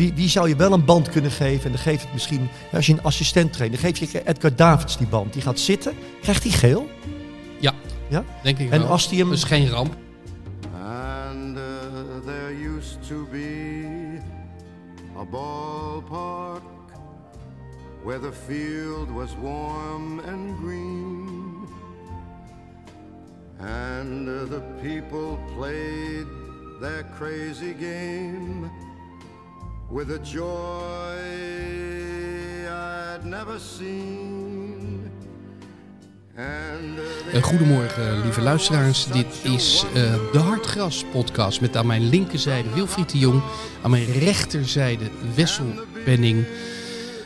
Wie, 0.00 0.12
wie 0.14 0.28
zou 0.28 0.48
je 0.48 0.56
wel 0.56 0.72
een 0.72 0.84
band 0.84 1.08
kunnen 1.08 1.30
geven? 1.30 1.64
En 1.64 1.70
dan 1.70 1.80
geef 1.80 1.94
je 2.00 2.04
het 2.04 2.12
misschien, 2.12 2.48
als 2.72 2.86
je 2.86 2.92
een 2.92 3.02
assistent 3.02 3.52
traint, 3.52 3.72
dan 3.72 3.92
geef 3.94 4.10
je 4.12 4.26
Edgar 4.28 4.56
Davids 4.56 4.96
die 4.98 5.06
band. 5.06 5.32
Die 5.32 5.42
gaat 5.42 5.58
zitten, 5.58 5.92
krijgt 6.22 6.42
hij 6.42 6.52
geel? 6.52 6.88
Ja, 7.58 7.72
Ja? 8.08 8.24
denk 8.42 8.58
ik 8.58 8.70
En 8.70 8.80
wel. 8.80 8.88
als 8.88 9.08
die 9.08 9.18
hem- 9.18 9.32
is 9.32 9.44
geen 9.44 9.68
ramp. 9.68 9.96
And 10.74 11.56
uh, 11.56 11.62
there 12.26 12.74
used 12.76 12.98
to 13.08 13.26
be 13.30 14.18
a 15.18 15.24
ballpark 15.24 16.62
where 18.04 18.20
the 18.20 18.32
field 18.46 19.08
was 19.10 19.30
warm 19.42 20.18
and 20.28 20.58
green. 20.62 21.28
And 23.58 24.28
uh, 24.28 24.34
the 24.48 24.62
people 24.82 25.38
played 25.56 26.26
their 26.80 27.04
crazy 27.18 27.74
game 27.80 28.70
with 29.90 30.10
a 30.10 30.18
joy 30.22 31.16
I'd 32.68 33.24
never 33.24 33.58
seen. 33.60 34.30
Goedemorgen, 37.42 38.20
lieve 38.22 38.40
luisteraars. 38.40 39.06
Dit 39.06 39.40
is 39.42 39.84
eh, 39.94 40.14
de 40.32 40.38
Hartgras 40.38 41.04
podcast 41.12 41.60
met 41.60 41.76
aan 41.76 41.86
mijn 41.86 42.08
linkerzijde 42.08 42.70
Wilfried 42.74 43.10
de 43.10 43.18
Jong, 43.18 43.42
aan 43.82 43.90
mijn 43.90 44.12
rechterzijde 44.12 45.10
Wessel 45.34 45.66
Penning. 46.04 46.46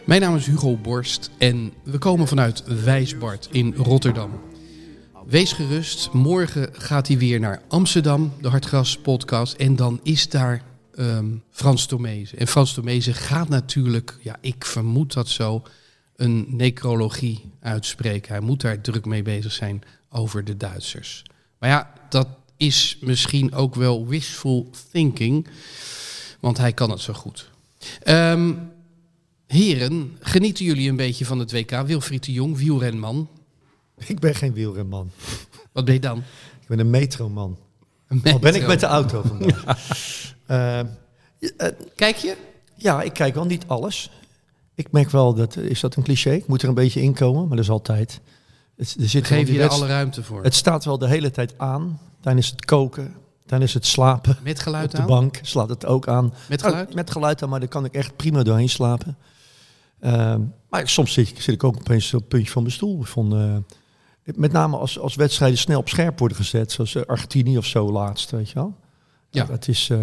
Mijn 0.04 0.20
naam 0.20 0.36
is 0.36 0.46
Hugo 0.46 0.76
Borst 0.76 1.30
en 1.38 1.72
we 1.82 1.98
komen 1.98 2.26
vanuit 2.26 2.64
Wijsbart 2.84 3.48
in 3.50 3.74
Rotterdam. 3.76 4.30
Wees 5.26 5.52
gerust, 5.52 6.12
morgen 6.12 6.68
gaat 6.72 7.08
hij 7.08 7.18
weer 7.18 7.40
naar 7.40 7.62
Amsterdam, 7.68 8.32
de 8.40 8.48
Hartgras 8.48 8.98
podcast. 8.98 9.52
En 9.52 9.76
dan 9.76 10.00
is 10.02 10.28
daar 10.28 10.62
ehm, 10.96 11.26
Frans 11.50 11.86
Tomezen. 11.86 12.38
En 12.38 12.46
Frans 12.46 12.74
Tomezen 12.74 13.14
gaat 13.14 13.48
natuurlijk, 13.48 14.18
ja, 14.22 14.36
ik 14.40 14.64
vermoed 14.64 15.12
dat 15.12 15.28
zo, 15.28 15.62
een 16.16 16.46
necrologie 16.48 17.52
uitspreken. 17.60 18.32
Hij 18.32 18.40
moet 18.40 18.60
daar 18.60 18.80
druk 18.80 19.04
mee 19.04 19.22
bezig 19.22 19.52
zijn 19.52 19.82
over 20.08 20.44
de 20.44 20.56
Duitsers. 20.56 21.22
Maar 21.58 21.70
ja, 21.70 21.92
dat 22.08 22.28
is 22.56 22.98
misschien 23.00 23.54
ook 23.54 23.74
wel 23.74 24.06
wishful 24.06 24.70
thinking, 24.90 25.46
want 26.40 26.58
hij 26.58 26.72
kan 26.72 26.90
het 26.90 27.00
zo 27.00 27.12
goed. 27.12 27.50
Ehm, 28.02 28.52
heren, 29.46 30.16
genieten 30.20 30.64
jullie 30.64 30.88
een 30.88 30.96
beetje 30.96 31.24
van 31.24 31.38
het 31.38 31.52
WK? 31.52 31.70
Wilfried 31.70 32.24
de 32.24 32.32
Jong, 32.32 32.56
wielrenman. 32.56 33.28
Ik 34.06 34.20
ben 34.20 34.34
geen 34.34 34.52
wielrenman. 34.52 35.10
Wat 35.72 35.84
ben 35.84 35.94
je 35.94 36.00
dan? 36.00 36.18
Ik 36.60 36.68
ben 36.68 36.78
een 36.78 36.90
metroman. 36.90 37.58
Al 38.08 38.18
ben 38.20 38.34
ik 38.34 38.40
metro. 38.42 38.66
met 38.66 38.80
de 38.80 38.86
auto 38.86 39.22
vandaag. 39.22 39.78
Eh, 40.46 40.78
eh, 40.80 40.86
Kijk 41.94 42.16
je? 42.16 42.36
ja, 42.74 43.02
ik 43.02 43.12
kijk 43.12 43.34
wel 43.34 43.44
niet 43.44 43.64
alles. 43.66 44.10
Ik 44.74 44.92
merk 44.92 45.10
wel 45.10 45.34
dat, 45.34 45.56
is 45.56 45.80
dat 45.80 45.96
een 45.96 46.02
cliché? 46.02 46.30
Ik 46.30 46.46
moet 46.46 46.62
er 46.62 46.68
een 46.68 46.74
beetje 46.74 47.00
inkomen, 47.00 47.40
maar 47.48 47.56
dat 47.56 47.64
is 47.64 47.70
altijd. 47.70 48.20
Het, 48.76 48.96
er 49.00 49.08
zit 49.08 49.26
Geef 49.26 49.48
je 49.50 49.62
er 49.62 49.68
alle 49.68 49.86
ruimte 49.86 50.22
voor? 50.22 50.42
Het 50.42 50.54
staat 50.54 50.84
wel 50.84 50.98
de 50.98 51.08
hele 51.08 51.30
tijd 51.30 51.54
aan. 51.58 52.00
Tijdens 52.20 52.50
het 52.50 52.64
koken, 52.64 53.14
tijdens 53.46 53.72
het 53.74 53.86
slapen. 53.86 54.36
Met 54.42 54.60
geluid 54.60 54.84
Op 54.84 54.90
de 54.90 54.98
aan? 55.00 55.06
bank 55.06 55.38
slaat 55.42 55.68
het 55.68 55.86
ook 55.86 56.08
aan. 56.08 56.34
Met 56.48 56.62
Oh, 56.62 56.68
geluid? 56.68 56.94
met 56.94 57.10
geluid 57.10 57.42
aan, 57.42 57.48
maar 57.48 57.60
daar 57.60 57.68
kan 57.68 57.84
ik 57.84 57.94
echt 57.94 58.16
prima 58.16 58.42
doorheen 58.42 58.68
slapen. 58.68 59.16
Ehm, 60.00 60.40
maar 60.70 60.88
soms 60.88 61.12
zit, 61.12 61.28
ik- 61.28 61.40
zit 61.40 61.54
ik 61.54 61.64
ook 61.64 61.76
opeens 61.76 62.14
op 62.14 62.20
het 62.20 62.28
puntje 62.28 62.50
van 62.52 62.62
mijn 62.62 62.74
stoel. 62.74 63.02
Vond, 63.02 63.32
eh, 63.32 63.56
met 64.34 64.52
name 64.52 64.76
als, 64.76 64.98
als 64.98 65.14
wedstrijden 65.14 65.58
snel 65.58 65.78
op 65.78 65.88
scherp 65.88 66.18
worden 66.18 66.36
gezet, 66.36 66.72
zoals 66.72 67.06
Argentinië 67.06 67.58
of 67.58 67.64
zo 67.66 67.92
laatst, 67.92 68.30
weet 68.30 68.48
je 68.48 68.54
wel. 68.54 68.74
Ja. 69.34 69.44
Dat 69.44 69.68
is, 69.68 69.88
eh, 69.90 69.98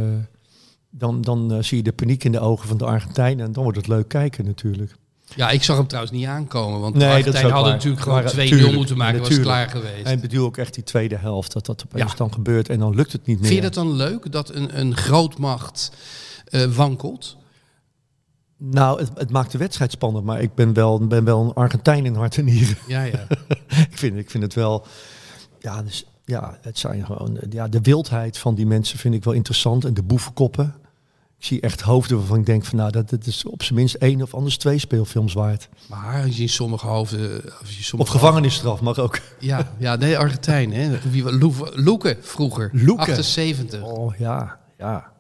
dan 0.90 1.22
dan 1.22 1.54
eh, 1.54 1.64
zie 1.64 1.78
je 1.78 1.84
de 1.84 1.92
paniek 1.94 2.24
in 2.24 2.32
de 2.32 2.40
ogen 2.40 2.68
van 2.68 2.78
de 2.78 2.86
Argentijnen 2.86 3.46
en 3.46 3.52
dan 3.52 3.64
wordt 3.64 3.78
het 3.78 3.88
leuk 3.88 4.08
kijken 4.08 4.46
natuurlijk. 4.46 4.96
Ja, 5.36 5.50
ik 5.50 5.64
zag 5.64 5.78
hem 5.78 5.88
trouwens 5.88 6.14
niet 6.16 6.26
aankomen. 6.26 6.80
Want 6.80 6.96
Nee, 6.96 7.02
de 7.02 7.08
dat 7.08 7.18
Argentijnen 7.18 7.52
hadden 7.52 7.74
natuurlijk 7.74 8.02
gewoon 8.02 8.24
Maar, 8.24 8.32
2-0 8.32 8.48
tuurlijk, 8.48 8.76
moeten 8.76 8.98
maken. 8.98 9.20
was 9.20 9.28
het 9.30 9.38
natuurlijk. 9.38 9.72
klaar 9.72 9.84
geweest. 9.84 10.06
En 10.06 10.14
ik 10.14 10.22
bedoel 10.22 10.46
ook 10.46 10.58
echt 10.58 10.74
die 10.74 10.84
tweede 10.84 11.18
helft, 11.18 11.54
dat 11.54 11.66
dat 11.66 11.84
opeens 11.86 12.12
Ja. 12.12 12.18
dan 12.18 12.34
gebeurt 12.34 12.70
en 12.70 12.80
dan 12.80 12.96
lukt 12.96 13.12
het 13.12 13.26
niet 13.26 13.38
meer. 13.40 13.46
Vind 13.46 13.60
je 13.64 13.66
dat 13.70 13.74
dan 13.74 13.94
leuk 13.96 14.32
dat 14.32 14.50
een, 14.50 14.80
een 14.80 14.96
grootmacht 14.98 15.92
eh, 16.46 16.64
wankelt? 16.66 17.38
Nou, 18.58 19.00
het, 19.00 19.10
het 19.16 19.30
maakt 19.30 19.52
de 19.52 19.58
wedstrijd 19.58 19.92
spannend, 19.92 20.26
maar 20.26 20.42
ik 20.42 20.56
ben 20.56 20.74
wel, 20.74 21.08
ben 21.08 21.24
wel 21.24 21.42
een 21.44 21.54
Argentijn 21.54 22.06
in 22.06 22.16
hart 22.16 22.38
en 22.38 22.46
nieren. 22.46 22.78
Ja, 22.88 23.04
ja. 23.04 23.28
ik, 23.92 23.98
vind, 23.98 24.18
ik 24.18 24.30
vind 24.30 24.44
het 24.44 24.54
wel. 24.54 24.86
Ja, 25.60 25.84
dus, 25.84 26.06
ja, 26.32 26.58
het 26.62 26.78
zijn 26.80 27.06
gewoon. 27.06 27.38
Ja, 27.50 27.68
de 27.68 27.82
wildheid 27.82 28.38
van 28.38 28.56
die 28.56 28.66
mensen 28.66 28.98
vind 29.00 29.14
ik 29.14 29.24
wel 29.24 29.34
interessant. 29.34 29.86
En 29.86 29.94
de 29.94 30.04
boevenkoppen. 30.04 30.76
Ik 31.38 31.48
zie 31.48 31.62
echt 31.62 31.82
hoofden 31.82 32.18
waarvan 32.18 32.40
ik 32.40 32.46
denk 32.46 32.66
van 32.66 32.78
nou, 32.78 32.92
dat, 32.92 33.10
dat 33.10 33.26
is 33.26 33.46
op 33.46 33.64
zijn 33.64 33.76
minst 33.80 33.96
één 33.96 34.22
of 34.22 34.34
anders 34.34 34.58
twee 34.58 34.78
speelfilms 34.80 35.34
waard. 35.34 35.70
Maar 35.90 36.28
je 36.28 36.42
in 36.42 36.50
sommige 36.50 36.88
hoofden... 36.88 37.44
Als 37.60 37.72
je 37.72 37.78
Of 37.80 37.86
sommige 37.86 38.12
gevangenisstraf 38.12 38.82
mag 38.82 39.00
ook. 39.00 39.20
Ja, 39.40 39.72
ja, 39.78 39.96
nee, 39.96 40.18
Argentijn, 40.18 40.74
hè. 40.74 41.00
Wie, 41.10 41.24
wa- 41.24 41.32
Loe- 41.32 41.72
Loeke 41.76 42.18
vroeger. 42.22 42.70
Loeke. 42.74 43.02
78. 43.02 43.82
Oh 43.84 44.14
ja, 44.18 44.60
ja, 44.78 45.12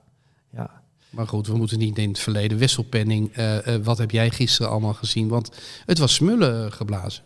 ja. 0.51 0.81
Maar 1.09 1.27
goed, 1.27 1.47
we 1.47 1.57
moeten 1.57 1.77
niet 1.77 1.97
in 1.97 2.09
het 2.09 2.19
verleden. 2.19 2.57
Wisselpenning, 2.57 3.33
eh, 3.33 3.75
eh, 3.75 3.83
wat 3.83 3.97
heb 3.97 4.11
jij 4.11 4.29
gisteren 4.31 4.71
allemaal 4.71 4.93
gezien? 4.93 5.27
Want 5.27 5.51
het 5.85 5.97
was 5.97 6.13
smullen 6.13 6.71
geblazen. 6.71 7.23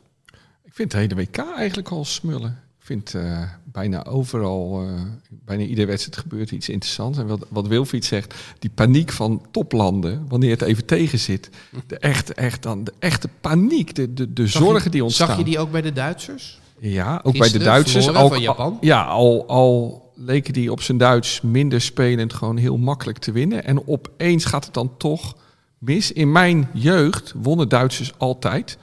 Ik 0.63 0.73
vind 0.73 0.91
de 0.91 0.97
hele 0.97 1.16
WK 1.16 1.38
eigenlijk 1.38 1.90
al 1.90 2.06
smullen. 2.06 2.59
Ik 2.85 2.91
vind 2.91 3.13
eh, 3.13 3.41
bijna 3.63 4.06
overal, 4.06 4.81
eh, 4.81 5.01
bijna 5.29 5.63
iedere 5.63 5.88
wedstrijd 5.88 6.18
gebeurt 6.18 6.51
iets 6.51 6.69
interessants. 6.69 7.18
En 7.18 7.28
wat, 7.28 7.46
wat 7.50 7.68
Wilfried 7.68 8.06
zegt, 8.06 8.34
die 8.59 8.69
paniek 8.69 9.12
van 9.12 9.41
toplanden, 9.51 10.25
wanneer 10.28 10.50
het 10.51 10.62
even 10.62 10.85
tegen 10.85 11.19
zit. 11.19 11.50
De 11.88 11.97
echte, 11.97 12.34
echt 12.34 12.63
dan, 12.63 12.84
de 12.84 12.94
echte 13.00 13.29
paniek, 13.41 13.96
de, 13.96 14.13
de, 14.13 14.34
de 14.34 14.47
Zag 14.47 14.62
je- 14.62 14.68
zorgen 14.68 14.91
die 14.91 15.03
ontstaan. 15.03 15.28
Zag 15.28 15.38
je 15.38 15.44
die 15.44 15.59
ook 15.59 15.72
bij 15.72 15.81
de 15.81 15.94
Duitsers? 15.94 16.59
Ja, 16.79 17.19
ook 17.23 17.38
bij 17.38 17.50
de 17.50 17.57
Duitsers. 17.57 18.09
Ook, 18.09 18.34
van 18.34 18.41
Japan? 18.41 18.78
Ja, 18.81 19.03
al, 19.03 19.47
al 19.47 20.03
leken 20.16 20.53
die 20.53 20.72
op 20.72 20.81
zijn 20.81 20.97
Duits 20.97 21.41
minder 21.41 21.81
spelend 21.81 22.34
gewoon 22.34 22.57
heel 22.57 22.78
makkelijk 22.78 23.17
te 23.17 23.31
winnen. 23.31 23.63
En 23.63 23.88
opeens 23.88 24.46
gaat 24.46 24.66
het 24.66 24.73
dan 24.73 24.97
toch 24.97 25.35
mis. 25.78 26.12
In 26.12 26.31
mijn 26.31 26.69
jeugd 26.73 27.34
wonnen 27.41 27.69
Duitsers 27.69 28.13
altijd. 28.17 28.78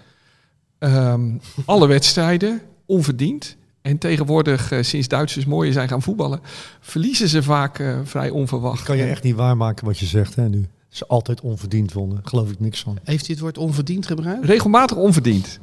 Ehm, 0.79 1.31
alle 1.65 1.87
wedstrijden, 1.87 2.61
onverdiend. 2.87 3.57
En 3.83 3.99
tegenwoordig, 3.99 4.71
eh, 4.73 4.83
sinds 4.83 5.09
Duitsers 5.09 5.45
mooier 5.45 5.73
zijn 5.73 5.89
gaan 5.89 6.03
voetballen, 6.03 6.41
verliezen 6.81 7.29
ze 7.29 7.43
vaak 7.43 7.79
eh, 7.79 7.99
vrij 8.05 8.31
onverwacht. 8.31 8.83
Kan 8.83 8.97
je 8.97 9.05
echt 9.05 9.23
niet 9.23 9.35
waarmaken 9.35 9.87
wat 9.87 9.99
je 9.99 10.07
zegt 10.07 10.35
hè, 10.35 10.49
nu. 10.49 10.67
Ze 10.89 11.07
altijd 11.07 11.41
onverdiend 11.41 11.93
wonnen. 11.93 12.21
Geloof 12.23 12.51
ik 12.51 12.61
niks 12.61 12.81
van. 12.83 12.99
Heeft 13.05 13.21
hij 13.27 13.35
het 13.35 13.41
woord 13.45 13.59
onverdiend 13.59 14.07
gebruikt? 14.07 14.45
Regelmatig 14.45 14.97
onverdiend 14.97 15.59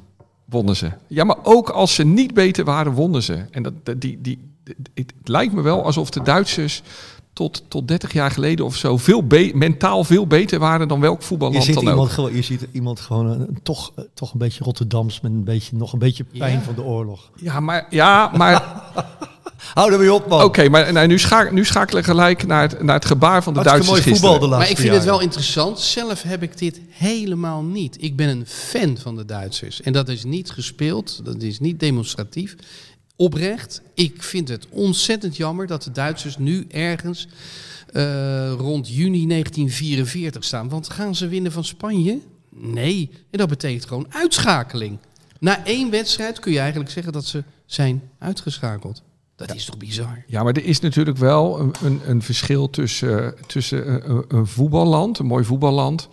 wonnen 0.45 0.75
ze. 0.75 0.91
Ja, 1.07 1.23
maar 1.23 1.37
ook 1.43 1.69
als 1.69 1.95
ze 1.95 2.03
niet 2.05 2.33
beter 2.33 2.65
waren, 2.65 2.91
wonnen 2.91 3.23
ze. 3.23 3.45
En 3.51 3.63
dat, 3.63 3.73
dat- 3.83 4.01
die, 4.01 4.19
die, 4.21 4.39
het 4.93 5.13
lijkt 5.23 5.53
me 5.53 5.61
wel 5.61 5.83
alsof 5.83 6.09
de 6.09 6.21
Duitsers 6.21 6.81
tot, 7.39 7.63
tot 7.67 7.87
30 7.87 8.13
jaar 8.13 8.31
geleden 8.31 8.65
of 8.65 8.75
zo 8.75 8.97
veel 8.97 9.27
be- 9.27 9.51
mentaal 9.53 10.03
veel 10.03 10.27
beter 10.27 10.59
waren 10.59 10.87
dan 10.87 10.99
welk 10.99 11.19
Je 11.19 11.25
voetballand 11.27 11.63
ziet, 11.63 11.73
dan 11.75 11.83
iemand, 11.83 12.07
ook. 12.07 12.13
gewoon, 12.13 12.35
je 12.35 12.41
ziet 12.41 12.67
iemand 12.71 12.99
gewoon 12.99 13.27
een, 13.27 13.59
toch, 13.63 13.91
eh, 13.95 14.03
toch 14.13 14.33
een 14.33 14.39
beetje 14.39 14.63
Rotterdams 14.63 15.21
met 15.21 15.31
een 15.31 15.43
beetje, 15.43 15.75
nog 15.75 15.93
een 15.93 15.99
beetje 15.99 16.23
pijn 16.37 16.53
Ja. 16.53 16.61
van 16.61 16.75
de 16.75 16.83
oorlog. 16.83 17.29
Ja, 17.35 17.59
maar, 17.59 17.87
ja, 17.89 18.31
maar 18.37 18.63
Hou 19.73 19.91
er 19.93 19.99
weer 19.99 20.11
op, 20.11 20.27
man. 20.27 20.43
oké, 20.43 20.69
maar 20.69 20.93
nou, 20.93 21.07
nu, 21.07 21.19
scha 21.19 21.51
nu 21.51 21.65
schakelen 21.65 22.03
gelijk 22.03 22.47
naar 22.47 22.61
het, 22.61 22.83
naar 22.83 22.95
het 22.95 23.05
gebaar 23.05 23.43
van 23.43 23.53
de 23.53 23.59
gisteren. 23.69 24.39
de 24.39 24.47
Maar 24.47 24.69
ik 24.69 24.77
vind 24.77 24.93
het 24.93 25.03
wel 25.03 25.19
interessant. 25.19 25.79
Zelf 25.79 26.21
heb 26.21 26.43
ik 26.43 26.57
dit 26.57 26.81
helemaal 26.89 27.63
niet. 27.63 27.97
Ik 28.03 28.15
ben 28.15 28.29
een 28.29 28.43
fan 28.45 28.97
van 28.97 29.15
de 29.15 29.25
Duitsers. 29.25 29.81
En 29.81 29.93
dat 29.93 30.09
is 30.09 30.23
niet 30.23 30.49
gespeeld. 30.51 31.21
Dat 31.23 31.41
is 31.41 31.59
niet 31.59 31.79
demonstratief. 31.79 32.55
Oprecht. 33.21 33.81
Ik 33.93 34.23
vind 34.23 34.47
het 34.47 34.67
ontzettend 34.69 35.37
jammer 35.37 35.67
dat 35.67 35.83
de 35.83 35.91
Duitsers 35.91 36.37
nu 36.37 36.65
ergens 36.69 37.27
eh, 37.93 38.51
rond 38.57 38.87
juni 38.87 39.27
1944 39.27 40.43
staan. 40.43 40.69
Want 40.69 40.89
gaan 40.89 41.15
ze 41.15 41.27
winnen 41.27 41.51
van 41.51 41.63
Spanje? 41.63 42.19
Nee. 42.49 43.09
En 43.31 43.37
dat 43.37 43.49
betekent 43.49 43.85
gewoon 43.85 44.05
uitschakeling. 44.09 44.97
Na 45.39 45.65
één 45.65 45.89
wedstrijd 45.89 46.39
kun 46.39 46.51
je 46.51 46.59
eigenlijk 46.59 46.91
zeggen 46.91 47.13
dat 47.13 47.25
ze 47.25 47.43
zijn 47.65 48.01
uitgeschakeld. 48.19 49.03
Dat 49.35 49.55
is 49.55 49.65
toch 49.65 49.77
bizar? 49.77 50.23
Ja, 50.27 50.43
maar 50.43 50.53
er 50.53 50.65
is 50.65 50.79
natuurlijk 50.79 51.17
wel 51.17 51.59
een, 51.59 51.73
een, 51.83 52.01
een 52.05 52.21
verschil 52.21 52.69
tussen, 52.69 53.35
tussen 53.47 54.09
een, 54.09 54.25
een 54.27 54.47
voetballand, 54.47 55.19
een 55.19 55.25
mooi 55.25 55.43
voetballand, 55.43 56.09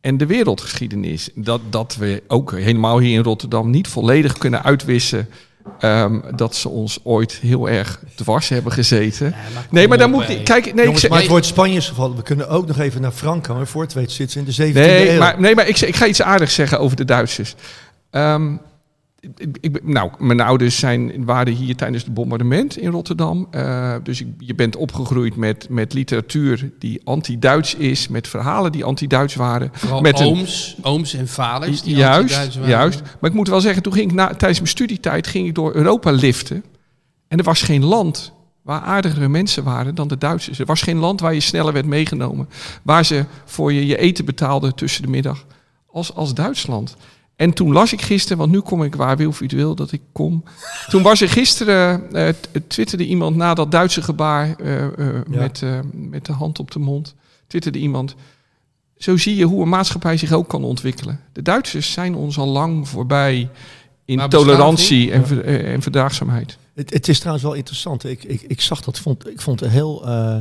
en 0.00 0.16
de 0.16 0.26
wereldgeschiedenis. 0.26 1.30
Dat, 1.34 1.60
dat 1.70 1.96
we 1.96 2.22
ook 2.26 2.52
helemaal 2.52 2.98
hier 2.98 3.14
in 3.14 3.22
Rotterdam 3.22 3.70
niet 3.70 3.88
volledig 3.88 4.38
kunnen 4.38 4.62
uitwissen. 4.62 5.28
Ehm, 5.78 6.20
dat 6.36 6.56
ze 6.56 6.68
ons 6.68 6.98
ooit 7.02 7.32
heel 7.32 7.68
erg 7.68 8.00
dwars 8.14 8.48
hebben 8.48 8.72
gezeten. 8.72 9.34
nee, 9.70 9.88
maar 9.88 9.98
dan 9.98 10.10
moet 10.10 10.28
ik. 10.28 10.44
Kijk, 10.44 10.74
nee, 10.74 10.88
ik 10.88 10.98
zeg, 10.98 11.10
maar 11.10 11.18
het 11.18 11.28
wordt 11.28 11.46
Spanje 11.46 11.80
gevallen. 11.80 12.16
We 12.16 12.22
kunnen 12.22 12.48
ook 12.48 12.66
nog 12.66 12.78
even 12.78 13.00
naar 13.00 13.12
Frankrijk. 13.12 13.66
Voor 13.66 13.82
het 13.82 13.92
weet 13.92 14.12
zitten 14.12 14.54
ze 14.54 14.62
in 14.66 14.72
de 14.72 14.72
17e 14.72 14.86
Nee, 14.86 15.10
eeuw. 15.10 15.18
maar, 15.18 15.40
nee, 15.40 15.54
maar 15.54 15.68
ik, 15.68 15.80
ik 15.80 15.96
ga 15.96 16.06
iets 16.06 16.22
aardigs 16.22 16.54
zeggen 16.54 16.80
over 16.80 16.96
de 16.96 17.04
Duitsers. 17.04 17.54
Ehm, 18.10 18.52
ik, 19.60 19.84
nou, 19.84 20.10
mijn 20.18 20.40
ouders 20.40 20.78
zijn, 20.78 21.24
waren 21.24 21.52
hier 21.52 21.76
tijdens 21.76 22.04
het 22.04 22.14
bombardement 22.14 22.76
in 22.78 22.90
Rotterdam. 22.90 23.46
Eh, 23.50 23.94
dus 24.02 24.20
ik, 24.20 24.26
je 24.38 24.54
bent 24.54 24.76
opgegroeid 24.76 25.36
met, 25.36 25.66
met 25.70 25.92
literatuur 25.92 26.70
die 26.78 27.00
anti-Duits 27.04 27.74
is, 27.74 28.08
met 28.08 28.28
verhalen 28.28 28.72
die 28.72 28.84
anti-Duits 28.84 29.34
waren. 29.34 29.70
Vooral 29.72 30.00
met 30.00 30.20
een- 30.20 30.26
ooms, 30.26 30.76
ooms 30.82 31.14
en 31.14 31.28
vaders 31.28 31.82
die 31.82 31.96
juist, 31.96 32.20
anti-Duits 32.20 32.54
waren. 32.56 32.70
juist. 32.70 33.02
Maar 33.20 33.30
ik 33.30 33.36
moet 33.36 33.48
wel 33.48 33.60
zeggen, 33.60 33.82
toen 33.82 33.92
ging 33.92 34.10
ik 34.10 34.16
na, 34.16 34.26
tijdens 34.26 34.58
mijn 34.58 34.70
studietijd 34.70 35.26
ging 35.26 35.46
ik 35.46 35.54
door 35.54 35.74
Europa 35.74 36.10
liften. 36.10 36.64
En 37.28 37.38
er 37.38 37.44
was 37.44 37.62
geen 37.62 37.84
land 37.84 38.32
waar 38.62 38.80
aardigere 38.80 39.28
mensen 39.28 39.64
waren 39.64 39.94
dan 39.94 40.08
de 40.08 40.18
Duitsers. 40.18 40.58
Er 40.58 40.66
was 40.66 40.82
geen 40.82 40.98
land 40.98 41.20
waar 41.20 41.34
je 41.34 41.40
sneller 41.40 41.72
werd 41.72 41.86
meegenomen. 41.86 42.48
Waar 42.82 43.04
ze 43.04 43.24
voor 43.44 43.72
je 43.72 43.86
je 43.86 43.96
eten 43.98 44.24
betaalden 44.24 44.74
tussen 44.74 45.02
de 45.02 45.08
middag. 45.08 45.44
Als, 45.92 46.14
als 46.14 46.34
Duitsland. 46.34 46.96
En 47.38 47.52
toen 47.52 47.72
las 47.72 47.92
ik 47.92 48.02
gisteren, 48.02 48.38
want 48.38 48.50
nu 48.50 48.60
kom 48.60 48.82
ik 48.82 48.94
waar 48.94 49.16
Wilfried 49.16 49.52
wil 49.52 49.74
dat 49.74 49.92
ik 49.92 50.00
kom. 50.12 50.42
Toen 50.88 51.02
was 51.02 51.20
er 51.20 51.28
gisteren, 51.28 52.12
eh, 52.12 52.28
t- 52.28 52.48
twitterde 52.70 53.06
iemand 53.06 53.36
na 53.36 53.54
dat 53.54 53.70
Duitse 53.70 54.02
gebaar 54.02 54.54
eh, 54.56 54.84
eh, 54.84 54.90
Ja. 55.30 55.38
met, 55.40 55.62
eh, 55.62 55.78
met 55.92 56.26
de 56.26 56.32
hand 56.32 56.58
op 56.58 56.70
de 56.70 56.78
mond. 56.78 57.14
Twitterde 57.46 57.78
iemand, 57.78 58.14
zo 58.96 59.16
zie 59.16 59.36
je 59.36 59.44
hoe 59.44 59.62
een 59.62 59.68
maatschappij 59.68 60.16
zich 60.16 60.32
ook 60.32 60.48
kan 60.48 60.64
ontwikkelen. 60.64 61.20
De 61.32 61.42
Duitsers 61.42 61.92
zijn 61.92 62.14
ons 62.14 62.38
al 62.38 62.46
lang 62.48 62.88
voorbij 62.88 63.50
in 64.04 64.16
Maar 64.16 64.28
tolerantie 64.28 65.12
en, 65.12 65.44
eh, 65.44 65.72
en 65.72 65.82
verdraagzaamheid. 65.82 66.58
Het, 66.74 66.92
het 66.92 67.08
is 67.08 67.18
trouwens 67.18 67.44
wel 67.46 67.54
interessant. 67.56 68.04
Ik, 68.04 68.24
ik, 68.24 68.42
ik 68.42 68.60
zag 68.60 68.80
dat, 68.80 68.98
vond, 68.98 69.28
ik 69.28 69.40
vond 69.40 69.60
het 69.60 69.68
een 69.68 69.74
heel, 69.74 70.06
eh, 70.06 70.36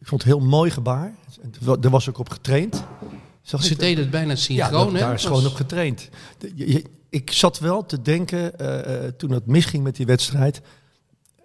ik 0.00 0.06
vond 0.06 0.22
het 0.22 0.32
een 0.32 0.38
heel 0.38 0.48
mooi 0.48 0.70
gebaar. 0.70 1.14
Er 1.82 1.90
was 1.90 2.08
ook 2.08 2.18
op 2.18 2.30
getraind. 2.30 2.84
Zag 3.46 3.64
Ze 3.64 3.76
deden 3.76 4.02
het 4.02 4.10
bijna 4.10 4.30
ja, 4.30 4.36
synchroon. 4.36 4.94
hè? 4.94 5.00
daar 5.00 5.14
is 5.14 5.24
gewoon 5.24 5.46
op 5.46 5.54
getraind. 5.54 6.08
De- 6.38 6.52
je- 6.54 6.72
je- 6.72 6.84
ik 7.10 7.30
zat 7.32 7.58
wel 7.58 7.86
te 7.86 8.02
denken, 8.02 8.58
eh, 8.58 9.04
eh, 9.06 9.12
toen 9.14 9.30
het 9.30 9.46
misging 9.46 9.82
met 9.82 9.96
die 9.96 10.06
wedstrijd... 10.06 10.60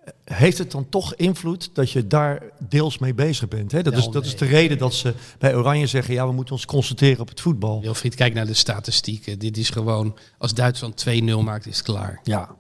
eh, 0.04 0.38
Heeft 0.38 0.58
het 0.58 0.72
dan 0.72 0.90
toch 0.90 1.16
invloed 1.16 1.70
dat 1.74 1.92
je 1.92 2.08
daar 2.08 2.44
deels 2.60 2.98
mee 2.98 3.14
bezig 3.14 3.48
bent? 3.48 3.72
Hè? 3.72 3.82
Dat, 3.84 3.94
is, 3.94 4.00
Wel, 4.04 4.12
dat 4.12 4.26
is 4.26 4.36
de 4.38 4.46
reden 4.46 4.78
dat 4.78 4.94
ze 4.94 5.14
bij 5.40 5.56
Oranje 5.56 5.88
zeggen... 5.88 6.14
ja, 6.14 6.28
we 6.28 6.34
moeten 6.34 6.54
ons 6.54 6.66
concentreren 6.66 7.20
op 7.20 7.30
het 7.30 7.42
voetbal. 7.42 7.82
Wilfried, 7.82 8.16
kijk 8.16 8.34
naar 8.34 8.46
de 8.46 8.54
statistieken. 8.54 9.40
Dit 9.40 9.58
is 9.58 9.70
gewoon, 9.70 10.18
als 10.38 10.54
Duitsland 10.54 11.06
2-0 11.10 11.24
maakt, 11.44 11.66
is 11.66 11.78
het 11.78 11.86
klaar. 11.86 12.20
Ja. 12.24 12.56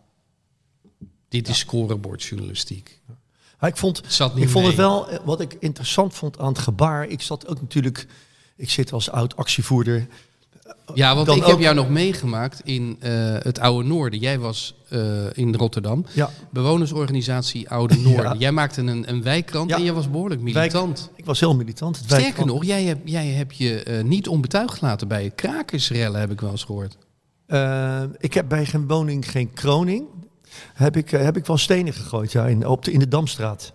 Dit 1.29 1.47
is 1.47 1.57
scorebordjournalistiek. 1.59 2.99
Maar 3.59 3.69
ik 3.69 3.77
vond, 3.77 4.01
ik 4.35 4.49
vond 4.49 4.65
het 4.67 4.75
wel, 4.75 5.07
wat 5.23 5.41
ik 5.41 5.55
interessant 5.59 6.13
vond 6.13 6.39
aan 6.39 6.47
het 6.47 6.59
gebaar... 6.59 7.07
Ik 7.07 7.21
zat 7.21 7.47
ook 7.47 7.61
natuurlijk, 7.61 8.07
ik 8.61 8.69
zit 8.69 8.93
als 8.93 9.11
oud 9.11 9.35
actievoerder... 9.35 10.07
Ja, 10.93 11.15
want 11.15 11.27
ik 11.27 11.45
heb 11.45 11.59
jou 11.59 11.75
nog 11.75 11.89
meegemaakt 11.89 12.61
in 12.63 12.97
eh, 12.99 13.11
het 13.39 13.59
Oude 13.59 13.87
Noorden. 13.87 14.19
Jij 14.19 14.39
was 14.39 14.75
eh, 14.89 15.01
in 15.33 15.55
Rotterdam. 15.55 16.05
Ja, 16.13 16.29
Bewonersorganisatie 16.49 17.69
Oude 17.69 17.95
Noorden. 17.97 18.23
Ja. 18.33 18.35
Jij 18.37 18.51
maakte 18.51 18.81
een, 18.81 19.09
een 19.09 19.23
wijkkrant 19.23 19.69
Ja. 19.69 19.75
en 19.75 19.83
jij 19.83 19.93
was 19.93 20.09
behoorlijk 20.09 20.41
Wijk- 20.41 20.55
militant. 20.55 21.09
ik 21.15 21.25
was 21.25 21.39
heel 21.39 21.55
militant. 21.55 21.95
Het 21.95 22.05
Sterker 22.05 22.23
wijkkrant- 22.25 22.51
nog, 22.51 22.65
jij 22.65 22.83
hebt, 22.83 23.01
jij 23.09 23.27
hebt 23.27 23.57
je 23.57 23.83
eh, 23.83 24.03
niet 24.03 24.27
onbetuigd 24.27 24.77
gelaten 24.77 25.07
bij 25.07 25.31
krakersrellen, 25.35 26.19
heb 26.19 26.31
ik 26.31 26.41
wel 26.41 26.51
eens 26.51 26.63
gehoord. 26.63 26.97
Eh, 27.45 28.01
ik 28.17 28.33
heb 28.33 28.47
bij 28.49 28.65
geen 28.65 28.87
woning 28.87 29.31
geen 29.31 29.53
kroning. 29.53 30.05
Heb 30.73 30.97
ik, 30.97 31.09
heb 31.09 31.37
ik 31.37 31.45
wel 31.45 31.57
stenen 31.57 31.93
gegooid 31.93 32.31
ja, 32.31 32.45
in, 32.47 32.67
op 32.67 32.85
de, 32.85 32.91
in 32.91 32.99
de 32.99 33.07
Damstraat. 33.07 33.73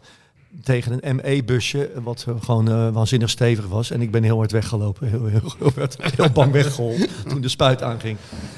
Tegen 0.63 1.09
een 1.09 1.17
ME-busje, 1.17 1.91
wat 2.03 2.27
gewoon 2.41 2.69
eh, 2.69 2.89
waanzinnig 2.93 3.31
stevig 3.31 3.67
was. 3.67 3.91
En 3.91 4.01
ik 4.01 4.11
ben 4.11 4.23
heel 4.23 4.37
hard 4.37 4.53
weggelopen. 4.53 5.09
Heel, 5.09 5.25
heel, 5.27 5.55
heel, 5.59 5.73
hard- 5.77 5.97
heel 6.17 6.31
bang 6.31 6.53
weggeholpen 6.53 7.09
toen 7.29 7.41
de 7.41 7.49
spuit 7.49 7.83
aanging. 7.83 8.17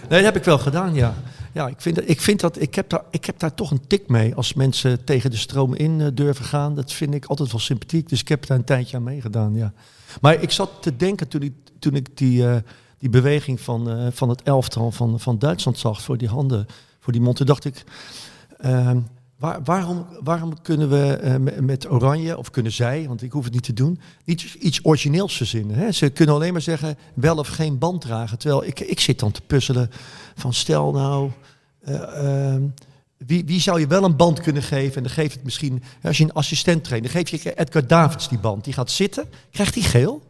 Nee, 0.08 0.22
dat 0.22 0.32
heb 0.32 0.36
ik 0.36 0.44
wel 0.44 0.58
gedaan, 0.58 0.94
ja. 0.94 1.14
Ja, 1.52 1.68
ik 1.68 1.80
vind, 1.80 1.94
dat, 1.94 2.04
ik, 2.08 2.20
vind 2.20 2.40
dat, 2.40 2.60
ik, 2.60 2.74
heb 2.74 2.88
daar, 2.90 3.02
ik 3.10 3.24
heb 3.24 3.38
daar 3.38 3.54
toch 3.54 3.70
een 3.70 3.86
tik 3.86 4.08
mee 4.08 4.34
als 4.34 4.54
mensen 4.54 5.04
tegen 5.04 5.30
de 5.30 5.36
stroom 5.36 5.74
in 5.74 6.00
eh, 6.00 6.06
durven 6.14 6.44
gaan. 6.44 6.74
Dat 6.74 6.92
vind 6.92 7.14
ik 7.14 7.24
altijd 7.24 7.50
wel 7.50 7.60
sympathiek. 7.60 8.08
Dus 8.08 8.20
ik 8.20 8.28
heb 8.28 8.46
daar 8.46 8.58
een 8.58 8.64
tijdje 8.64 8.96
aan 8.96 9.02
meegedaan, 9.02 9.54
ja. 9.54 9.72
Maar 10.20 10.42
ik 10.42 10.50
zat 10.50 10.70
te 10.80 10.96
denken 10.96 11.28
toen 11.28 11.42
ik, 11.42 11.52
toen 11.78 11.94
ik 11.94 12.16
die, 12.16 12.48
eh, 12.48 12.56
die 12.98 13.10
beweging 13.10 13.60
van, 13.60 14.10
van 14.12 14.28
het 14.28 14.42
elftal 14.42 14.90
van, 14.90 15.20
van 15.20 15.38
Duitsland 15.38 15.78
zag 15.78 16.02
voor 16.02 16.18
die 16.18 16.28
handen, 16.28 16.66
voor 17.00 17.12
die 17.12 17.22
mond. 17.22 17.36
Toen 17.36 17.46
dacht 17.46 17.64
ik, 17.64 17.84
ehm, 18.58 18.98
waar, 19.38 19.62
waarom, 19.64 20.06
waarom 20.22 20.62
kunnen 20.62 20.88
we 20.88 21.16
eh, 21.16 21.36
me- 21.36 21.62
met 21.62 21.90
Oranje, 21.90 22.38
of 22.38 22.50
kunnen 22.50 22.72
zij, 22.72 23.04
want 23.08 23.22
ik 23.22 23.32
hoef 23.32 23.44
het 23.44 23.52
niet 23.52 23.62
te 23.62 23.72
doen, 23.72 24.00
niet 24.24 24.42
iets 24.60 24.84
origineels 24.84 25.36
verzinnen. 25.36 25.76
Hè? 25.76 25.92
Ze 25.92 26.10
kunnen 26.10 26.34
alleen 26.34 26.52
maar 26.52 26.62
zeggen 26.62 26.98
wel 27.14 27.36
of 27.36 27.48
geen 27.48 27.78
band 27.78 28.00
dragen. 28.00 28.38
Terwijl 28.38 28.64
ik, 28.64 28.80
ik 28.80 29.00
zit 29.00 29.18
dan 29.18 29.30
te 29.32 29.40
puzzelen 29.40 29.90
van 30.34 30.54
stel 30.54 30.92
nou, 30.92 31.30
eh, 31.80 32.52
ehm, 32.52 32.62
wie, 33.16 33.44
wie 33.44 33.60
zou 33.60 33.80
je 33.80 33.86
wel 33.86 34.04
een 34.04 34.16
band 34.16 34.40
kunnen 34.40 34.62
geven? 34.62 34.96
En 34.96 35.02
dan 35.02 35.12
geef 35.12 35.32
het 35.32 35.44
misschien, 35.44 35.82
als 36.02 36.18
je 36.18 36.24
een 36.24 36.32
assistent 36.32 36.84
traint, 36.84 37.04
dan 37.04 37.12
geef 37.24 37.42
je 37.42 37.54
Edgar 37.54 37.86
Davids 37.86 38.28
die 38.28 38.38
band. 38.38 38.64
Die 38.64 38.72
gaat 38.72 38.90
zitten, 38.90 39.24
krijgt 39.50 39.74
hij 39.74 39.82
geel? 39.84 40.22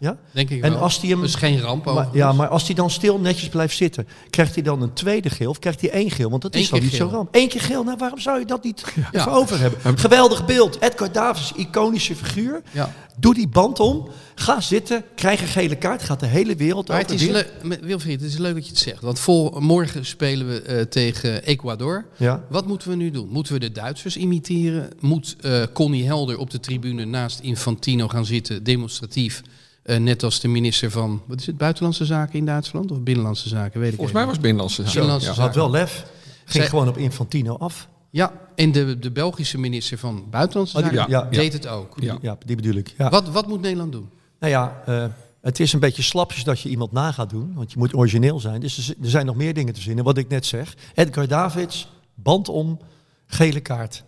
Ja, 0.00 0.16
denk 0.30 0.50
ik 0.50 0.62
En 0.62 0.70
wel. 0.72 0.80
als 0.80 1.00
die 1.00 1.10
hem- 1.10 1.24
is 1.24 1.34
geen 1.34 1.60
ramp 1.60 1.84
Maar, 1.84 2.08
ja, 2.12 2.32
maar 2.32 2.48
als 2.48 2.66
hij 2.66 2.74
dan 2.74 2.90
stil 2.90 3.18
netjes 3.18 3.48
blijft 3.48 3.76
zitten, 3.76 4.08
krijgt 4.30 4.54
hij 4.54 4.62
dan 4.62 4.82
een 4.82 4.92
tweede 4.92 5.30
geel 5.30 5.50
of 5.50 5.58
krijgt 5.58 5.80
hij 5.80 5.90
één 5.90 6.10
geel? 6.10 6.30
Want 6.30 6.42
dat 6.42 6.54
Eén 6.54 6.60
is 6.60 6.68
dan 6.70 6.80
niet 6.80 6.90
geel. 6.94 7.08
zo 7.08 7.14
ramp. 7.14 7.28
Eén 7.34 7.48
keer 7.48 7.60
geel, 7.60 7.82
nou 7.84 7.96
waarom 7.98 8.18
zou 8.20 8.38
je 8.38 8.44
dat 8.44 8.64
niet 8.64 8.84
Ja. 8.94 9.08
even 9.20 9.32
over 9.32 9.58
hebben? 9.60 9.98
Geweldig 9.98 10.46
beeld. 10.46 10.80
Edgar 10.80 11.12
Davids, 11.12 11.52
iconische 11.56 12.16
figuur. 12.16 12.62
Ja. 12.72 12.94
Doe 13.20 13.34
die 13.34 13.48
band 13.48 13.80
om, 13.80 14.08
ga 14.34 14.60
zitten, 14.60 15.04
krijg 15.14 15.40
een 15.40 15.46
gele 15.46 15.76
kaart, 15.76 16.02
gaat 16.02 16.20
de 16.20 16.26
hele 16.26 16.56
wereld 16.56 16.88
Maar 16.88 17.00
over. 17.00 17.10
het 17.12 17.20
is 17.20 17.28
leuk, 17.28 17.52
Wilfried, 17.82 18.20
het 18.20 18.30
is 18.30 18.38
leuk 18.38 18.54
dat 18.54 18.64
je 18.64 18.70
het 18.70 18.78
zegt. 18.80 19.02
Want 19.02 19.18
vol, 19.20 19.56
morgen 19.60 20.06
spelen 20.06 20.48
we 20.48 20.62
eh, 20.62 20.80
tegen 20.82 21.42
Ecuador. 21.42 22.04
Ja. 22.16 22.44
Wat 22.48 22.66
moeten 22.66 22.88
we 22.88 22.96
nu 22.96 23.10
doen? 23.10 23.28
Moeten 23.28 23.52
we 23.52 23.58
de 23.58 23.72
Duitsers 23.72 24.16
imiteren? 24.16 24.88
Moet 25.00 25.36
eh, 25.40 25.62
Connie 25.72 26.04
Helder 26.06 26.38
op 26.38 26.50
de 26.50 26.60
tribune 26.60 27.04
naast 27.04 27.40
Infantino 27.40 28.08
gaan 28.08 28.24
zitten, 28.26 28.64
demonstratief? 28.64 29.42
Eh, 29.88 29.96
net 30.00 30.22
als 30.22 30.40
de 30.40 30.48
minister 30.48 30.90
van, 30.90 31.22
wat 31.26 31.40
is 31.40 31.46
het, 31.46 31.56
Buitenlandse 31.56 32.04
Zaken 32.04 32.38
in 32.38 32.46
Duitsland? 32.46 32.90
Of 32.90 33.00
Binnenlandse 33.00 33.48
Zaken, 33.48 33.80
weet 33.80 33.88
ik 33.88 33.94
Volgens 33.94 34.16
mij 34.16 34.26
was 34.26 34.38
Binnenlandse 34.38 34.76
Zaken. 34.76 34.92
Binnenlandse 34.92 35.28
ja. 35.28 35.34
Ze 35.34 35.40
had 35.40 35.54
wel 35.54 35.70
lef. 35.70 36.06
Ging 36.44 36.50
Zij- 36.62 36.66
gewoon 36.68 36.88
op 36.88 36.96
Infantino 36.96 37.56
af. 37.56 37.88
Ja, 38.10 38.32
en 38.54 38.72
de, 38.72 38.98
de 38.98 39.10
Belgische 39.10 39.58
minister 39.58 39.98
van 39.98 40.24
Buitenlandse 40.30 40.76
Oh, 40.76 40.82
die- 40.88 40.92
Zaken 40.96 41.10
ja, 41.12 41.26
ja. 41.30 41.38
deed 41.38 41.52
het 41.52 41.66
ook. 41.66 41.96
Ja. 42.00 42.18
Ja, 42.20 42.38
die 42.46 42.56
bedoel 42.56 42.74
ik. 42.74 42.94
Ja. 42.98 43.10
Wat, 43.10 43.28
wat 43.28 43.46
moet 43.46 43.60
Nederland 43.60 43.92
doen? 43.92 44.08
Nou 44.40 44.52
ja, 44.52 44.82
eh, 44.86 45.04
het 45.40 45.60
is 45.60 45.72
een 45.72 45.80
beetje 45.80 46.02
slapjes 46.02 46.44
dat 46.44 46.60
je 46.60 46.68
iemand 46.68 46.92
na 46.92 47.12
gaat 47.12 47.30
doen. 47.30 47.52
Want 47.54 47.72
je 47.72 47.78
moet 47.78 47.94
origineel 47.94 48.40
zijn. 48.40 48.60
Dus 48.60 48.88
er 48.88 48.94
er 49.02 49.10
zijn 49.10 49.26
nog 49.26 49.36
meer 49.36 49.54
dingen 49.54 49.74
te 49.74 49.80
zinnen. 49.80 50.04
Wat 50.04 50.18
ik 50.18 50.28
net 50.28 50.46
zeg. 50.46 50.74
Edgar 50.94 51.28
Davids, 51.28 51.88
band 52.14 52.48
om, 52.48 52.78
gele 53.26 53.60
kaart. 53.60 54.04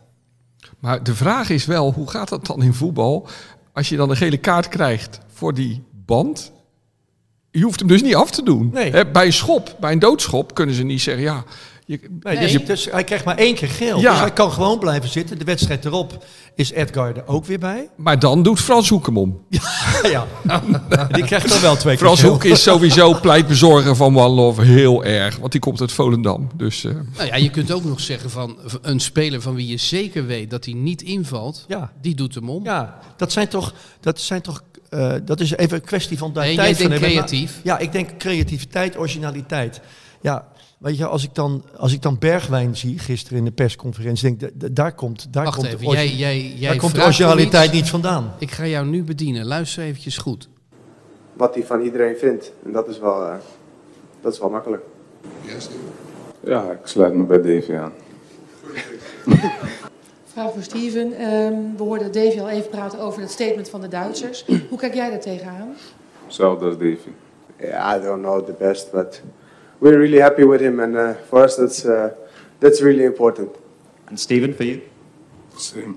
Maar 0.78 1.02
de 1.02 1.14
vraag 1.14 1.50
is 1.50 1.64
wel, 1.66 1.92
hoe 1.92 2.10
gaat 2.10 2.28
dat 2.28 2.46
dan 2.46 2.62
in 2.62 2.74
voetbal? 2.74 3.28
Als 3.72 3.88
je 3.88 3.96
dan 3.96 4.10
een 4.10 4.16
gele 4.16 4.36
kaart 4.36 4.68
krijgt 4.68 5.20
voor 5.32 5.54
die 5.54 5.82
band. 6.06 6.52
Je 7.50 7.62
hoeft 7.62 7.78
hem 7.78 7.88
dus 7.88 8.02
niet 8.02 8.14
af 8.14 8.30
te 8.30 8.42
doen. 8.42 8.70
Nee. 8.72 9.06
Bij 9.06 9.26
een 9.26 9.32
schop, 9.32 9.76
bij 9.80 9.92
een 9.92 9.98
doodschop, 9.98 10.54
kunnen 10.54 10.74
ze 10.74 10.82
niet 10.82 11.00
zeggen... 11.00 11.22
ja, 11.22 11.44
je, 11.90 12.00
Nee, 12.20 12.36
Nee. 12.36 12.52
Dus, 12.52 12.64
dus 12.64 12.88
hij 12.90 13.04
krijgt 13.04 13.24
maar 13.24 13.36
één 13.36 13.54
keer 13.54 13.68
geel. 13.68 14.00
Ja. 14.00 14.10
Dus 14.10 14.20
hij 14.20 14.32
kan 14.32 14.52
gewoon 14.52 14.78
blijven 14.78 15.08
zitten. 15.10 15.38
De 15.38 15.44
wedstrijd 15.44 15.84
erop 15.84 16.24
is 16.54 16.70
Edgar 16.72 17.16
er 17.16 17.26
ook 17.26 17.44
weer 17.44 17.58
bij. 17.58 17.88
maar 17.96 18.18
dan 18.18 18.42
doet 18.42 18.60
Frans 18.60 18.88
Hoek 18.88 19.06
hem 19.06 19.16
om. 19.18 19.40
ja, 20.02 20.26
die 21.12 21.24
krijgt 21.24 21.48
dan 21.48 21.60
wel 21.60 21.76
twee 21.76 21.96
keer 21.96 22.04
Frans. 22.06 22.22
Hoek 22.22 22.44
is 22.44 22.62
sowieso 22.62 23.14
pleitbezorger 23.20 23.96
van 23.96 24.18
One 24.18 24.28
Love 24.34 24.62
heel 24.62 25.04
erg. 25.04 25.36
Want 25.36 25.52
die 25.52 25.60
komt 25.60 25.80
uit 25.80 25.92
Volendam. 25.92 26.48
Dus 26.54 26.84
eh, 26.84 26.92
Nou 27.16 27.26
ja, 27.26 27.36
je 27.36 27.50
kunt 27.50 27.72
ook 27.72 27.84
nog 27.84 28.00
zeggen 28.00 28.30
van 28.30 28.58
een 28.82 29.00
speler 29.00 29.40
van 29.40 29.54
wie 29.54 29.66
je 29.66 29.76
zeker 29.76 30.26
weet 30.26 30.50
dat 30.50 30.64
hij 30.64 30.74
niet 30.74 31.02
invalt, 31.02 31.64
Ja. 31.68 31.92
die 32.00 32.14
doet 32.14 32.34
hem 32.34 32.50
om. 32.50 32.64
Ja, 32.64 32.98
dat 33.16 33.32
zijn 33.32 33.48
toch... 33.48 33.72
Dat, 34.00 34.20
zijn 34.20 34.40
toch 34.42 34.62
eh, 34.88 35.12
dat 35.24 35.40
is 35.40 35.56
even 35.56 35.76
een 35.76 35.84
kwestie 35.84 36.18
van 36.18 36.32
daar 36.32 36.44
Nee, 36.44 36.54
tijd 36.56 36.68
jij 36.78 36.88
van 36.88 36.88
denkt 36.98 37.04
hebben. 37.04 37.24
creatief. 37.28 37.60
Ja, 37.62 37.78
ik 37.78 37.92
denk 37.92 38.18
creativiteit, 38.18 38.98
originaliteit. 38.98 39.80
Ja, 40.22 40.48
weet 40.80 40.96
je, 40.96 41.06
als 41.06 41.24
ik 41.24 41.34
dan, 41.34 41.64
als 41.76 41.92
ik 41.92 42.02
dan 42.02 42.18
Bergwijn 42.18 42.76
zie, 42.76 42.98
gisteren 42.98 43.38
in 43.38 43.44
de 43.44 43.50
persconferentie, 43.52 44.36
denk 44.36 44.52
ik, 44.52 44.60
da- 44.60 44.68
daar 44.72 44.94
komt, 44.94 45.32
daar 45.32 45.44
Wacht 45.44 45.56
komt, 45.56 45.68
even, 45.68 45.86
jij, 45.90 46.08
jij, 46.08 46.40
jij 46.40 46.68
daar 46.70 46.78
komt 46.78 46.94
de 46.94 47.02
originaliteit 47.02 47.64
iets. 47.70 47.74
niet 47.80 47.88
vandaan. 47.90 48.32
Ik 48.38 48.50
ga 48.50 48.66
jou 48.66 48.86
nu 48.86 49.02
bedienen. 49.04 49.46
Luister 49.46 49.82
eventjes 49.84 50.16
goed. 50.18 50.48
wat 51.32 51.54
hij 51.54 51.64
van 51.64 51.80
iedereen 51.80 52.16
vindt. 52.16 52.52
En 52.64 52.72
dat 52.72 52.88
is 52.88 52.98
wel, 52.98 53.24
eh, 53.26 53.34
dat 54.20 54.32
is 54.32 54.38
wel 54.38 54.50
makkelijk. 54.50 54.82
Ja, 56.44 56.70
ik 56.70 56.78
sluit 56.84 57.14
me 57.14 57.22
bij 57.24 57.42
Davy 57.42 57.72
aan. 57.74 57.92
Vraag 60.32 60.52
voor 60.52 60.62
Steven. 60.62 61.12
Ehm, 61.12 61.54
we 61.76 61.82
hoorden 61.82 62.12
Davy 62.12 62.40
al 62.40 62.48
even 62.48 62.70
praten 62.70 62.98
over 63.00 63.20
het 63.20 63.30
statement 63.30 63.68
van 63.68 63.80
de 63.80 63.88
Duitsers. 63.88 64.44
Hoe 64.68 64.78
kijk 64.78 64.94
jij 64.94 65.10
daar 65.10 65.20
tegenaan? 65.20 65.74
Hetzelfde 66.24 66.64
als 66.64 66.74
Davy. 66.78 66.96
Yeah, 67.58 67.96
I 67.98 68.02
don't 68.04 68.22
know 68.22 68.44
the 68.46 68.54
best, 68.58 68.90
but 68.92 69.22
we're 69.80 69.98
really 69.98 70.20
happy 70.20 70.44
with 70.44 70.60
him, 70.60 70.80
and 70.80 70.94
uh, 70.94 71.10
for 71.28 71.44
us, 71.44 71.56
that's 71.56 71.84
uh, 71.84 72.06
that's 72.58 72.80
really 72.80 73.04
important. 73.04 73.48
And 74.08 74.20
Steven, 74.20 74.54
for 74.54 74.64
you? 74.64 74.80
Same. 75.56 75.94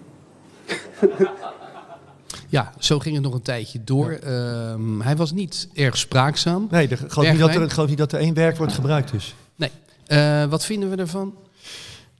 Ja, 2.54 2.74
zo 2.80 3.00
ging 3.00 3.16
het 3.16 3.24
nog 3.24 3.34
een 3.34 3.42
tijdje 3.42 3.84
door. 3.84 4.12
Ehm, 4.12 5.00
hij 5.00 5.16
was 5.16 5.32
niet 5.32 5.68
erg 5.74 5.98
spraakzaam. 5.98 6.68
Nee, 6.72 6.88
ik 6.88 6.98
geloof 7.08 7.32
niet, 7.32 7.40
dat 7.40 7.56
er, 7.56 7.72
geloof 7.72 7.90
niet 7.90 7.98
dat 7.98 8.12
er 8.12 8.20
één 8.20 8.34
werkwoord 8.34 8.74
gebruikt 8.80 9.14
is. 9.14 9.36
Nee. 9.56 9.72
Eh, 10.06 10.46
wat 10.46 10.66
vinden 10.66 10.90
we 10.90 10.96
ervan? 10.96 11.36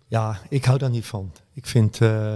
Ja, 0.08 0.40
ik 0.50 0.66
hou 0.66 0.78
daar 0.78 0.90
niet 0.90 1.06
van. 1.06 1.32
Ik 1.54 1.66
vind, 1.66 2.02
eh, 2.02 2.36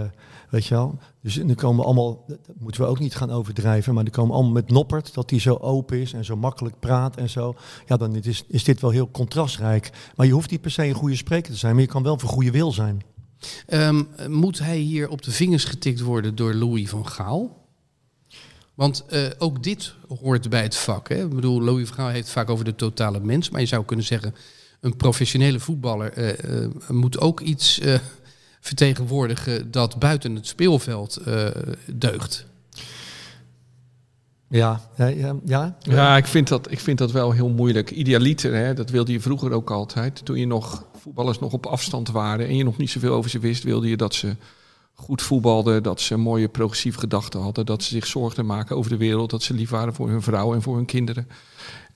weet 0.50 0.66
je 0.66 0.74
wel, 0.74 0.98
dus 1.22 1.38
er 1.38 1.54
komen 1.54 1.84
allemaal, 1.84 2.24
dat 2.26 2.38
moeten 2.58 2.80
we 2.80 2.86
ook 2.86 2.98
niet 2.98 3.16
gaan 3.16 3.30
overdrijven, 3.30 3.94
maar 3.94 4.04
er 4.04 4.10
komen 4.10 4.34
allemaal 4.34 4.52
met 4.52 4.70
Noppert, 4.70 5.14
dat 5.14 5.30
hij 5.30 5.38
zo 5.38 5.54
open 5.54 5.98
is 5.98 6.12
en 6.12 6.24
zo 6.24 6.36
makkelijk 6.36 6.78
praat 6.78 7.16
en 7.16 7.30
zo. 7.30 7.54
Ja, 7.86 7.96
dan 7.96 8.16
is, 8.16 8.44
is 8.48 8.64
dit 8.64 8.80
wel 8.80 8.90
heel 8.90 9.10
contrastrijk. 9.10 9.90
Maar 10.16 10.26
je 10.26 10.32
hoeft 10.32 10.50
niet 10.50 10.60
per 10.60 10.70
se 10.70 10.84
een 10.84 10.94
goede 10.94 11.16
spreker 11.16 11.52
te 11.52 11.58
zijn, 11.58 11.72
maar 11.72 11.82
je 11.82 11.88
kan 11.88 12.02
wel 12.02 12.18
voor 12.18 12.28
goede 12.28 12.50
wil 12.50 12.72
zijn. 12.72 13.02
Ehm, 13.66 14.02
moet 14.28 14.58
hij 14.58 14.78
hier 14.78 15.08
op 15.08 15.22
de 15.22 15.30
vingers 15.30 15.64
getikt 15.64 16.00
worden 16.00 16.34
door 16.34 16.54
Louis 16.54 16.88
van 16.88 17.08
Gaal? 17.08 17.66
Want 18.74 19.04
eh, 19.08 19.26
ook 19.38 19.62
dit 19.62 19.94
hoort 20.20 20.48
bij 20.48 20.62
het 20.62 20.76
vak. 20.76 21.08
Hè? 21.08 21.24
Ik 21.24 21.34
bedoel, 21.34 21.62
Louis 21.62 21.86
van 21.88 21.96
Gaal 21.96 22.08
heeft 22.08 22.30
vaak 22.30 22.50
over 22.50 22.64
de 22.64 22.74
totale 22.74 23.20
mens. 23.20 23.50
Maar 23.50 23.60
je 23.60 23.66
zou 23.66 23.84
kunnen 23.84 24.04
zeggen, 24.04 24.34
een 24.80 24.96
professionele 24.96 25.60
voetballer 25.60 26.12
eh, 26.12 26.62
eh, 26.64 26.70
moet 26.88 27.20
ook 27.20 27.40
iets 27.40 27.80
vertegenwoordigen 28.68 29.70
dat 29.70 29.98
buiten 29.98 30.34
het 30.34 30.46
speelveld 30.46 31.16
eh, 31.16 31.46
deugt. 31.94 32.46
Ja, 34.48 34.80
ja, 34.96 35.06
ja. 35.06 35.36
ja. 35.44 35.76
Ja, 35.78 36.16
ik 36.16 36.26
vind, 36.26 36.48
dat, 36.48 36.70
ik 36.70 36.80
vind 36.80 36.98
dat 36.98 37.12
wel 37.12 37.32
heel 37.32 37.48
moeilijk. 37.48 37.90
Idealiter, 37.90 38.54
hè, 38.54 38.74
dat 38.74 38.90
wilde 38.90 39.12
je 39.12 39.20
vroeger 39.20 39.52
ook 39.52 39.70
altijd. 39.70 40.24
Toen 40.24 40.38
je 40.38 40.46
nog 40.46 40.84
voetballers 41.00 41.38
nog 41.38 41.52
op 41.52 41.66
afstand 41.66 42.10
waren 42.10 42.46
en 42.46 42.56
je 42.56 42.64
nog 42.64 42.76
niet 42.76 42.90
zoveel 42.90 43.14
over 43.14 43.30
ze 43.30 43.38
wist, 43.38 43.62
wilde 43.62 43.88
je 43.88 43.96
dat 43.96 44.14
ze 44.14 44.36
goed 44.94 45.22
voetbalden, 45.22 45.82
dat 45.82 46.00
ze 46.00 46.16
mooie 46.16 46.48
progressieve 46.48 46.98
gedachten 46.98 47.40
hadden, 47.40 47.66
dat 47.66 47.82
ze 47.82 47.88
zich 47.88 48.06
zorgden 48.06 48.46
maken 48.46 48.76
over 48.76 48.90
de 48.90 48.96
wereld, 48.96 49.30
dat 49.30 49.42
ze 49.42 49.54
lief 49.54 49.70
waren 49.70 49.94
voor 49.94 50.08
hun 50.08 50.22
vrouw 50.22 50.54
en 50.54 50.62
voor 50.62 50.76
hun 50.76 50.86
kinderen. 50.86 51.28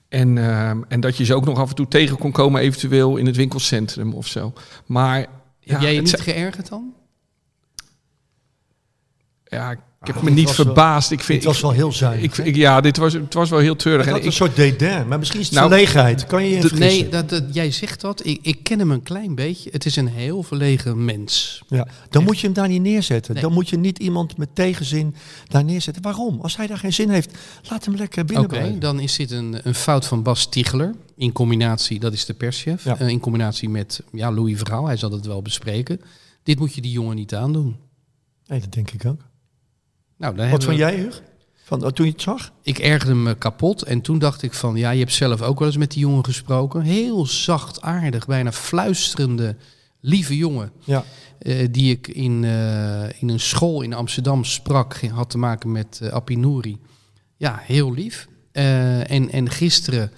En, 0.09 0.37
ehm, 0.37 0.81
en 0.87 0.99
dat 0.99 1.17
je 1.17 1.25
ze 1.25 1.35
ook 1.35 1.45
nog 1.45 1.59
af 1.59 1.69
en 1.69 1.75
toe 1.75 1.87
tegen 1.87 2.17
kon 2.17 2.31
komen, 2.31 2.61
eventueel 2.61 3.17
in 3.17 3.25
het 3.25 3.35
winkelcentrum 3.35 4.13
of 4.13 4.27
zo. 4.27 4.53
Maar 4.85 5.27
ja, 5.63 5.81
jij 5.81 5.93
je 5.93 6.01
niet 6.01 6.21
geërgerd 6.21 6.69
dan? 6.69 6.93
Ja, 9.53 9.71
ik 9.71 10.09
heb 10.09 10.15
Ah, 10.17 10.21
me 10.23 10.27
dit 10.29 10.37
niet 10.37 10.47
was 10.47 10.57
wel- 10.57 10.65
verbaasd. 10.65 11.11
Ik 11.11 11.19
vind, 11.21 11.39
Dit 11.39 11.47
was 11.47 11.61
wel 11.61 11.71
heel 11.71 11.91
zuinig. 11.91 12.39
ik, 12.39 12.55
ja, 12.55 12.81
dit 12.81 12.97
was, 12.97 13.13
het 13.13 13.33
was 13.33 13.49
wel 13.49 13.59
heel 13.59 13.75
treurig. 13.75 14.05
Het 14.05 14.13
En 14.13 14.19
had 14.19 14.25
een 14.27 14.33
soort 14.35 14.55
dédain, 14.55 15.07
maar 15.07 15.19
misschien 15.19 15.39
is 15.39 15.45
het 15.45 15.55
Nou, 15.55 15.69
verlegenheid. 15.69 16.25
Kan 16.25 16.43
je 16.45 16.49
je 16.57 16.69
nee, 16.75 17.09
dat, 17.09 17.29
dat, 17.29 17.43
jij 17.51 17.71
zegt 17.71 18.01
dat. 18.01 18.25
Ik, 18.25 18.39
ik 18.41 18.63
ken 18.63 18.79
hem 18.79 18.91
een 18.91 19.03
klein 19.03 19.35
beetje. 19.35 19.69
Het 19.71 19.85
is 19.85 19.95
een 19.95 20.07
heel 20.07 20.43
verlegen 20.43 21.05
mens. 21.05 21.63
Ja, 21.67 21.87
dan 22.09 22.23
moet 22.23 22.39
je 22.39 22.45
hem 22.45 22.55
daar 22.55 22.67
niet 22.67 22.81
neerzetten. 22.81 23.33
Nee. 23.33 23.43
Dan 23.43 23.53
moet 23.53 23.69
je 23.69 23.77
niet 23.77 23.99
iemand 23.99 24.37
met 24.37 24.49
tegenzin 24.55 25.15
daar 25.47 25.63
neerzetten. 25.63 26.01
Waarom? 26.03 26.39
Als 26.41 26.57
hij 26.57 26.67
daar 26.67 26.77
geen 26.77 26.93
zin 26.93 27.09
heeft, 27.09 27.37
laat 27.69 27.85
hem 27.85 27.95
lekker 27.95 28.25
binnen 28.25 28.45
Oké, 28.45 28.77
dan 28.77 28.99
is 28.99 29.15
dit 29.15 29.31
een, 29.31 29.59
een 29.63 29.75
fout 29.75 30.05
van 30.05 30.23
Bas 30.23 30.49
Ticheler. 30.49 30.95
In 31.15 31.31
combinatie, 31.31 31.99
dat 31.99 32.13
is 32.13 32.25
de 32.25 32.33
perschef. 32.33 32.83
Ja. 32.83 32.97
eh, 32.99 33.07
in 33.07 33.19
combinatie 33.19 33.69
met 33.69 34.03
ja, 34.11 34.31
Louis 34.31 34.57
Verhaal. 34.57 34.85
Hij 34.85 34.97
zal 34.97 35.11
het 35.11 35.25
wel 35.25 35.41
bespreken. 35.41 36.01
Dit 36.43 36.59
moet 36.59 36.73
je 36.73 36.81
die 36.81 36.91
jongen 36.91 37.15
niet 37.15 37.35
aandoen. 37.35 37.75
Nee, 38.47 38.59
dat 38.59 38.71
denk 38.73 38.91
ik 38.91 39.05
ook. 39.05 39.21
Nou, 40.17 40.35
dan 40.35 40.49
Wat 40.49 40.63
vond 40.63 40.75
we- 40.77 40.81
jij, 40.83 40.95
Hug? 40.97 41.21
Van, 41.63 41.83
oh, 41.85 41.89
toen 41.91 42.05
je 42.05 42.11
het 42.11 42.21
zag? 42.21 42.51
Ik 42.61 42.77
ergerde 42.79 43.15
me 43.15 43.35
kapot. 43.35 43.81
En 43.81 44.01
toen 44.01 44.19
dacht 44.19 44.41
ik 44.41 44.53
van, 44.53 44.75
ja, 44.75 44.91
je 44.91 44.99
hebt 44.99 45.13
zelf 45.13 45.41
ook 45.41 45.59
wel 45.59 45.67
eens 45.67 45.77
met 45.77 45.91
die 45.91 45.99
jongen 45.99 46.25
gesproken. 46.25 46.81
Heel 46.81 47.25
zacht, 47.25 47.81
aardig, 47.81 48.25
bijna 48.25 48.51
fluisterende, 48.51 49.55
lieve 49.99 50.37
jongen. 50.37 50.71
Ja. 50.83 51.03
eh, 51.39 51.67
die 51.71 51.91
ik 51.91 52.07
in, 52.07 52.43
eh, 52.43 53.21
in 53.21 53.29
een 53.29 53.39
school 53.39 53.81
in 53.81 53.93
Amsterdam 53.93 54.43
sprak. 54.43 54.99
Had 55.01 55.29
te 55.29 55.37
maken 55.37 55.71
met 55.71 55.99
eh 56.03 56.09
Appie 56.11 56.37
Nouri. 56.37 56.77
Ja, 57.37 57.59
heel 57.61 57.93
lief. 57.93 58.27
Eh, 58.51 59.11
en, 59.11 59.29
en 59.31 59.49
gisteren 59.49 60.11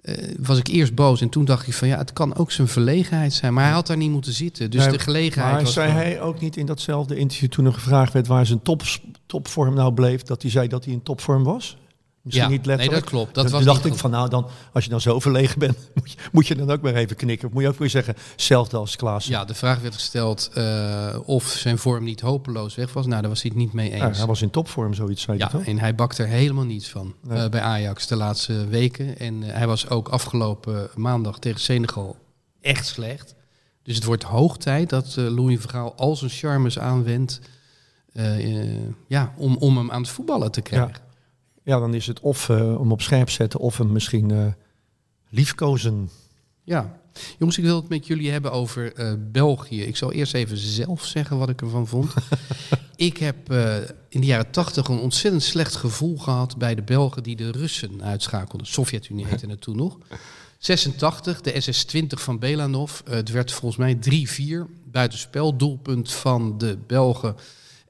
eh, 0.00 0.14
was 0.38 0.58
ik 0.58 0.66
eerst 0.68 0.94
boos. 0.94 1.20
En 1.20 1.28
toen 1.28 1.44
dacht 1.44 1.66
ik 1.66 1.74
van, 1.74 1.88
ja, 1.88 1.98
het 1.98 2.12
kan 2.12 2.36
ook 2.36 2.52
zijn 2.52 2.68
verlegenheid 2.68 3.32
zijn. 3.32 3.54
Maar 3.54 3.64
hij 3.64 3.72
had 3.72 3.86
daar 3.86 3.96
niet 3.96 4.10
moeten 4.10 4.32
zitten. 4.32 4.70
Dus 4.70 4.82
Nee, 4.82 4.92
de 4.92 4.98
gelegenheid 4.98 5.52
Maar 5.54 5.62
was... 5.62 5.72
zei 5.72 5.92
hij 5.92 6.20
ook 6.20 6.40
niet 6.40 6.56
in 6.56 6.66
datzelfde 6.66 7.16
interview 7.16 7.48
toen 7.48 7.66
er 7.66 7.72
gevraagd 7.72 8.12
werd 8.12 8.26
waar 8.26 8.46
zijn 8.46 8.62
top, 8.62 8.82
topvorm 9.28 9.74
nou 9.74 9.92
bleef, 9.94 10.22
dat 10.22 10.42
hij 10.42 10.50
zei 10.50 10.68
dat 10.68 10.84
hij 10.84 10.92
in 10.94 11.02
topvorm 11.02 11.44
was? 11.44 11.76
Misschien 12.22 12.48
Ja, 12.50 12.56
niet 12.56 12.66
letterlijk. 12.66 12.90
nee, 12.90 13.00
dat 13.00 13.10
klopt. 13.10 13.34
Dat 13.34 13.50
was 13.50 13.64
dacht 13.64 13.84
ik 13.84 13.90
goed. 13.90 14.00
van 14.00 14.10
nou, 14.10 14.28
dan, 14.28 14.46
als 14.72 14.84
je 14.84 14.90
dan 14.90 15.00
zo 15.00 15.20
verlegen 15.20 15.58
bent, 15.58 15.76
moet 15.94 16.12
je, 16.12 16.18
moet 16.32 16.46
je 16.46 16.54
dan 16.54 16.70
ook 16.70 16.80
maar 16.80 16.94
even 16.94 17.16
knikken. 17.16 17.50
Moet 17.52 17.62
je 17.62 17.68
ook 17.68 17.78
weer 17.78 17.90
zeggen, 17.90 18.14
hetzelfde 18.32 18.76
als 18.76 18.96
Klaas. 18.96 19.26
Ja, 19.26 19.44
de 19.44 19.54
vraag 19.54 19.80
werd 19.80 19.94
gesteld 19.94 20.50
eh, 20.54 21.18
of 21.24 21.44
zijn 21.46 21.78
vorm 21.78 22.04
niet 22.04 22.20
hopeloos 22.20 22.74
weg 22.74 22.92
was. 22.92 23.06
Nou, 23.06 23.20
daar 23.20 23.30
was 23.30 23.42
hij 23.42 23.50
het 23.54 23.60
niet 23.60 23.72
mee 23.72 23.90
eens. 23.90 24.00
Ja, 24.02 24.12
hij 24.12 24.26
was 24.26 24.42
in 24.42 24.50
topvorm, 24.50 24.94
zoiets 24.94 25.22
zei 25.22 25.38
Ja, 25.38 25.48
hij 25.50 25.58
toch? 25.58 25.68
en 25.68 25.78
hij 25.78 25.94
bakt 25.94 26.18
er 26.18 26.26
helemaal 26.26 26.64
niets 26.64 26.88
van 26.88 27.14
Nee. 27.22 27.38
eh, 27.44 27.50
bij 27.50 27.60
Ajax 27.60 28.06
de 28.06 28.16
laatste 28.16 28.66
weken. 28.66 29.18
En 29.18 29.42
eh, 29.42 29.52
hij 29.56 29.66
was 29.66 29.88
ook 29.88 30.08
afgelopen 30.08 30.88
maandag 30.94 31.38
tegen 31.38 31.60
Senegal 31.60 32.16
echt 32.60 32.86
slecht. 32.86 33.34
Dus 33.82 33.94
het 33.96 34.04
wordt 34.04 34.22
hoog 34.22 34.56
tijd 34.56 34.88
dat 34.90 35.14
Louis 35.16 35.60
Vergaal 35.60 35.94
al 35.96 36.16
zijn 36.16 36.30
charmes 36.30 36.78
aanwendt 36.78 37.40
ja, 39.06 39.34
om, 39.36 39.56
om 39.56 39.76
hem 39.76 39.90
aan 39.90 40.00
het 40.00 40.10
voetballen 40.10 40.50
te 40.50 40.60
krijgen. 40.60 41.00
Ja, 41.62 41.78
dan 41.78 41.94
is 41.94 42.06
het 42.06 42.20
of 42.20 42.48
eh, 42.48 42.56
hem 42.56 42.92
op 42.92 43.02
scherp 43.02 43.30
zetten 43.30 43.60
of 43.60 43.78
hem 43.78 43.92
misschien 43.92 44.30
eh, 44.30 44.46
liefkozen. 45.28 46.10
Ja. 46.64 47.00
Jongens, 47.38 47.58
ik 47.58 47.64
wil 47.64 47.76
het 47.76 47.88
met 47.88 48.06
jullie 48.06 48.30
hebben 48.30 48.52
over 48.52 48.94
eh, 48.94 49.12
België. 49.18 49.82
Ik 49.82 49.96
zal 49.96 50.12
eerst 50.12 50.34
even 50.34 50.56
zelf 50.56 51.04
zeggen 51.04 51.38
wat 51.38 51.48
ik 51.48 51.60
ervan 51.60 51.86
vond. 51.86 52.12
ik 52.96 53.16
heb 53.16 53.50
eh, 53.50 53.76
in 54.08 54.20
de 54.20 54.26
jaren 54.26 54.50
tachtig 54.50 54.88
een 54.88 54.98
ontzettend 54.98 55.42
slecht 55.42 55.76
gevoel 55.76 56.18
gehad 56.18 56.56
bij 56.56 56.74
de 56.74 56.82
Belgen 56.82 57.22
die 57.22 57.36
de 57.36 57.50
Russen 57.50 58.02
uitschakelden. 58.02 58.66
Sovjet-Unie 58.66 59.26
heette 59.26 59.46
het 59.46 59.60
toen 59.60 59.76
nog. 59.76 59.98
86, 60.58 61.40
de 61.40 61.60
SS-20 61.60 62.06
van 62.06 62.38
Belanov. 62.38 63.00
Eh, 63.04 63.14
het 63.14 63.30
werd 63.30 63.52
volgens 63.52 63.76
mij 63.76 63.94
3-4. 63.94 64.66
Buitenspel, 64.84 65.56
doelpunt 65.56 66.12
van 66.12 66.58
de 66.58 66.78
Belgen. 66.86 67.36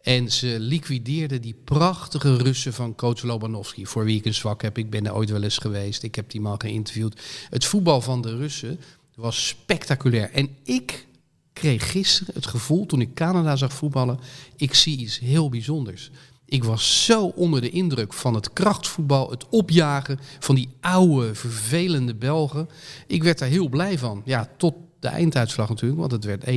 En 0.08 0.30
ze 0.30 0.56
liquideerden 0.60 1.40
die 1.40 1.54
prachtige 1.64 2.36
Russen 2.36 2.72
van 2.72 2.94
coach 2.94 3.22
Lobanovsky. 3.22 3.84
Voor 3.84 4.04
wie 4.04 4.18
ik 4.18 4.24
een 4.24 4.34
zwak 4.34 4.62
heb. 4.62 4.78
Ik 4.78 4.90
ben 4.90 5.06
er 5.06 5.14
ooit 5.14 5.30
wel 5.30 5.42
eens 5.42 5.58
geweest. 5.58 6.02
Ik 6.02 6.14
heb 6.14 6.30
die 6.30 6.40
man 6.40 6.60
geïnterviewd. 6.60 7.20
Het 7.50 7.64
voetbal 7.64 8.00
van 8.00 8.22
de 8.22 8.36
Russen 8.36 8.80
was 9.14 9.46
spectaculair. 9.46 10.30
En 10.30 10.48
ik 10.64 11.06
kreeg 11.52 11.90
gisteren 11.90 12.34
het 12.34 12.46
gevoel, 12.46 12.86
toen 12.86 13.00
ik 13.00 13.14
Canada 13.14 13.56
zag 13.56 13.72
voetballen, 13.72 14.20
ik 14.56 14.74
zie 14.74 14.98
iets 14.98 15.18
heel 15.18 15.48
bijzonders. 15.48 16.10
Ik 16.44 16.64
was 16.64 17.04
zo 17.04 17.24
onder 17.24 17.60
de 17.60 17.70
indruk 17.70 18.12
van 18.12 18.34
het 18.34 18.52
krachtvoetbal, 18.52 19.30
het 19.30 19.48
opjagen 19.48 20.18
van 20.38 20.54
die 20.54 20.68
oude, 20.80 21.34
vervelende 21.34 22.14
Belgen. 22.14 22.68
Ik 23.06 23.22
werd 23.22 23.38
daar 23.38 23.48
heel 23.48 23.68
blij 23.68 23.98
van. 23.98 24.22
Ja, 24.24 24.50
tot 24.56 24.74
de 25.00 25.08
einduitslag 25.08 25.68
natuurlijk, 25.68 26.00
want 26.00 26.12
het 26.12 26.24
werd 26.24 26.44
1-0. 26.44 26.48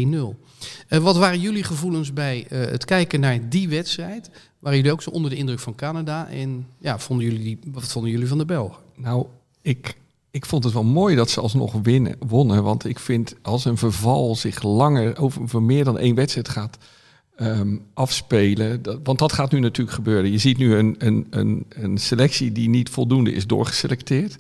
Eh, 0.87 0.99
wat 0.99 1.17
waren 1.17 1.39
jullie 1.39 1.63
gevoelens 1.63 2.13
bij 2.13 2.45
eh, 2.49 2.59
het 2.59 2.85
kijken 2.85 3.19
naar 3.19 3.49
die 3.49 3.69
wedstrijd? 3.69 4.29
Waren 4.59 4.77
jullie 4.77 4.93
ook 4.93 5.01
zo 5.01 5.09
onder 5.09 5.31
de 5.31 5.37
indruk 5.37 5.59
van 5.59 5.75
Canada? 5.75 6.27
En 6.27 6.67
ja, 6.77 6.99
vonden 6.99 7.25
jullie 7.25 7.43
die, 7.43 7.59
wat 7.71 7.83
vonden 7.83 8.11
jullie 8.11 8.27
van 8.27 8.37
de 8.37 8.45
Belgen? 8.45 8.81
Nou, 8.95 9.25
ik, 9.61 9.97
ik 10.31 10.45
vond 10.45 10.63
het 10.63 10.73
wel 10.73 10.83
mooi 10.83 11.15
dat 11.15 11.29
ze 11.29 11.41
alsnog 11.41 11.73
winnen, 11.83 12.15
wonnen. 12.27 12.63
Want 12.63 12.85
ik 12.85 12.99
vind 12.99 13.35
als 13.41 13.65
een 13.65 13.77
verval 13.77 14.35
zich 14.35 14.63
langer 14.63 15.17
over, 15.17 15.61
meer 15.61 15.83
dan 15.83 15.97
één 15.97 16.15
wedstrijd 16.15 16.49
gaat 16.49 16.77
ehm, 17.35 17.77
afspelen. 17.93 18.81
Want 19.03 19.19
dat 19.19 19.33
gaat 19.33 19.51
nu 19.51 19.59
natuurlijk 19.59 19.95
gebeuren. 19.95 20.31
Je 20.31 20.37
ziet 20.37 20.57
nu 20.57 20.75
een, 20.75 20.95
een, 20.97 21.27
een, 21.29 21.65
een 21.69 21.97
selectie 21.97 22.51
die 22.51 22.69
niet 22.69 22.89
voldoende 22.89 23.31
is 23.31 23.47
doorgeselecteerd. 23.47 24.37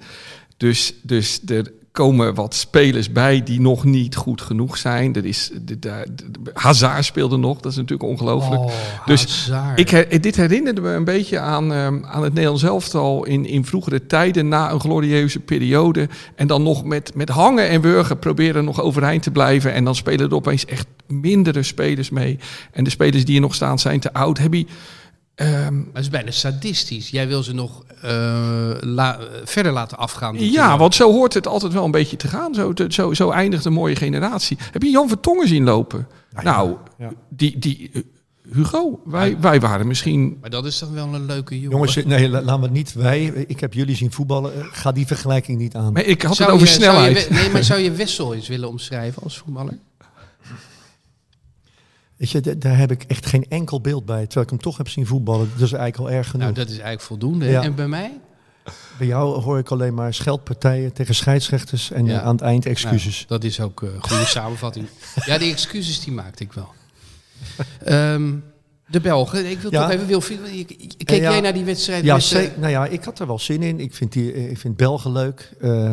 Dus, 0.57 0.93
dus 1.01 1.41
er 1.45 1.71
komen 1.91 2.33
wat 2.35 2.55
spelers 2.55 3.11
bij 3.11 3.43
die 3.43 3.61
nog 3.61 3.83
niet 3.83 4.15
goed 4.15 4.41
genoeg 4.41 4.77
zijn. 4.77 5.15
Er 5.15 5.25
is, 5.25 5.51
de, 5.61 5.79
de, 5.79 6.03
de- 6.15 6.51
Hazard 6.53 7.05
speelde 7.05 7.37
nog, 7.37 7.59
dat 7.59 7.71
is 7.71 7.77
natuurlijk 7.77 8.09
ongelooflijk. 8.09 8.61
Oh, 8.61 8.71
Dus 9.05 9.49
Hazard. 9.49 9.79
Ik, 9.79 10.23
dit 10.23 10.35
herinnerde 10.35 10.81
me 10.81 10.89
een 10.89 11.03
beetje 11.03 11.39
aan, 11.39 11.73
ehm, 11.73 11.99
aan 12.05 12.23
het 12.23 12.33
Nederlands 12.33 12.63
elftal 12.63 13.25
in, 13.25 13.45
in 13.45 13.65
vroegere 13.65 14.05
tijden, 14.05 14.47
na 14.47 14.71
een 14.71 14.79
glorieuze 14.79 15.39
periode. 15.39 16.09
En 16.35 16.47
dan 16.47 16.63
nog 16.63 16.83
met, 16.83 17.15
met 17.15 17.29
hangen 17.29 17.69
en 17.69 17.81
wurgen 17.81 18.19
proberen 18.19 18.65
nog 18.65 18.81
overeind 18.81 19.23
te 19.23 19.31
blijven. 19.31 19.73
En 19.73 19.83
dan 19.83 19.95
spelen 19.95 20.29
er 20.29 20.35
opeens 20.35 20.65
echt 20.65 20.87
mindere 21.07 21.63
spelers 21.63 22.09
mee. 22.09 22.39
En 22.71 22.83
de 22.83 22.89
spelers 22.89 23.25
die 23.25 23.35
er 23.35 23.41
nog 23.41 23.55
staan 23.55 23.79
zijn 23.79 23.99
te 23.99 24.13
oud. 24.13 24.37
Heb 24.37 24.53
je, 24.53 24.65
ehm, 25.35 25.75
Maar 25.75 25.85
het 25.93 26.03
is 26.03 26.09
bijna 26.09 26.31
sadistisch. 26.31 27.09
Jij 27.09 27.27
wil 27.27 27.43
ze 27.43 27.53
nog 27.53 27.83
eh, 28.01 28.71
la- 28.79 29.19
verder 29.43 29.71
laten 29.71 29.97
afgaan. 29.97 30.35
dan 30.35 30.51
ja, 30.51 30.77
want 30.77 30.95
zo 30.95 31.11
hoort 31.11 31.33
het 31.33 31.47
altijd 31.47 31.73
wel 31.73 31.85
een 31.85 31.91
beetje 31.91 32.17
te 32.17 32.27
gaan. 32.27 32.53
Zo, 32.53 32.73
te- 32.73 32.85
zo, 32.89 33.13
zo 33.13 33.29
eindigt 33.29 33.65
een 33.65 33.73
mooie 33.73 33.95
generatie. 33.95 34.57
Heb 34.71 34.81
je 34.83 34.89
Jan 34.89 35.07
Vertongen 35.07 35.47
zien 35.47 35.63
lopen? 35.63 36.07
nou, 36.43 36.75
ja. 36.97 37.11
die, 37.29 37.59
die, 37.59 37.89
eh, 37.93 38.01
Hugo, 38.53 38.99
wij, 39.05 39.37
wij 39.39 39.59
waren 39.59 39.87
misschien... 39.87 40.37
Maar 40.41 40.49
dat 40.49 40.65
is 40.65 40.77
toch 40.77 40.89
wel 40.91 41.13
een 41.13 41.25
leuke 41.25 41.55
jongen. 41.55 41.69
Jongens, 41.71 41.95
nee, 42.05 42.29
la- 42.29 42.41
laten 42.41 42.59
we 42.59 42.65
het 42.65 42.75
niet 42.75 42.93
wij. 42.93 43.25
Ik 43.47 43.59
heb 43.59 43.73
jullie 43.73 43.95
zien 43.95 44.11
voetballen. 44.11 44.53
Eh, 44.55 44.65
Ga 44.71 44.91
die 44.91 45.07
vergelijking 45.07 45.57
niet 45.59 45.75
aan. 45.75 45.93
Maar 45.93 46.03
ik 46.03 46.21
had 46.21 46.35
Zou 46.35 46.51
het 46.51 46.61
over 46.61 46.73
je- 46.73 46.81
zou 46.83 47.03
je 47.09 47.15
snelheid. 47.15 47.29
nee, 47.29 47.49
maar 47.49 47.63
zou 47.63 47.79
je 47.79 47.91
Wessel 47.91 48.33
eens 48.33 48.47
willen 48.47 48.69
omschrijven 48.69 49.23
als 49.23 49.37
voetballer? 49.37 49.77
Weet 52.21 52.29
je, 52.31 52.57
daar 52.57 52.77
heb 52.77 52.91
ik 52.91 53.03
echt 53.07 53.25
geen 53.25 53.45
enkel 53.49 53.81
beeld 53.81 54.05
bij. 54.05 54.21
Terwijl 54.25 54.43
ik 54.45 54.49
hem 54.49 54.59
toch 54.61 54.77
heb 54.77 54.87
zien 54.89 55.05
voetballen. 55.05 55.49
Dat 55.53 55.61
is 55.67 55.73
eigenlijk 55.73 55.97
al 56.11 56.17
erg 56.17 56.29
genoeg. 56.29 56.41
Nou, 56.43 56.53
dat 56.53 56.65
is 56.67 56.71
eigenlijk 56.73 57.01
voldoende. 57.01 57.45
Ja. 57.45 57.63
En 57.63 57.75
bij 57.75 57.87
mij? 57.87 58.19
Bij 58.97 59.07
jou 59.07 59.41
hoor 59.41 59.57
ik 59.59 59.69
alleen 59.69 59.93
maar 59.93 60.13
scheldpartijen 60.13 60.93
tegen 60.93 61.15
scheidsrechters. 61.15 61.91
En 61.91 62.05
Ja. 62.05 62.19
eh, 62.19 62.25
aan 62.25 62.31
het 62.35 62.41
eind 62.41 62.65
excuses. 62.65 63.15
Nou, 63.15 63.25
dat 63.27 63.43
is 63.43 63.59
ook 63.59 63.81
een 63.81 64.03
goede 64.03 64.25
samenvatting. 64.37 64.87
Ja, 65.25 65.37
die 65.37 65.51
excuses 65.51 65.99
die 65.99 66.13
maakte 66.13 66.43
ik 66.43 66.53
wel. 66.53 66.69
Ehm, 67.83 68.33
de 68.87 68.99
Belgen, 69.01 69.49
ik 69.49 69.59
wil 69.59 69.71
Ja. 69.71 69.81
toch 69.81 69.91
even... 69.91 70.07
Wil, 70.07 70.19
keek 70.97 71.09
Ja. 71.09 71.15
jij 71.31 71.41
naar 71.41 71.53
die 71.53 71.63
wedstrijd? 71.65 72.03
Ja, 72.03 72.15
met, 72.15 72.31
eh, 72.31 72.47
nou 72.57 72.71
ja, 72.71 72.85
ik 72.85 73.03
had 73.03 73.19
er 73.19 73.27
wel 73.27 73.39
zin 73.39 73.63
in. 73.63 73.79
Ik 73.79 73.93
vind, 73.93 74.11
die, 74.11 74.33
eh, 74.33 74.49
ik 74.49 74.57
vind 74.57 74.75
Belgen 74.75 75.11
leuk. 75.11 75.51
Eh, 75.59 75.91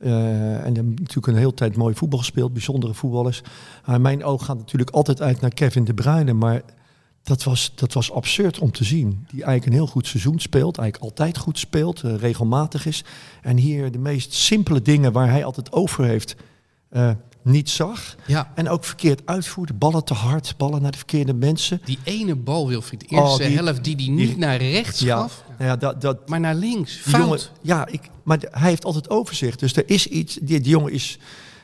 eh, 0.00 0.54
en 0.54 0.74
hebben 0.74 0.88
natuurlijk 0.94 1.26
een 1.26 1.36
hele 1.36 1.54
tijd 1.54 1.76
mooi 1.76 1.94
voetbal 1.94 2.18
gespeeld. 2.18 2.52
Bijzondere 2.52 2.94
voetballers. 2.94 3.42
Maar 3.86 4.00
mijn 4.00 4.24
oog 4.24 4.44
gaat 4.44 4.56
natuurlijk 4.58 4.90
altijd 4.90 5.22
uit 5.22 5.40
naar 5.40 5.54
Kevin 5.54 5.84
De 5.84 5.94
Bruyne. 5.94 6.32
Maar 6.32 6.62
dat 7.22 7.42
was, 7.42 7.72
dat 7.74 7.92
was 7.92 8.12
absurd 8.12 8.58
om 8.58 8.70
te 8.72 8.84
zien. 8.84 9.08
Die 9.30 9.42
eigenlijk 9.44 9.66
een 9.66 9.72
heel 9.82 9.86
goed 9.92 10.06
seizoen 10.06 10.38
speelt. 10.38 10.78
Eigenlijk 10.78 11.10
altijd 11.12 11.38
goed 11.38 11.58
speelt. 11.58 12.02
eh, 12.02 12.14
regelmatig 12.16 12.86
is. 12.86 13.04
En 13.42 13.56
hier 13.56 13.92
de 13.92 13.98
meest 13.98 14.32
simpele 14.32 14.82
dingen 14.82 15.12
waar 15.12 15.30
hij 15.30 15.44
altijd 15.44 15.72
over 15.72 16.04
heeft... 16.04 16.36
eh, 16.88 17.10
niet 17.42 17.70
zag. 17.70 18.16
ja, 18.26 18.52
En 18.54 18.68
ook 18.68 18.84
verkeerd 18.84 19.22
uitvoerde. 19.24 19.72
Ballen 19.72 20.04
te 20.04 20.14
hard. 20.14 20.54
Ballen 20.56 20.82
naar 20.82 20.90
de 20.90 20.96
verkeerde 20.96 21.34
mensen. 21.34 21.80
die 21.84 21.98
ene 22.04 22.34
bal, 22.36 22.68
Wilfried, 22.68 23.00
de 23.00 23.06
eerste 23.06 23.42
Oh, 23.42 23.48
die- 23.48 23.56
helft 23.56 23.84
die 23.84 23.94
hij 23.96 24.08
niet 24.08 24.28
die- 24.28 24.38
naar 24.38 24.56
rechts 24.56 25.00
Ja, 25.00 25.16
gaf, 25.16 25.44
nou 25.60 25.70
ja 25.72 25.76
dat, 25.76 26.00
dat, 26.00 26.28
maar 26.28 26.40
naar 26.40 26.54
links. 26.54 26.92
Die 26.92 27.02
Fout. 27.12 27.22
jongen, 27.24 27.40
ja, 27.62 27.86
ik, 27.86 28.00
maar 28.22 28.38
de- 28.38 28.48
hij 28.50 28.68
heeft 28.68 28.84
altijd 28.84 29.10
overzicht. 29.10 29.58
Dus 29.58 29.76
er 29.76 29.82
is 29.90 30.06
iets. 30.06 30.38
Die, 30.42 30.60
die 30.60 30.70
jongen 30.70 30.92
is, 30.92 31.18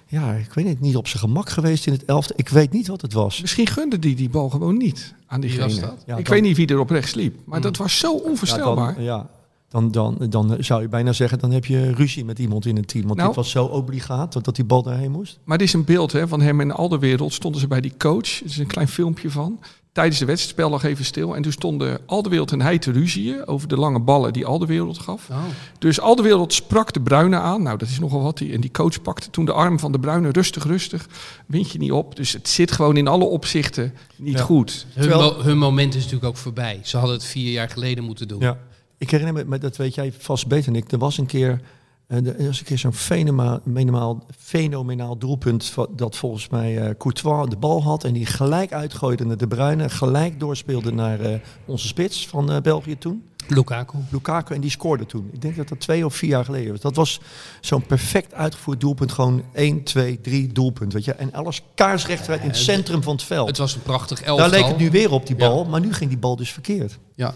ja, 0.07 0.33
ik 0.33 0.53
weet 0.53 0.65
niet, 0.65 0.81
niet 0.81 0.97
op 0.97 1.09
zijn 1.09 1.23
gemak 1.23 1.49
geweest 1.51 1.87
in 1.87 1.93
het 1.93 2.05
elfde. 2.05 2.35
Ik 2.37 2.49
weet 2.49 2.73
niet 2.73 2.87
wat 2.87 3.03
het 3.03 3.13
was. 3.13 3.41
Misschien 3.41 3.67
gunde 3.67 3.99
die 3.99 4.15
die 4.15 4.29
bal 4.29 4.49
gewoon 4.51 4.77
niet 4.77 5.15
aan 5.27 5.41
diegene. 5.41 5.81
dat? 5.81 6.03
Ja, 6.07 6.17
ik 6.17 6.25
dan- 6.25 6.35
weet 6.35 6.43
niet 6.43 6.57
wie 6.57 6.67
er 6.67 6.79
op 6.79 6.91
rechts 6.91 7.15
liep. 7.15 7.37
Maar 7.45 7.61
dat 7.61 7.77
was 7.77 7.99
zo 7.99 8.13
Ja, 8.17 8.23
onvoorstelbaar. 8.31 8.95
dan, 8.95 9.05
ja, 9.05 9.27
dan, 9.69 9.91
dan, 9.91 10.17
dan 10.31 10.57
zou 10.61 10.83
je 10.83 10.89
bijna 10.89 11.13
zeggen, 11.13 11.39
dan 11.39 11.51
heb 11.51 11.65
je 11.65 11.93
ruzie 11.93 12.25
met 12.25 12.39
iemand 12.39 12.67
in 12.67 12.77
het 12.77 12.89
team. 12.89 13.05
Want 13.05 13.17
Nou- 13.17 13.29
dit 13.29 13.37
was 13.37 13.51
zo 13.51 13.65
obligaat 13.65 14.33
dat, 14.33 14.45
dat 14.45 14.57
die 14.57 14.65
bal 14.65 14.83
daarheen 14.83 15.11
moest. 15.11 15.39
Maar 15.45 15.59
dit 15.59 15.67
is 15.67 15.73
een 15.73 15.85
beeld 15.85 16.13
hè, 16.13 16.29
van 16.29 16.41
hem 16.41 16.61
en 16.61 16.71
Alderwereld. 16.73 17.33
Stonden 17.33 17.61
ze 17.61 17.67
bij 17.67 17.81
die 17.81 17.93
coach. 17.99 18.41
Er 18.41 18.45
is 18.47 18.59
een 18.59 18.67
klein 18.67 18.89
filmpje 18.89 19.31
van. 19.31 19.61
Tijdens 19.97 20.19
de 20.19 20.25
wedstrijd 20.27 20.55
spel 20.57 20.71
lag 20.71 20.83
even 20.83 21.05
stil. 21.05 21.37
En 21.37 21.43
toen 21.43 21.53
stonden 21.53 21.99
Alderwereld 22.07 22.53
en 22.53 22.61
hij 22.61 22.79
te 22.79 22.91
ruzieën 22.93 23.47
over 23.47 23.69
de 23.69 23.77
lange 23.77 24.01
ballen 24.01 24.33
die 24.33 24.47
Alderwereld 24.47 24.99
gaf. 24.99 25.29
Oh. 25.31 25.39
Dus 25.79 26.01
Alderwereld 26.01 26.53
sprak 26.53 26.93
de 26.93 27.01
Bruine 27.01 27.37
aan. 27.39 27.63
Nou, 27.63 27.79
dat 27.79 27.89
is 27.89 27.99
nogal 27.99 28.23
wat. 28.23 28.39
Die- 28.39 28.53
En 28.53 28.61
die 28.61 28.71
coach 28.71 29.03
pakte 29.03 29.31
toen 29.31 29.45
de 29.45 29.53
arm 29.53 29.79
van 29.79 29.93
de 29.93 29.99
Bruine 30.01 30.29
rustig, 30.31 30.65
rustig. 30.65 31.07
Wind 31.47 31.71
je 31.73 31.79
niet 31.79 31.93
op. 31.93 32.17
Dus 32.17 32.33
het 32.33 32.49
zit 32.49 32.73
gewoon 32.73 32.97
in 32.97 33.09
alle 33.09 33.25
opzichten 33.25 33.95
niet 34.17 34.39
Ja. 34.39 34.45
goed. 34.45 34.87
Hun, 34.95 35.09
Terwijl- 35.09 35.35
mo- 35.37 35.43
hun 35.43 35.59
moment 35.59 35.95
is 35.95 36.03
natuurlijk 36.03 36.29
ook 36.31 36.37
voorbij. 36.37 36.81
Ze 36.83 36.97
hadden 36.97 37.17
het 37.17 37.25
vier 37.25 37.53
jaar 37.53 37.69
geleden 37.71 38.05
moeten 38.05 38.29
doen. 38.29 38.41
Ja. 38.41 38.59
Ik 38.99 39.11
herinner 39.11 39.47
me, 39.49 39.59
dat 39.59 39.77
weet 39.77 39.95
jij 39.95 40.13
vast 40.19 40.47
beter 40.47 40.73
dan 40.73 40.83
ik. 40.83 40.93
Er 40.93 40.99
was 40.99 41.19
een 41.19 41.27
keer, 41.27 41.61
eh, 42.07 42.27
er 42.27 42.47
was 42.47 42.59
een 42.59 42.65
keer 42.65 42.79
zo'n 42.79 42.93
fenomenaal, 42.93 44.25
fenomenaal, 44.39 45.19
doelpunt 45.19 45.75
dat 45.91 46.17
volgens 46.17 46.49
mij 46.49 46.79
eh, 46.79 46.95
Courtois 46.99 47.49
de 47.49 47.57
bal 47.57 47.83
had 47.83 48.05
en 48.05 48.13
die 48.13 48.27
gelijk 48.27 48.73
uitgooide 48.73 49.25
naar 49.25 49.37
De 49.37 49.47
Bruyne, 49.47 49.89
gelijk 49.89 50.41
doorspeelde 50.41 50.93
naar 50.93 51.21
eh, 51.21 51.39
onze 51.65 51.87
spits 51.87 52.27
van 52.29 52.61
België 52.63 52.99
toen. 52.99 53.25
Lukaku. 53.49 53.99
Lukaku 54.11 54.55
en 54.55 54.61
die 54.61 54.71
scoorde 54.71 55.07
toen. 55.07 55.31
Ik 55.33 55.41
denk 55.41 55.57
dat 55.57 55.69
dat 55.69 55.81
twee 55.81 56.05
of 56.05 56.15
vier 56.15 56.31
jaar 56.31 56.45
geleden 56.45 56.71
was. 56.73 56.81
Dat 56.81 56.97
was 56.97 57.21
zo'n 57.61 57.87
perfect 57.87 58.35
uitgevoerd 58.35 58.81
doelpunt. 58.81 59.13
Gewoon 59.13 59.43
1, 59.53 59.83
2, 59.83 60.21
3 60.21 60.53
doelpunt. 60.53 60.93
Weet 60.93 61.05
je? 61.05 61.13
En 61.13 61.33
alles 61.33 61.63
kaarsrecht 61.75 62.29
in 62.29 62.39
het 62.41 62.57
centrum 62.57 63.03
van 63.03 63.13
het 63.13 63.23
veld. 63.23 63.49
Het 63.49 63.59
was 63.59 63.75
een 63.75 63.83
prachtig 63.83 64.23
elftal. 64.23 64.51
Daar 64.51 64.61
leek 64.61 64.69
het 64.69 64.79
nu 64.79 64.91
weer 64.91 65.11
op, 65.13 65.27
die 65.27 65.37
Ja. 65.39 65.49
bal. 65.49 65.65
Maar 65.65 65.81
nu 65.81 65.93
ging 65.93 66.11
die 66.11 66.19
bal 66.19 66.37
dus 66.37 66.53
verkeerd. 66.53 66.99
Ja. 67.15 67.35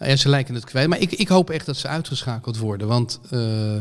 Nou 0.00 0.12
ja, 0.12 0.18
ze 0.18 0.28
lijken 0.28 0.54
het 0.54 0.64
kwijt. 0.64 0.88
Maar 0.88 1.00
ik, 1.00 1.12
ik 1.12 1.28
hoop 1.28 1.50
echt 1.50 1.66
dat 1.66 1.76
ze 1.76 1.88
uitgeschakeld 1.88 2.58
worden. 2.58 2.88
Want 2.88 3.20
eh, 3.30 3.76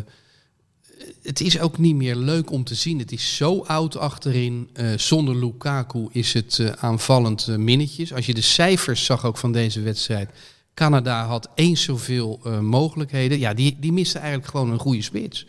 het 1.24 1.42
is 1.42 1.60
ook 1.60 1.78
niet 1.78 1.96
meer 1.96 2.16
leuk 2.16 2.52
om 2.52 2.64
te 2.64 2.76
zien. 2.76 3.00
Het 3.00 3.12
is 3.12 3.36
zo 3.36 3.62
oud 3.62 3.98
achterin. 3.98 4.70
Eh, 4.74 4.98
zonder 4.98 5.36
Lukaku 5.36 6.08
is 6.12 6.34
het 6.34 6.60
eh, 6.60 6.70
aanvallend 6.70 7.48
minnetjes. 7.48 8.14
Als 8.14 8.26
je 8.26 8.34
de 8.34 8.42
cijfers 8.42 9.06
zag 9.06 9.26
ook 9.26 9.38
van 9.38 9.52
deze 9.52 9.82
wedstrijd. 9.82 10.32
Canada 10.74 11.26
had 11.26 11.50
eens 11.56 11.84
zoveel 11.84 12.40
mogelijkheden. 12.62 13.40
Ja, 13.40 13.54
die, 13.54 13.78
die 13.80 13.92
miste 13.92 14.18
eigenlijk 14.18 14.50
gewoon 14.50 14.72
een 14.72 14.80
goede 14.80 15.02
spits. 15.02 15.46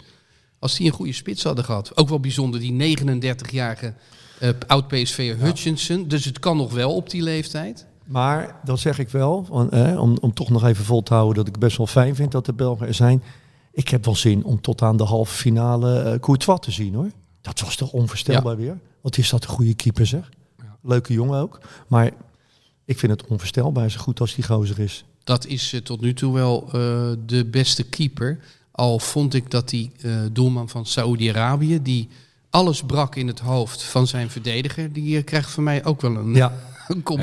Als 0.59 0.77
die 0.77 0.87
een 0.87 0.93
goede 0.93 1.13
spits 1.13 1.43
hadden 1.43 1.65
gehad. 1.65 1.97
Ook 1.97 2.09
wel 2.09 2.21
bijzonder, 2.21 2.61
die 2.61 2.99
39-jarige 2.99 3.95
eh 4.39 4.49
oud-PSV'er 4.67 5.39
Hutchinson. 5.39 6.09
Dus 6.09 6.25
het 6.25 6.39
kan 6.39 6.57
nog 6.57 6.73
wel 6.73 6.95
op 6.95 7.11
die 7.11 7.23
leeftijd. 7.23 7.87
Maar 8.11 8.61
dat 8.65 8.81
zeg 8.81 8.99
ik 8.99 9.09
wel, 9.09 9.47
want, 9.49 9.73
eh, 9.73 10.01
om, 10.01 10.17
om 10.21 10.35
toch 10.35 10.51
nog 10.51 10.65
even 10.65 10.85
vol 10.85 11.03
te 11.03 11.15
houden 11.15 11.45
dat 11.45 11.55
ik 11.55 11.59
best 11.61 11.77
wel 11.77 11.87
fijn 11.87 12.15
vind 12.15 12.33
dat 12.33 12.47
de 12.47 12.53
Belgen 12.53 12.87
er 12.87 12.95
zijn. 12.95 13.23
Ik 13.73 13.89
heb 13.89 14.05
wel 14.05 14.17
zin 14.17 14.45
om 14.45 14.61
tot 14.61 14.83
aan 14.83 14.97
de 14.97 15.05
halve 15.05 15.35
finale 15.35 16.01
eh 16.01 16.21
Courtois 16.21 16.61
te 16.61 16.71
zien 16.71 16.95
hoor. 16.95 17.11
Dat 17.41 17.61
was 17.61 17.77
toch 17.77 17.93
onvoorstelbaar 17.93 18.57
weer. 18.57 18.79
Wat 19.01 19.17
is 19.17 19.31
dat 19.31 19.43
een 19.43 19.51
goede 19.51 19.75
keeper 19.75 20.07
zeg. 20.07 20.29
Leuke 20.83 21.13
jongen 21.13 21.41
ook. 21.41 21.61
Maar 21.87 22.11
ik 22.85 22.99
vind 22.99 23.13
het 23.13 23.27
onvoorstelbaar 23.27 23.91
zo 23.91 24.01
goed 24.01 24.21
als 24.21 24.35
die 24.35 24.45
gozer 24.45 24.79
is. 24.79 25.05
Dat 25.25 25.47
is 25.47 25.73
eh, 25.73 25.81
tot 25.81 26.01
nu 26.01 26.15
toe 26.15 26.35
wel 26.35 26.65
eh, 26.67 26.73
de 27.27 27.45
beste 27.45 27.83
keeper. 27.83 28.39
Al 28.71 28.99
vond 28.99 29.35
ik 29.35 29.51
dat 29.51 29.69
die 29.69 29.93
doelman 30.33 30.69
van 30.69 30.87
Saoedi-Arabië, 30.87 31.83
die 31.83 32.09
alles 32.51 32.83
brak 32.83 33.17
in 33.17 33.27
het 33.27 33.41
hoofd 33.41 33.83
van 33.83 34.07
zijn 34.07 34.31
verdediger, 34.31 34.93
die 34.93 35.23
krijgt 35.23 35.51
van 35.51 35.65
mij 35.65 35.85
ook 35.85 36.01
wel 36.01 36.17
een, 36.17 36.35
Ja. 36.35 36.53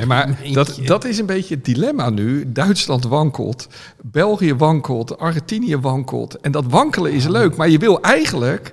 Maar 0.07 0.37
dat, 0.53 0.79
dat 0.85 1.05
is 1.05 1.17
een 1.17 1.25
beetje 1.25 1.55
het 1.55 1.65
dilemma 1.65 2.09
nu. 2.09 2.51
Duitsland 2.51 3.03
wankelt, 3.03 3.67
België 4.01 4.55
wankelt, 4.55 5.17
Argentinië 5.19 5.77
wankelt. 5.77 6.39
En 6.39 6.51
dat 6.51 6.65
wankelen 6.69 7.11
is 7.13 7.27
leuk, 7.27 7.55
maar 7.55 7.69
je 7.69 7.77
wil 7.77 8.01
eigenlijk 8.01 8.71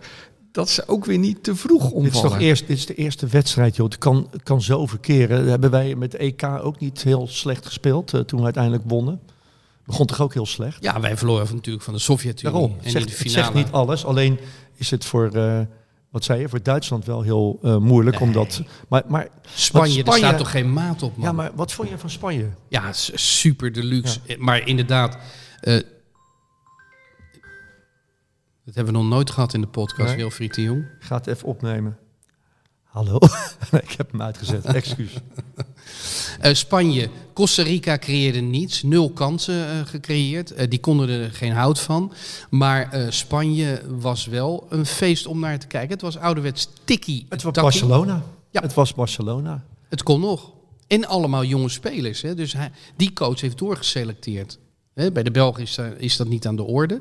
dat 0.52 0.68
ze 0.68 0.82
ook 0.88 1.04
weer 1.04 1.18
niet 1.18 1.42
te 1.42 1.54
vroeg 1.56 1.82
Dit 1.82 1.90
is, 1.90 1.96
omvallen. 1.96 2.30
toch 2.30 2.40
eerst, 2.40 2.66
dit 2.66 2.76
is 2.76 2.86
de 2.86 2.94
eerste 2.94 3.26
wedstrijd, 3.26 3.76
joh. 3.76 3.86
Het 3.86 3.98
kan, 3.98 4.28
het 4.30 4.42
kan 4.42 4.62
zo 4.62 4.86
verkeren. 4.86 5.38
Dat 5.40 5.48
hebben 5.48 5.70
wij 5.70 5.94
met 5.94 6.10
de 6.10 6.18
EK 6.18 6.42
ook 6.62 6.78
niet 6.80 7.02
heel 7.02 7.26
slecht 7.28 7.66
gespeeld 7.66 8.14
eh, 8.14 8.20
toen 8.20 8.38
we 8.38 8.44
uiteindelijk 8.44 8.82
wonnen. 8.86 9.20
Begon 9.86 10.06
toch 10.06 10.20
ook 10.20 10.34
heel 10.34 10.46
slecht? 10.46 10.82
Ja, 10.82 11.00
wij 11.00 11.16
verloren 11.16 11.46
van- 11.46 11.56
natuurlijk 11.56 11.84
van 11.84 11.94
de 11.94 12.00
Sovjet-Unie. 12.00 12.52
Daarom. 12.52 12.70
En 12.70 12.82
Het 12.82 12.92
zegt, 12.92 13.04
de 13.04 13.10
het 13.10 13.20
finale. 13.20 13.42
zegt 13.42 13.54
niet 13.54 13.72
alles. 13.72 14.04
Alleen 14.04 14.38
is 14.76 14.90
het 14.90 15.04
voor, 15.04 15.30
eh, 15.32 15.60
wat 16.14 16.24
zei 16.24 16.40
je, 16.40 16.48
voor 16.48 16.62
Duitsland 16.62 17.04
wel 17.04 17.22
heel 17.22 17.58
eh, 17.62 17.76
moeilijk. 17.76 18.18
Nee. 18.18 18.28
Omdat, 18.28 18.62
maar, 18.88 19.02
maar, 19.06 19.28
Spanje, 19.54 20.04
er 20.04 20.12
staat 20.12 20.38
toch 20.38 20.50
geen 20.50 20.72
maat 20.72 21.02
op, 21.02 21.16
man? 21.16 21.26
ja, 21.26 21.32
maar 21.32 21.50
wat 21.54 21.72
vond 21.72 21.88
je 21.88 21.98
van 21.98 22.10
Spanje? 22.10 22.50
Ja, 22.68 22.92
super 22.92 23.72
deluxe. 23.72 24.20
Eh, 24.26 24.38
Maar 24.38 24.66
inderdaad, 24.68 25.18
eh, 25.60 25.74
dat 28.64 28.74
hebben 28.74 28.92
we 28.94 29.00
nog 29.00 29.08
nooit 29.08 29.30
gehad 29.30 29.54
in 29.54 29.60
de 29.60 29.66
podcast, 29.66 30.08
Nee. 30.08 30.16
Wilfried 30.16 30.54
de 30.54 30.62
Jong. 30.62 30.80
Ik 30.80 31.04
ga 31.06 31.16
het 31.16 31.26
even 31.26 31.48
opnemen. 31.48 31.98
Hallo? 32.94 33.18
Ik 33.86 33.94
heb 33.96 34.10
hem 34.10 34.22
uitgezet. 34.22 34.64
Excuus. 34.64 35.12
Eh, 36.40 36.54
Spanje, 36.54 37.08
Costa 37.32 37.62
Rica 37.62 37.98
creëerde 37.98 38.40
niets, 38.40 38.82
nul 38.82 39.10
kansen 39.10 39.68
eh, 39.68 39.86
gecreëerd. 39.86 40.50
Eh, 40.50 40.70
die 40.70 40.80
konden 40.80 41.08
er 41.08 41.32
geen 41.32 41.52
hout 41.52 41.80
van. 41.80 42.12
Maar 42.50 43.06
Spanje 43.08 43.82
was 43.98 44.26
wel 44.26 44.66
een 44.68 44.86
feest 44.86 45.26
om 45.26 45.38
naar 45.38 45.58
te 45.58 45.66
kijken. 45.66 45.90
Het 45.90 46.00
was 46.00 46.16
ouderwets 46.16 46.68
tikkie. 46.84 47.26
Het 47.28 47.42
was 47.42 47.52
takkie. 47.52 47.80
Barcelona. 47.80 48.22
Ja. 48.50 48.60
Het 48.60 48.74
was 48.74 48.94
Barcelona. 48.94 49.64
Het 49.88 50.02
kon 50.02 50.20
nog. 50.20 50.50
En 50.86 51.06
allemaal 51.06 51.44
jonge 51.44 51.68
spelers. 51.68 52.22
Hè? 52.22 52.34
Dus 52.34 52.52
hij, 52.52 52.70
die 52.96 53.12
coach 53.12 53.40
heeft 53.40 53.58
doorgeselecteerd. 53.58 54.58
Bij 54.94 55.22
de 55.22 55.30
Belgen 55.30 55.62
is, 55.62 55.74
daar- 55.74 55.96
is 55.96 56.16
dat 56.16 56.28
niet 56.28 56.46
aan 56.46 56.56
de 56.56 56.62
orde. 56.62 57.00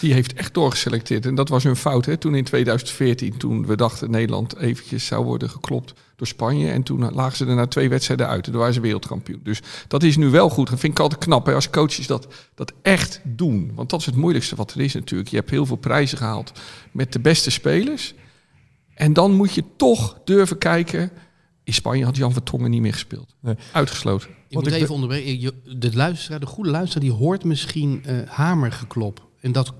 Die 0.00 0.12
heeft 0.12 0.32
echt 0.32 0.54
doorgeselecteerd. 0.54 1.26
En 1.26 1.34
dat 1.34 1.48
was 1.48 1.64
hun 1.64 1.76
fout. 1.76 2.06
Hè? 2.06 2.16
Toen 2.16 2.34
in 2.34 2.44
2014, 2.44 3.36
toen 3.36 3.66
we 3.66 3.76
dachten 3.76 4.10
Nederland 4.10 4.56
eventjes 4.56 5.06
zou 5.06 5.24
worden 5.24 5.50
geklopt 5.50 5.92
door 6.16 6.26
Spanje. 6.26 6.70
En 6.70 6.82
toen 6.82 7.12
lagen 7.14 7.36
ze 7.36 7.46
er 7.46 7.54
na 7.54 7.66
twee 7.66 7.88
wedstrijden 7.88 8.28
uit. 8.28 8.44
En 8.46 8.50
toen 8.50 8.60
waren 8.60 8.74
ze 8.74 8.80
wereldkampioen. 8.80 9.40
Dus 9.42 9.60
dat 9.88 10.02
is 10.02 10.16
nu 10.16 10.28
wel 10.28 10.48
goed. 10.48 10.70
Dat 10.70 10.80
vind 10.80 10.92
ik 10.92 10.98
altijd 10.98 11.24
knap 11.24 11.46
hè? 11.46 11.54
als 11.54 11.70
coaches 11.70 12.06
dat, 12.06 12.26
dat 12.54 12.72
echt 12.82 13.20
doen. 13.24 13.72
Want 13.74 13.90
dat 13.90 14.00
is 14.00 14.06
het 14.06 14.16
moeilijkste 14.16 14.56
wat 14.56 14.72
er 14.74 14.80
is 14.80 14.94
natuurlijk. 14.94 15.30
Je 15.30 15.36
hebt 15.36 15.50
heel 15.50 15.66
veel 15.66 15.76
prijzen 15.76 16.18
gehaald 16.18 16.52
met 16.92 17.12
de 17.12 17.20
beste 17.20 17.50
spelers. 17.50 18.14
En 18.94 19.12
dan 19.12 19.32
moet 19.32 19.54
je 19.54 19.64
toch 19.76 20.18
durven 20.24 20.58
kijken. 20.58 21.10
In 21.72 21.78
Spanje 21.78 22.04
had 22.04 22.16
Jan 22.16 22.32
Vertongen 22.32 22.70
niet 22.70 22.80
meer 22.80 22.92
gespeeld. 22.92 23.34
Nee. 23.40 23.54
Uitgesloten. 23.72 24.28
Ik 24.48 24.54
moet 24.56 24.66
ik 24.66 24.72
even 24.72 24.94
onderbreken. 24.94 25.40
Je- 25.40 25.76
De 25.76 25.96
luisteraar, 25.96 26.40
de 26.40 26.46
goede 26.46 26.70
luisteraar, 26.70 27.04
die 27.04 27.12
hoort 27.12 27.44
misschien 27.44 28.04
eh 28.04 28.16
hamergeklop. 28.28 29.26
En 29.40 29.52
dat 29.52 29.72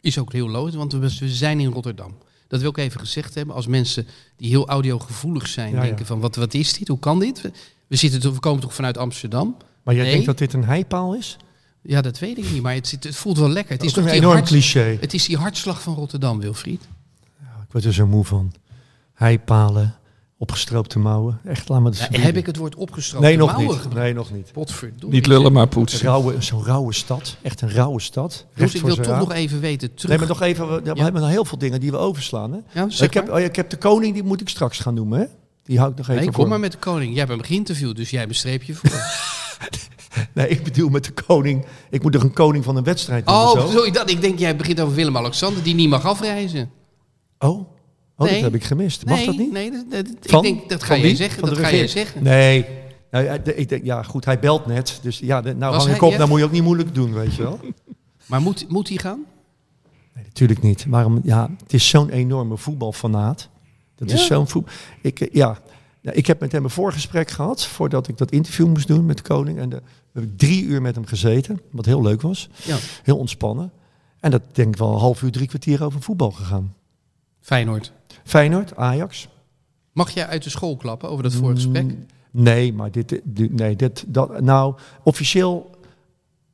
is 0.00 0.18
ook 0.18 0.32
heel 0.32 0.48
logisch, 0.48 0.74
want 0.74 0.92
we, 0.92 0.98
we 0.98 1.28
zijn 1.28 1.60
in 1.60 1.70
Rotterdam. 1.72 2.14
Dat 2.48 2.60
wil 2.60 2.70
ik 2.70 2.76
even 2.76 3.00
gezegd 3.00 3.34
hebben. 3.34 3.54
Als 3.54 3.66
mensen 3.66 4.06
die 4.36 4.48
heel 4.48 4.68
audiogevoelig 4.68 5.46
zijn, 5.48 5.70
Ja, 5.70 5.76
ja. 5.76 5.82
denken 5.82 6.06
van 6.06 6.20
wat, 6.20 6.36
wat 6.36 6.54
is 6.54 6.72
dit? 6.72 6.88
Hoe 6.88 6.98
kan 6.98 7.18
dit? 7.18 7.40
We, 7.86 7.96
zitten 7.96 8.20
toch, 8.20 8.34
we 8.34 8.40
komen 8.40 8.60
toch 8.60 8.74
vanuit 8.74 8.98
Amsterdam? 8.98 9.56
Maar 9.82 9.94
jij 9.94 10.02
Nee. 10.02 10.12
denkt 10.12 10.26
dat 10.26 10.38
dit 10.38 10.52
een 10.52 10.64
heipaal 10.64 11.14
is? 11.14 11.36
Ja, 11.82 12.00
dat 12.00 12.18
weet 12.18 12.38
ik 12.38 12.50
niet, 12.52 12.62
maar 12.62 12.74
het, 12.74 12.88
zit, 12.88 13.04
het 13.04 13.16
voelt 13.16 13.38
wel 13.38 13.48
lekker. 13.50 13.72
Het 13.72 13.80
Dat 13.80 13.90
is, 13.90 13.96
een 13.96 14.08
enorm 14.08 14.34
hart- 14.36 14.48
cliché. 14.48 14.96
Het 15.00 15.14
is 15.14 15.26
die 15.26 15.36
hartslag 15.36 15.82
van 15.82 15.94
Rotterdam, 15.94 16.40
Wilfried. 16.40 16.82
Ik 17.40 17.72
word 17.72 17.84
er 17.84 17.92
zo 17.94 18.06
moe 18.06 18.24
van. 18.24 18.52
Heipalen, 19.14 19.94
opgestroopte 20.38 20.98
mouwen. 20.98 21.40
Echt, 21.44 21.68
laat 21.68 21.78
me 21.80 21.84
dat 21.84 21.94
Ja, 21.94 22.00
verbieden. 22.02 22.26
heb 22.26 22.36
ik 22.36 22.46
het 22.46 22.56
woord 22.56 22.74
opgestroken 22.74 23.28
Nee, 23.28 23.36
nog 23.36 23.52
mouwen 23.52 23.72
niet. 23.74 23.82
gebruikt? 23.82 24.04
Nee, 24.14 24.14
nog 24.24 24.32
niet. 24.32 24.52
Potverdorie. 24.52 25.14
Niet 25.14 25.26
lullen, 25.26 25.52
maar 25.52 25.66
poetsen. 25.68 26.00
Rauwe, 26.06 26.34
zo'n 26.42 26.64
rauwe 26.64 26.92
stad. 26.94 27.36
Echt 27.42 27.60
een 27.60 27.70
rauwe 27.70 28.00
stad. 28.00 28.46
Dus 28.54 28.74
ik 28.74 28.82
wil 28.82 28.94
toch 28.96 29.06
raam. 29.06 29.18
nog 29.18 29.32
even 29.32 29.60
weten, 29.60 29.94
terug... 29.94 30.08
Nee, 30.10 30.18
maar 30.18 30.28
nog 30.28 30.40
even. 30.42 30.68
We, 30.82 31.02
hebben 31.02 31.20
nog 31.22 31.30
heel 31.30 31.44
veel 31.44 31.58
dingen 31.58 31.80
die 31.80 31.90
we 31.90 31.96
overslaan. 31.96 32.52
Hè? 32.52 32.58
Ja, 32.80 32.90
zeg 32.90 33.08
ik, 33.08 33.14
heb, 33.14 33.30
oh 33.30 33.38
ja, 33.38 33.44
ik 33.44 33.56
heb 33.56 33.70
de 33.70 33.76
koning, 33.76 34.14
die 34.14 34.22
moet 34.22 34.40
ik 34.40 34.48
straks 34.48 34.78
gaan 34.78 34.94
noemen. 34.94 35.18
Hè? 35.18 35.26
Die 35.64 35.78
hou 35.78 35.90
ik 35.90 35.96
nog 35.96 36.06
even 36.08 36.20
Nee, 36.22 36.30
voor. 36.32 36.40
kom 36.40 36.48
maar 36.48 36.60
met 36.60 36.72
de 36.72 36.78
koning. 36.78 37.10
Jij 37.10 37.18
hebt 37.18 37.30
hem 37.30 37.42
geïnterviewd, 37.42 37.96
dus 37.96 38.10
jij 38.10 38.18
hebt 38.18 38.30
een 38.32 38.38
streepje 38.38 38.74
voor. 38.74 38.90
Nee, 40.34 40.48
ik 40.48 40.64
bedoel 40.64 40.88
met 40.88 41.04
de 41.04 41.12
koning. 41.26 41.64
Ik 41.90 42.02
moet 42.02 42.12
nog 42.12 42.22
een 42.22 42.32
koning 42.32 42.64
van 42.64 42.76
een 42.76 42.84
wedstrijd 42.84 43.24
noemen. 43.24 43.44
oh, 43.44 43.60
zo. 43.60 43.68
sorry, 43.70 43.90
dat. 43.90 44.10
Ik 44.10 44.20
denk, 44.20 44.38
jij 44.38 44.56
begint 44.56 44.80
over 44.80 44.94
Willem-Alexander, 44.94 45.62
die 45.62 45.74
niet 45.74 45.88
mag 45.88 46.04
afreizen. 46.04 46.70
Oh, 47.38 47.68
oh 48.16 48.26
Nee. 48.26 48.34
dat 48.34 48.42
heb 48.42 48.54
ik 48.54 48.64
gemist. 48.64 49.04
Mag 49.06 49.16
nee, 49.16 49.26
dat 49.26 49.36
niet? 49.36 49.52
Nee, 49.52 49.70
dat, 49.70 49.84
dat- 49.90 50.06
Van? 50.20 50.44
ik 50.44 50.52
denk, 50.56 50.68
dat 50.68 50.82
ga 50.82 50.94
jij 50.94 51.02
wie? 51.04 51.16
zeggen. 51.16 51.40
Van 51.40 51.48
Dat 51.48 51.58
ga 51.58 51.70
jij 51.70 51.80
regering? 51.80 51.90
zeggen. 52.06 52.22
Nee. 52.22 52.66
Nou, 53.10 53.40
ik 53.44 53.68
denk, 53.68 53.84
ja, 53.84 54.02
goed, 54.02 54.24
hij 54.24 54.38
belt 54.38 54.66
net. 54.66 54.98
Dus 55.02 55.18
ja, 55.18 55.40
nou 55.40 55.58
Was 55.74 55.84
hang 55.84 55.96
ik 55.96 56.02
op, 56.02 56.16
dan 56.16 56.28
moet 56.28 56.38
je 56.38 56.44
ook 56.44 56.50
niet 56.52 56.62
moeilijk 56.62 56.94
doen, 56.94 57.12
weet 57.12 57.34
je 57.34 57.42
wel. 57.42 57.60
Maar 58.26 58.40
moet, 58.40 58.68
moet 58.68 58.88
hij 58.88 58.96
gaan? 58.98 59.24
Nee, 60.14 60.24
natuurlijk 60.24 60.62
niet. 60.62 60.86
Waarom? 60.88 61.20
Ja, 61.22 61.50
het 61.62 61.72
is 61.72 61.88
zo'n 61.88 62.10
enorme 62.10 62.56
voetbalfanaat. 62.56 63.48
Dat 63.94 64.08
Ja? 64.10 64.14
is 64.16 64.26
zo'n 64.26 64.48
voetbal. 64.48 64.72
Ik, 65.02 65.20
eh, 65.20 65.28
ja, 65.32 65.58
Nou, 66.02 66.16
ik 66.18 66.26
heb 66.26 66.40
met 66.40 66.52
hem 66.52 66.64
een 66.64 66.70
voorgesprek 66.70 67.30
gehad 67.30 67.66
voordat 67.66 68.08
ik 68.08 68.18
dat 68.18 68.30
interview 68.30 68.66
moest 68.66 68.86
doen 68.86 69.06
met 69.06 69.16
de 69.16 69.22
koning. 69.22 69.58
En 69.58 69.68
de, 69.68 69.76
we 69.76 70.20
hebben 70.20 70.36
drie 70.36 70.64
uur 70.64 70.82
met 70.82 70.94
hem 70.94 71.06
gezeten, 71.06 71.60
wat 71.70 71.84
heel 71.84 72.02
leuk 72.02 72.22
was. 72.22 72.48
Ja. 72.64 72.76
Heel 73.02 73.16
ontspannen. 73.16 73.72
En 74.20 74.30
dat 74.30 74.42
denk 74.52 74.68
ik 74.68 74.76
wel 74.76 74.92
een 74.92 74.98
half 74.98 75.22
uur, 75.22 75.30
drie 75.30 75.46
kwartier 75.48 75.84
over 75.84 76.02
voetbal 76.02 76.30
gegaan. 76.30 76.74
Feyenoord. 77.40 77.92
Feyenoord, 78.26 78.76
Ajax. 78.76 79.28
Mag 79.92 80.10
jij 80.10 80.26
uit 80.26 80.42
de 80.42 80.50
school 80.50 80.76
klappen 80.76 81.08
over 81.10 81.22
dat 81.22 81.32
voorgesprek? 81.34 81.82
Mm, 81.84 82.06
Nee, 82.30 82.72
maar 82.72 82.90
dit, 82.90 83.20
dit- 83.24 83.52
nee, 83.52 83.76
dit, 83.76 84.04
dat, 84.06 84.40
nou, 84.40 84.74
officieel 85.02 85.70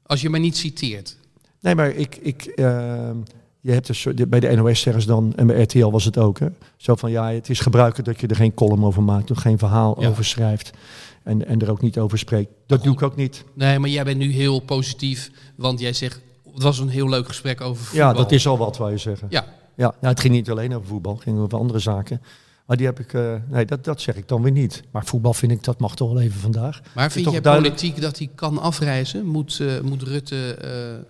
Als 0.06 0.20
je 0.20 0.28
maar 0.28 0.40
niet 0.40 0.56
citeert. 0.56 1.16
Nee, 1.60 1.74
maar 1.74 1.90
ik, 1.90 2.16
ik, 2.16 2.42
ehm, 2.44 3.16
je 3.60 3.70
hebt 3.72 3.88
een 3.88 3.94
soort, 3.94 4.28
bij 4.30 4.40
de 4.40 4.56
NOS 4.56 4.80
zeggen 4.80 5.02
ze 5.02 5.08
dan, 5.08 5.32
en 5.36 5.46
bij 5.46 5.62
RTL 5.62 5.86
was 5.90 6.04
het 6.04 6.18
ook, 6.18 6.38
hè? 6.38 6.46
zo 6.76 6.94
van 6.94 7.10
ja, 7.10 7.30
het 7.32 7.48
is 7.50 7.60
gebruikelijk 7.60 8.08
dat 8.08 8.20
je 8.20 8.26
er 8.26 8.36
geen 8.36 8.54
column 8.54 8.84
over 8.84 9.02
maakt, 9.02 9.30
of 9.30 9.38
geen 9.38 9.58
verhaal 9.58 10.00
Ja. 10.00 10.08
over 10.08 10.24
schrijft 10.24 10.70
en, 11.22 11.46
en 11.46 11.60
er 11.60 11.70
ook 11.70 11.80
niet 11.82 11.98
over 11.98 12.18
spreekt. 12.18 12.50
Dat 12.66 12.82
doe 12.82 12.92
ik 12.94 13.02
ook 13.02 13.16
niet. 13.16 13.44
Nee, 13.54 13.78
maar 13.78 13.90
jij 13.90 14.04
bent 14.04 14.18
nu 14.18 14.30
heel 14.32 14.60
positief, 14.60 15.30
want 15.56 15.80
jij 15.80 15.92
zegt, 15.92 16.20
het 16.54 16.62
was 16.62 16.78
een 16.78 16.88
heel 16.88 17.08
leuk 17.08 17.26
gesprek 17.28 17.60
over 17.60 17.84
voetbal. 17.84 18.08
Ja, 18.08 18.14
dat 18.14 18.32
is 18.32 18.46
al 18.46 18.58
wat, 18.58 18.76
wou 18.76 18.90
je 18.90 18.98
zeggen. 18.98 19.26
Ja, 19.30 19.44
Ja, 19.76 19.94
ja, 20.00 20.08
het 20.08 20.20
ging 20.20 20.34
niet 20.34 20.50
alleen 20.50 20.74
over 20.74 20.88
voetbal, 20.88 21.14
het 21.14 21.22
ging 21.22 21.38
over 21.38 21.58
andere 21.58 21.78
zaken. 21.78 22.20
Maar 22.66 22.76
die 22.76 22.86
heb 22.86 23.00
ik, 23.00 23.12
eh, 23.12 23.34
nee, 23.48 23.64
dat, 23.64 23.84
dat 23.84 24.00
zeg 24.00 24.16
ik 24.16 24.28
dan 24.28 24.42
weer 24.42 24.52
niet. 24.52 24.82
Maar 24.90 25.04
voetbal 25.04 25.34
vind 25.34 25.52
ik, 25.52 25.64
dat 25.64 25.80
mag 25.80 25.94
toch 25.96 26.12
wel 26.12 26.20
even 26.22 26.40
vandaag. 26.40 26.80
maar 26.94 27.10
vind 27.10 27.24
toch 27.24 27.32
jij 27.32 27.42
duidelijk- 27.42 27.74
politiek 27.74 28.00
dat 28.02 28.18
hij 28.18 28.30
kan 28.34 28.58
afreizen? 28.58 29.26
Moet, 29.26 29.60
eh, 29.60 29.80
moet 29.80 30.02
Rutte... 30.02 30.54
eh, 30.54 31.04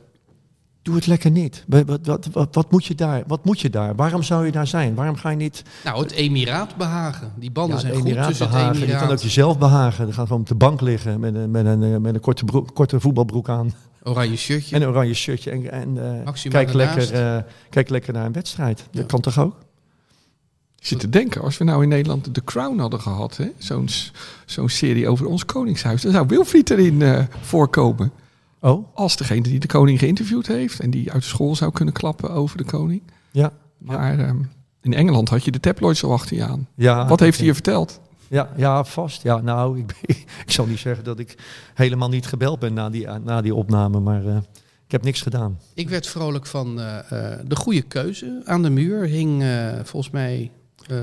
Doe 0.82 0.94
het 0.94 1.06
lekker 1.06 1.30
niet. 1.30 1.64
Wat, 1.68 1.84
wat, 2.06 2.28
wat, 2.32 2.54
wat, 2.54 2.70
moet 2.70 2.84
je 2.84 2.94
daar? 2.94 3.22
Wat 3.26 3.44
moet 3.44 3.60
je 3.60 3.70
daar? 3.70 3.94
Waarom 3.94 4.22
zou 4.22 4.46
je 4.46 4.52
daar 4.52 4.66
zijn? 4.66 4.94
Waarom 4.94 5.16
ga 5.16 5.30
je 5.30 5.36
niet 5.36 5.62
nou, 5.84 6.02
het 6.02 6.10
Emiraat 6.12 6.76
behagen. 6.76 7.32
Die 7.38 7.50
banden 7.50 7.74
Ja, 7.76 7.80
zijn 7.80 7.94
goed 7.94 8.04
tussen 8.26 8.48
behagen. 8.48 8.68
het 8.68 8.76
Je 8.78 8.82
Emiraat. 8.84 9.02
kan 9.02 9.12
ook 9.12 9.18
jezelf 9.22 9.58
behagen. 9.58 10.04
Dan 10.04 10.14
gaat 10.14 10.26
gewoon 10.26 10.40
op 10.42 10.48
de 10.48 10.54
bank 10.54 10.80
liggen 10.80 11.20
met 11.20 11.34
een, 11.34 11.50
met 11.50 11.66
een, 11.66 12.00
met 12.02 12.14
een 12.14 12.20
korte, 12.20 12.44
broek, 12.44 12.74
korte 12.74 13.00
voetbalbroek 13.00 13.48
aan. 13.48 13.72
Oranje 14.04 14.36
shirtje. 14.36 14.76
En 14.76 14.82
een 14.82 14.88
oranje 14.88 15.14
shirtje. 15.14 15.50
En, 15.50 15.70
en 15.70 16.24
eh, 16.24 16.32
kijk, 16.50 16.72
lekker, 16.72 17.12
eh, 17.14 17.42
kijk 17.70 17.88
lekker 17.88 18.12
naar 18.12 18.26
een 18.26 18.32
wedstrijd. 18.32 18.76
Dat 18.78 18.86
Ja. 18.90 19.02
kan 19.06 19.20
toch 19.20 19.38
ook? 19.38 19.54
Ik 20.78 20.86
zit 20.88 21.00
te 21.00 21.08
denken, 21.08 21.40
als 21.42 21.58
we 21.58 21.64
nou 21.64 21.82
in 21.82 21.88
Nederland 21.88 22.34
The 22.34 22.44
Crown 22.44 22.78
hadden 22.78 23.00
gehad, 23.00 23.36
hè, 23.36 23.48
zo'n 23.58 23.88
zo'n 24.46 24.68
serie 24.68 25.08
over 25.08 25.26
ons 25.26 25.44
koningshuis, 25.44 26.02
dan 26.02 26.12
zou 26.12 26.26
Wilfried 26.26 26.70
erin 26.70 27.02
eh, 27.02 27.24
voorkomen. 27.40 28.12
Oh, 28.60 28.86
Als 28.94 29.16
degene 29.16 29.42
die 29.42 29.58
de 29.60 29.66
koning 29.66 29.98
geïnterviewd 29.98 30.46
heeft 30.46 30.80
en 30.80 30.90
die 30.90 31.12
uit 31.12 31.24
school 31.24 31.56
zou 31.56 31.72
kunnen 31.72 31.94
klappen 31.94 32.30
over 32.30 32.56
de 32.56 32.64
koning. 32.64 33.02
ja. 33.30 33.52
Maar 33.78 34.18
ehm, 34.18 34.36
in 34.82 34.94
Engeland 34.94 35.28
had 35.28 35.44
je 35.44 35.50
de 35.50 35.60
tabloids 35.60 36.04
al 36.04 36.12
achter 36.12 36.36
je 36.36 36.44
aan. 36.44 36.68
ja 36.74 37.06
Wat 37.08 37.20
heeft 37.20 37.38
hij 37.38 37.46
je 37.46 37.52
verteld? 37.54 38.00
Ja, 38.32 38.52
ja, 38.56 38.84
vast. 38.84 39.22
Ja, 39.22 39.40
nou, 39.40 39.78
ik, 39.78 39.86
ben- 39.86 40.16
ik 40.46 40.50
zal 40.50 40.66
niet 40.66 40.78
zeggen 40.78 41.04
dat 41.04 41.18
ik 41.18 41.34
helemaal 41.74 42.08
niet 42.08 42.26
gebeld 42.26 42.58
ben 42.58 42.74
na 42.74 42.90
die, 42.90 43.06
na 43.08 43.40
die 43.40 43.54
opname. 43.54 44.00
Maar 44.00 44.26
eh, 44.26 44.36
ik 44.86 44.90
heb 44.92 45.02
niks 45.02 45.20
gedaan. 45.22 45.58
Ik 45.74 45.88
werd 45.88 46.06
vrolijk 46.06 46.46
van 46.46 46.80
eh, 46.80 46.98
eh, 47.32 47.38
de 47.46 47.56
goede 47.56 47.82
keuze. 47.82 48.42
Aan 48.44 48.62
de 48.62 48.70
muur 48.70 49.04
hing 49.06 49.44
volgens 49.82 50.12
mij 50.12 50.50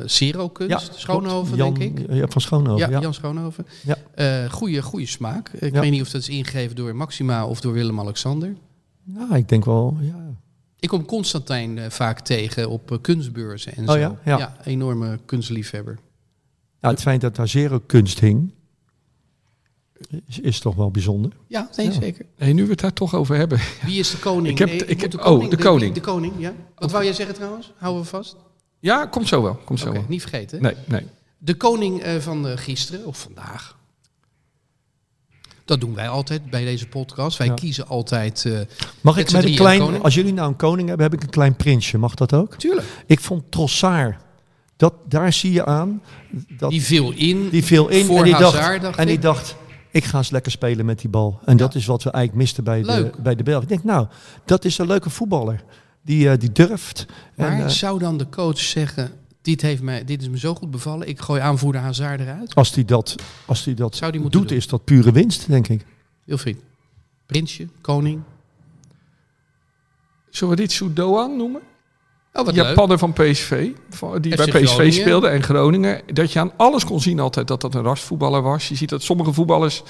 Zero 0.05 0.49
Kunst. 0.49 0.91
Schoonhoven, 0.95 1.57
Jan, 1.57 1.73
denk 1.73 1.99
ik. 1.99 2.13
Ja, 2.13 2.27
van 2.27 2.41
Schoonhoven, 2.41 2.87
Ja, 2.89 2.95
ja. 2.95 2.99
Jan 2.99 3.13
Schoonhoven. 3.13 3.65
Ja. 3.83 3.95
Eh, 4.15 4.51
goede, 4.51 4.81
goede 4.81 5.05
smaak. 5.07 5.49
Ik 5.49 5.73
weet 5.73 5.91
niet 5.91 6.01
of 6.01 6.09
dat 6.09 6.21
is 6.21 6.29
ingegeven 6.29 6.75
door 6.75 6.95
Maxima 6.95 7.45
of 7.45 7.61
door 7.61 7.73
Willem-Alexander. 7.73 8.55
Ja, 9.03 9.35
ik 9.35 9.49
denk 9.49 9.65
wel, 9.65 9.97
ja. 10.01 10.15
Ik 10.79 10.89
kom 10.89 11.05
Constantijn 11.05 11.91
vaak 11.91 12.19
tegen 12.19 12.69
op 12.69 12.97
kunstbeurzen 13.01 13.73
en 13.75 13.83
Oh 13.89 13.93
zo. 13.93 13.99
ja? 13.99 14.17
Ja. 14.23 14.55
enorme 14.63 15.19
kunstliefhebber. 15.25 15.97
Ja. 16.81 16.89
Het 16.89 17.01
feit 17.01 17.21
dat 17.21 17.35
daar 17.35 17.47
zero 17.47 17.79
kunst 17.85 18.19
hing, 18.19 18.53
is, 20.27 20.39
is 20.39 20.59
toch 20.59 20.75
wel 20.75 20.91
bijzonder. 20.91 21.31
Ja, 21.47 21.69
nee, 21.75 21.85
Ja. 21.85 21.91
zeker. 21.91 22.25
Hey, 22.35 22.53
nu 22.53 22.63
we 22.63 22.69
het 22.69 22.79
daar 22.79 22.93
toch 22.93 23.15
over 23.15 23.35
hebben. 23.35 23.59
Wie 23.85 23.99
is 23.99 24.11
de 24.11 24.17
koning? 24.17 24.47
Ik 24.47 24.57
heb- 24.57 24.67
Nee, 24.69 24.85
ik 24.85 25.03
oh, 25.25 25.49
de 25.49 25.57
koning. 25.57 25.93
De, 25.93 26.01
koning, 26.01 26.33
ja. 26.37 26.53
Wat 26.75 26.91
wou 26.91 27.03
jij 27.03 27.13
zeggen 27.13 27.35
trouwens? 27.35 27.73
Houden 27.77 28.01
we 28.03 28.07
vast? 28.07 28.35
Ja, 28.79 29.05
komt 29.05 29.27
zo 29.27 29.41
wel. 29.41 29.55
Komt 29.55 29.79
zo 29.79 29.87
Oké, 29.87 29.97
wel. 29.97 30.05
niet 30.09 30.21
vergeten. 30.21 30.61
Nee, 30.61 30.75
nee. 30.87 31.05
De 31.37 31.55
koning 31.55 32.01
eh, 32.01 32.15
van 32.15 32.47
eh, 32.47 32.57
gisteren, 32.57 33.05
of 33.05 33.19
vandaag. 33.19 33.77
Dat 35.65 35.79
doen 35.79 35.95
wij 35.95 36.09
altijd 36.09 36.49
bij 36.49 36.63
deze 36.63 36.87
podcast. 36.87 37.37
Wij 37.37 37.47
Ja. 37.47 37.53
kiezen 37.53 37.87
altijd... 37.87 38.45
eh, 38.45 38.59
Mag 39.01 39.17
ik 39.17 39.31
met 39.31 39.43
een 39.43 39.55
klein, 39.55 39.79
koning? 39.79 40.03
als 40.03 40.13
jullie 40.13 40.33
nou 40.33 40.47
een 40.49 40.55
koning 40.55 40.87
hebben, 40.87 41.05
heb 41.05 41.15
ik 41.15 41.23
een 41.23 41.29
klein 41.29 41.55
prinsje. 41.55 41.97
Mag 41.97 42.15
dat 42.15 42.33
ook? 42.33 42.55
tuurlijk, 42.55 42.87
Ik 43.05 43.19
vond 43.19 43.51
Trossard, 43.51 44.15
dat, 44.79 44.93
daar 45.07 45.33
zie 45.33 45.51
je 45.51 45.65
aan, 45.65 46.01
dat, 46.57 46.69
die 46.69 46.81
viel 46.81 47.11
in. 47.11 47.49
die 47.49 47.63
viel 47.63 47.87
in 47.87 48.05
voor 48.05 48.17
en 48.17 48.23
die, 48.23 48.31
dacht, 48.37 48.55
Hazard, 48.57 48.81
dacht 48.81 48.97
en 48.97 49.05
die 49.05 49.15
ik. 49.15 49.21
dacht, 49.21 49.55
ik 49.91 50.03
ga 50.03 50.17
eens 50.17 50.29
lekker 50.29 50.51
spelen 50.51 50.85
met 50.85 50.99
die 50.99 51.09
bal. 51.09 51.39
En 51.45 51.57
dat 51.57 51.75
is 51.75 51.85
wat 51.85 52.03
we 52.03 52.11
eigenlijk 52.11 52.43
misten 52.43 52.63
bij 52.63 52.81
de, 52.81 52.85
Leuk. 52.85 53.17
bij 53.17 53.35
de 53.35 53.43
Belgen. 53.43 53.63
Ik 53.63 53.69
denk, 53.69 53.83
nou, 53.83 54.07
dat 54.45 54.65
is 54.65 54.77
een 54.77 54.87
leuke 54.87 55.09
voetballer. 55.09 55.63
Die, 56.01 56.29
eh, 56.29 56.37
die 56.39 56.51
durft. 56.51 57.05
Maar 57.35 57.51
En, 57.51 57.63
eh, 57.63 57.67
zou 57.67 57.99
dan 57.99 58.17
de 58.17 58.29
coach 58.29 58.59
zeggen... 58.59 59.11
Dit, 59.41 59.61
heeft 59.61 59.81
mij, 59.81 60.03
dit 60.05 60.21
is 60.21 60.29
me 60.29 60.39
zo 60.39 60.55
goed 60.55 60.71
bevallen. 60.71 61.07
Ik 61.07 61.19
gooi 61.19 61.41
aanvoerder 61.41 61.81
Hazard 61.81 62.19
eruit. 62.19 62.55
als 62.55 62.71
die 62.71 62.85
dat, 62.85 63.15
als 63.45 63.63
die 63.63 63.73
dat 63.73 63.95
Zou 63.95 64.11
die 64.11 64.21
doet, 64.21 64.31
doen. 64.31 64.57
is 64.57 64.67
dat 64.67 64.83
pure 64.83 65.11
winst, 65.11 65.47
denk 65.47 65.67
ik. 65.67 65.85
Wilfried. 66.23 66.57
Prinsje, 67.25 67.67
koning. 67.81 68.21
Zullen 70.29 70.55
we 70.55 70.61
dit 70.61 70.71
Soudoan 70.71 71.37
noemen? 71.37 71.61
Oh. 72.33 72.53
Japaner 72.53 72.97
van 72.97 73.13
PSV, 73.13 73.69
die 74.21 74.31
FC 74.31 74.51
bij 74.51 74.61
PSV 74.61 74.65
Groningen. 74.65 74.93
speelde 74.93 75.27
en 75.27 75.43
Groningen. 75.43 76.01
Dat 76.13 76.33
je 76.33 76.39
aan 76.39 76.51
alles 76.57 76.85
kon 76.85 77.01
zien 77.01 77.19
altijd 77.19 77.47
dat 77.47 77.61
dat 77.61 77.75
een 77.75 77.83
rasvoetballer 77.83 78.41
was. 78.41 78.69
Je 78.69 78.75
ziet 78.75 78.89
dat 78.89 79.03
sommige 79.03 79.33
voetballers, 79.33 79.83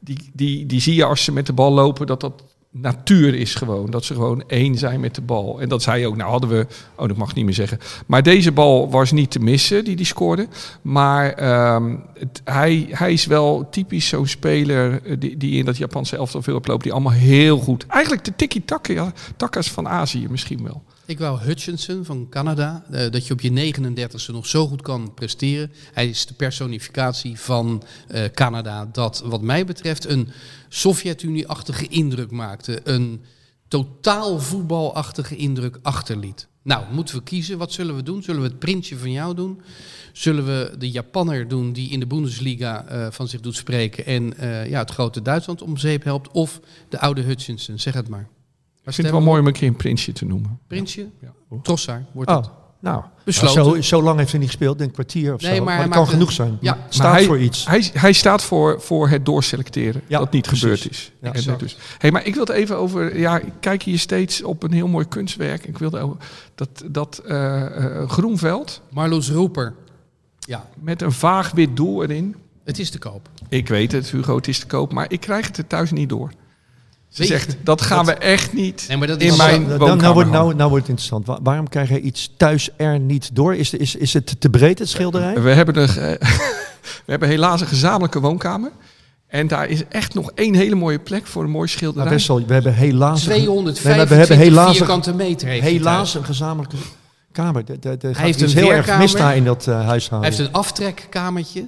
die, 0.00 0.30
die, 0.32 0.66
die 0.66 0.80
zie 0.80 0.94
je 0.94 1.04
als 1.04 1.24
ze 1.24 1.32
met 1.32 1.46
de 1.46 1.52
bal 1.52 1.72
lopen, 1.72 2.06
dat 2.06 2.20
dat 2.20 2.42
natuur 2.70 3.34
is 3.34 3.54
gewoon. 3.54 3.90
Dat 3.90 4.04
ze 4.04 4.14
gewoon 4.14 4.44
één 4.46 4.78
zijn 4.78 5.00
met 5.00 5.14
de 5.14 5.20
bal. 5.20 5.60
En 5.60 5.68
dat 5.68 5.82
zei 5.82 6.00
je 6.00 6.06
ook, 6.06 6.16
nou 6.16 6.30
hadden 6.30 6.50
we, 6.50 6.66
oh 6.96 7.08
dat 7.08 7.16
mag 7.16 7.28
ik 7.28 7.34
niet 7.34 7.44
meer 7.44 7.54
zeggen. 7.54 7.78
Maar 8.06 8.22
deze 8.22 8.52
bal 8.52 8.90
was 8.90 9.12
niet 9.12 9.30
te 9.30 9.38
missen 9.38 9.84
die 9.84 9.96
die 9.96 10.06
scoorde. 10.06 10.48
Maar 10.82 11.32
ehm, 11.32 11.96
het, 12.14 12.40
hij, 12.44 12.86
hij 12.90 13.12
is 13.12 13.26
wel 13.26 13.68
typisch 13.70 14.08
zo'n 14.08 14.26
speler 14.26 15.02
eh, 15.02 15.16
die, 15.18 15.36
die 15.36 15.58
in 15.58 15.64
dat 15.64 15.76
Japanse 15.76 16.16
elftal 16.16 16.42
veel 16.42 16.54
lopen. 16.54 16.78
Die 16.78 16.92
allemaal 16.92 17.12
heel 17.12 17.58
goed, 17.58 17.86
eigenlijk 17.86 18.24
de 18.24 18.36
tiki-takas 18.36 19.70
van 19.70 19.88
Azië 19.88 20.26
misschien 20.28 20.62
wel. 20.62 20.82
Ik 21.06 21.18
wou 21.18 21.40
Hutchinson 21.40 22.04
van 22.04 22.26
Canada. 22.30 22.84
eh, 22.90 23.10
dat 23.10 23.26
je 23.26 23.32
op 23.32 23.40
je 23.40 23.50
39e 23.50 24.32
nog 24.32 24.46
zo 24.46 24.66
goed 24.66 24.82
kan 24.82 25.14
presteren. 25.14 25.72
Hij 25.92 26.08
is 26.08 26.26
de 26.26 26.34
personificatie 26.34 27.40
van 27.40 27.82
eh, 28.08 28.24
Canada. 28.24 28.88
Dat 28.92 29.22
wat 29.24 29.42
mij 29.42 29.64
betreft 29.64 30.04
een 30.04 30.28
Sovjet-Unie-achtige 30.68 31.88
indruk 31.88 32.30
maakte. 32.30 32.80
Een 32.84 33.24
totaal 33.68 34.40
voetbalachtige 34.40 35.36
indruk 35.36 35.78
achterliet. 35.82 36.48
Nou, 36.62 36.84
moeten 36.92 37.16
we 37.16 37.22
kiezen. 37.22 37.58
Wat 37.58 37.72
zullen 37.72 37.96
we 37.96 38.02
doen? 38.02 38.22
Zullen 38.22 38.40
we 38.42 38.48
het 38.48 38.58
printje 38.58 38.96
van 38.96 39.12
jou 39.12 39.34
doen? 39.34 39.60
Zullen 40.12 40.46
we 40.46 40.74
de 40.78 40.90
Japanner 40.90 41.48
doen 41.48 41.72
die 41.72 41.90
in 41.90 42.00
de 42.00 42.06
Bundesliga 42.06 42.84
eh, 42.84 43.06
van 43.10 43.28
zich 43.28 43.40
doet 43.40 43.56
spreken 43.56 44.06
en 44.06 44.34
ja, 44.68 44.78
het 44.78 44.90
grote 44.90 45.22
Duitsland 45.22 45.62
om 45.62 45.76
zeep 45.76 46.04
helpt? 46.04 46.30
Of 46.30 46.60
de 46.88 46.98
oude 47.00 47.20
Hutchinson? 47.20 47.78
Zeg 47.78 47.94
het 47.94 48.08
maar. 48.08 48.28
Ik 48.86 48.92
vind 48.94 49.06
het 49.06 49.16
wel 49.16 49.26
mooi 49.26 49.40
om 49.40 49.46
een 49.46 49.52
keer 49.52 49.68
een 49.68 49.76
prinsje 49.76 50.12
te 50.12 50.24
noemen. 50.24 50.58
Prinsje? 50.66 51.08
Ja. 51.20 51.32
Trossard 51.62 52.02
wordt 52.12 52.30
Oh, 52.30 52.36
het. 52.36 52.50
Nou, 52.80 53.02
Besloten. 53.24 53.64
Zo, 53.64 53.80
zo 53.80 54.02
lang 54.02 54.18
heeft 54.18 54.30
hij 54.30 54.40
niet 54.40 54.48
gespeeld, 54.48 54.78
denk 54.78 54.88
een 54.88 54.94
kwartier 54.94 55.34
of 55.34 55.40
Nee, 55.40 55.56
zo. 55.56 55.64
maar 55.64 55.76
Maar, 55.76 55.84
dat 55.84 55.94
kan 55.94 56.08
genoeg 56.08 56.32
zijn. 56.32 56.58
Ja. 56.60 56.78
Staat 56.88 57.12
hij, 57.12 57.24
voor 57.24 57.38
iets. 57.40 57.66
Hij, 57.66 57.90
hij 57.92 58.12
staat 58.12 58.42
voor, 58.42 58.80
voor 58.80 59.08
het 59.08 59.24
doorselecteren. 59.26 60.02
Ja, 60.06 60.18
dat 60.18 60.32
niet 60.32 60.42
precies. 60.42 60.60
gebeurd 60.60 60.90
is. 60.90 61.12
Ja, 61.20 61.32
exact. 61.32 61.60
dus, 61.60 61.76
hey, 61.98 62.10
maar 62.10 62.26
ik 62.26 62.34
wil 62.34 62.44
het 62.44 62.52
even 62.52 62.76
over. 62.76 63.18
Ja, 63.18 63.38
ik 63.38 63.52
kijk 63.60 63.82
hier 63.82 63.98
steeds 63.98 64.42
op 64.42 64.62
een 64.62 64.72
heel 64.72 64.88
mooi 64.88 65.06
kunstwerk. 65.08 65.66
Ik 65.66 65.78
wilde 65.78 65.98
over 65.98 66.16
dat, 66.54 66.84
dat 66.86 67.18
eh, 67.26 68.00
eh, 68.00 68.08
groenveld 68.08 68.80
Marloes 68.90 69.30
Roeper. 69.30 69.74
Ja, 70.38 70.66
met 70.80 71.02
een 71.02 71.12
vaag 71.12 71.50
wit 71.50 71.76
doel 71.76 72.02
erin. 72.02 72.36
het 72.64 72.78
is 72.78 72.90
te 72.90 72.98
koop. 72.98 73.28
Ik 73.48 73.68
weet 73.68 73.92
het, 73.92 74.10
Hugo, 74.10 74.36
het 74.36 74.48
is 74.48 74.58
te 74.58 74.66
koop, 74.66 74.92
maar 74.92 75.06
ik 75.12 75.20
krijg 75.20 75.46
het 75.46 75.56
er 75.56 75.66
thuis 75.66 75.90
niet 75.90 76.08
door. 76.08 76.30
Ze 77.14 77.24
zegt, 77.24 77.56
dat 77.62 77.82
gaan 77.82 78.04
we 78.06 78.12
echt 78.14 78.52
niet 78.52 78.84
Nee, 78.88 78.96
maar 78.96 79.06
dat 79.06 79.20
in 79.20 79.26
is- 79.28 79.36
mijn 79.36 79.50
nou, 79.62 79.66
nou, 79.66 79.78
woonkamer 79.78 80.02
nou, 80.02 80.14
wordt, 80.14 80.30
nou, 80.30 80.54
nou 80.54 80.68
wordt 80.70 80.86
het 80.86 80.98
interessant. 80.98 81.26
Wa- 81.26 81.38
waarom 81.42 81.68
krijg 81.68 81.88
je 81.88 82.00
iets 82.00 82.30
thuis 82.36 82.68
er 82.76 82.98
niet 83.00 83.30
door? 83.32 83.54
Is, 83.54 83.70
de- 83.70 83.76
is, 83.78 83.94
is 83.96 84.12
het 84.14 84.40
te 84.40 84.50
breed, 84.50 84.78
het 84.78 84.88
schilderij? 84.88 85.40
We 85.42 85.50
hebben, 85.50 85.88
ge- 85.88 86.16
we 87.06 87.10
hebben 87.10 87.28
helaas 87.28 87.60
een 87.60 87.66
gezamenlijke 87.66 88.20
woonkamer. 88.20 88.70
En 89.26 89.46
daar 89.48 89.68
is 89.68 89.82
echt 89.88 90.14
nog 90.14 90.30
één 90.34 90.54
hele 90.54 90.74
mooie 90.74 90.98
plek 90.98 91.26
voor 91.26 91.42
een 91.42 91.50
mooi 91.50 91.60
Maar 91.64 91.68
schilderij. 91.68 92.10
Wessel, 92.10 92.46
we 92.46 92.52
hebben 92.52 92.74
helaas... 92.74 93.18
een- 93.20 93.24
225 93.32 93.84
Nee, 93.84 93.96
maar 93.96 94.06
we 94.08 94.14
hebben 94.14 94.36
helaas, 94.38 94.76
vierkante 94.76 95.14
meter 95.14 95.48
heeft 95.48 95.62
hij 95.62 95.70
helaas 95.72 96.14
een 96.14 96.24
gezamenlijke 96.24 96.76
kamer. 97.32 97.64
De, 97.64 97.78
de, 97.78 97.96
de, 97.96 98.10
Hij 98.16 98.24
heeft 98.24 98.40
een 98.40 98.48
heel 98.48 98.72
erg 98.72 98.98
mis 98.98 99.12
daar 99.12 99.36
in 99.36 99.44
dat 99.44 99.66
eh, 99.66 99.74
Hij 99.74 99.84
huishouden. 99.84 100.30
heeft 100.30 100.42
een 100.48 100.52
aftrekkamertje. 100.54 101.66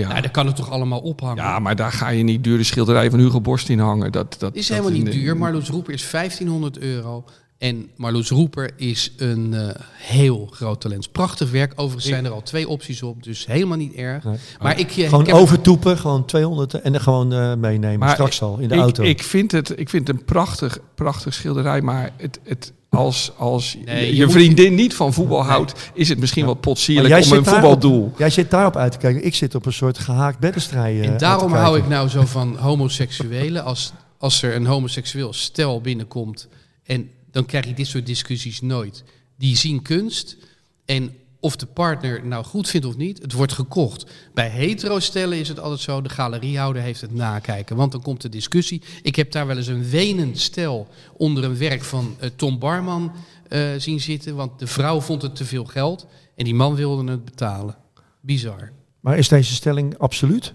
Ja. 0.00 0.08
Nou, 0.08 0.20
daar 0.20 0.30
kan 0.30 0.46
het 0.46 0.56
toch 0.56 0.70
allemaal 0.70 1.00
ophangen. 1.00 1.44
ja, 1.44 1.58
maar 1.58 1.76
daar 1.76 1.92
ga 1.92 2.08
je 2.08 2.22
niet 2.22 2.44
dure 2.44 2.62
schilderij 2.62 3.10
van 3.10 3.18
Hugo 3.18 3.40
Borst 3.40 3.68
in 3.68 3.78
hangen. 3.78 4.12
Dat, 4.12 4.36
dat 4.38 4.54
is 4.54 4.66
dat 4.66 4.76
helemaal 4.76 4.98
niet 4.98 5.12
duur. 5.12 5.36
Marloes 5.36 5.68
Roeper 5.68 5.94
is 5.94 6.10
1500 6.10 6.78
euro. 6.78 7.24
En 7.58 7.90
Marloes 7.96 8.28
Roeper 8.28 8.70
is 8.76 9.12
een 9.16 9.54
eh, 9.54 9.68
heel 9.92 10.48
groot 10.50 10.80
talent. 10.80 11.12
Prachtig 11.12 11.50
werk. 11.50 11.72
Overigens 11.76 12.04
zijn 12.04 12.24
er 12.24 12.30
al 12.30 12.42
twee 12.42 12.68
opties 12.68 13.02
op. 13.02 13.22
Dus 13.22 13.46
helemaal 13.46 13.76
niet 13.76 13.94
erg. 13.94 14.24
Nee. 14.24 14.36
Maar 14.60 14.78
ik, 14.78 14.90
eh, 14.90 15.04
Gewoon 15.04 15.20
ik 15.20 15.26
heb 15.26 15.36
overtoepen, 15.36 15.98
gewoon 15.98 16.24
200 16.24 16.74
en 16.74 16.92
dan 16.92 17.00
gewoon 17.00 17.32
eh, 17.32 17.54
meenemen. 17.54 17.98
Maar 17.98 18.10
straks 18.10 18.42
al 18.42 18.58
in 18.58 18.68
de 18.68 18.74
ik, 18.74 18.80
auto. 18.80 19.02
Ik 19.02 19.22
vind 19.22 19.52
het, 19.52 19.78
ik 19.78 19.88
vind 19.88 20.08
het 20.08 20.16
een 20.16 20.24
prachtig, 20.24 20.78
prachtig 20.94 21.34
schilderij. 21.34 21.82
Maar 21.82 22.12
het, 22.16 22.40
het, 22.44 22.72
als, 22.94 23.32
als 23.36 23.76
Nee, 23.84 24.00
je, 24.00 24.06
je 24.06 24.16
je 24.16 24.24
moet- 24.24 24.32
vriendin 24.32 24.74
niet 24.74 24.94
van 24.94 25.12
voetbal 25.12 25.42
houdt, 25.44 25.90
is 25.94 26.08
het 26.08 26.18
misschien 26.18 26.46
wat 26.46 26.60
potsierlijk 26.60 27.08
jij 27.08 27.24
om 27.24 27.32
een 27.38 27.44
voetbaldoel. 27.44 28.12
Jij 28.18 28.30
zit 28.30 28.50
daarop 28.50 28.76
uit 28.76 28.92
te 28.92 28.98
kijken. 28.98 29.24
Ik 29.24 29.34
zit 29.34 29.54
op 29.54 29.66
een 29.66 29.72
soort 29.72 29.98
gehaakt 29.98 30.38
beddenstrijd. 30.38 30.96
eh, 30.96 31.04
En 31.04 31.10
uit 31.10 31.18
te 31.18 31.24
daarom 31.24 31.52
hou 31.52 31.78
ik 31.78 31.88
nou 31.88 32.08
zo 32.08 32.22
van 32.26 32.56
homoseksuelen. 32.56 33.64
Als, 33.64 33.92
als 34.18 34.42
er 34.42 34.54
een 34.54 34.66
homoseksueel 34.66 35.32
stel 35.32 35.80
binnenkomt 35.80 36.48
en 36.84 37.10
dan 37.30 37.46
krijg 37.46 37.66
je 37.66 37.74
dit 37.74 37.86
soort 37.86 38.06
discussies 38.06 38.60
nooit. 38.60 39.04
Die 39.38 39.56
zien 39.56 39.82
kunst 39.82 40.36
en 40.84 41.16
of 41.44 41.56
de 41.56 41.66
partner 41.66 42.26
nou 42.26 42.44
goed 42.44 42.68
vindt 42.68 42.86
of 42.86 42.96
niet, 42.96 43.22
het 43.22 43.32
wordt 43.32 43.52
gekocht. 43.52 44.06
Bij 44.34 44.48
hetero-stellen 44.48 45.38
is 45.38 45.48
het 45.48 45.60
altijd 45.60 45.80
zo, 45.80 46.00
de 46.00 46.08
galeriehouder 46.08 46.82
heeft 46.82 47.00
het 47.00 47.14
nakijken. 47.14 47.76
Want 47.76 47.92
dan 47.92 48.02
komt 48.02 48.20
de 48.20 48.28
discussie. 48.28 48.82
Ik 49.02 49.16
heb 49.16 49.32
daar 49.32 49.46
wel 49.46 49.56
eens 49.56 49.66
een 49.66 49.90
wenend 49.90 50.38
stel 50.38 50.88
onder 51.16 51.44
een 51.44 51.58
werk 51.58 51.84
van 51.84 52.16
eh, 52.18 52.30
Tom 52.36 52.58
Barman 52.58 53.12
eh, 53.48 53.68
zien 53.78 54.00
zitten. 54.00 54.34
Want 54.34 54.58
de 54.58 54.66
vrouw 54.66 55.00
vond 55.00 55.22
het 55.22 55.36
te 55.36 55.44
veel 55.44 55.64
geld 55.64 56.06
en 56.36 56.44
die 56.44 56.54
man 56.54 56.74
wilde 56.74 57.10
het 57.10 57.24
betalen. 57.24 57.76
Bizar. 58.20 58.72
Maar 59.00 59.18
is 59.18 59.28
deze 59.28 59.54
stelling 59.54 59.98
absoluut? 59.98 60.52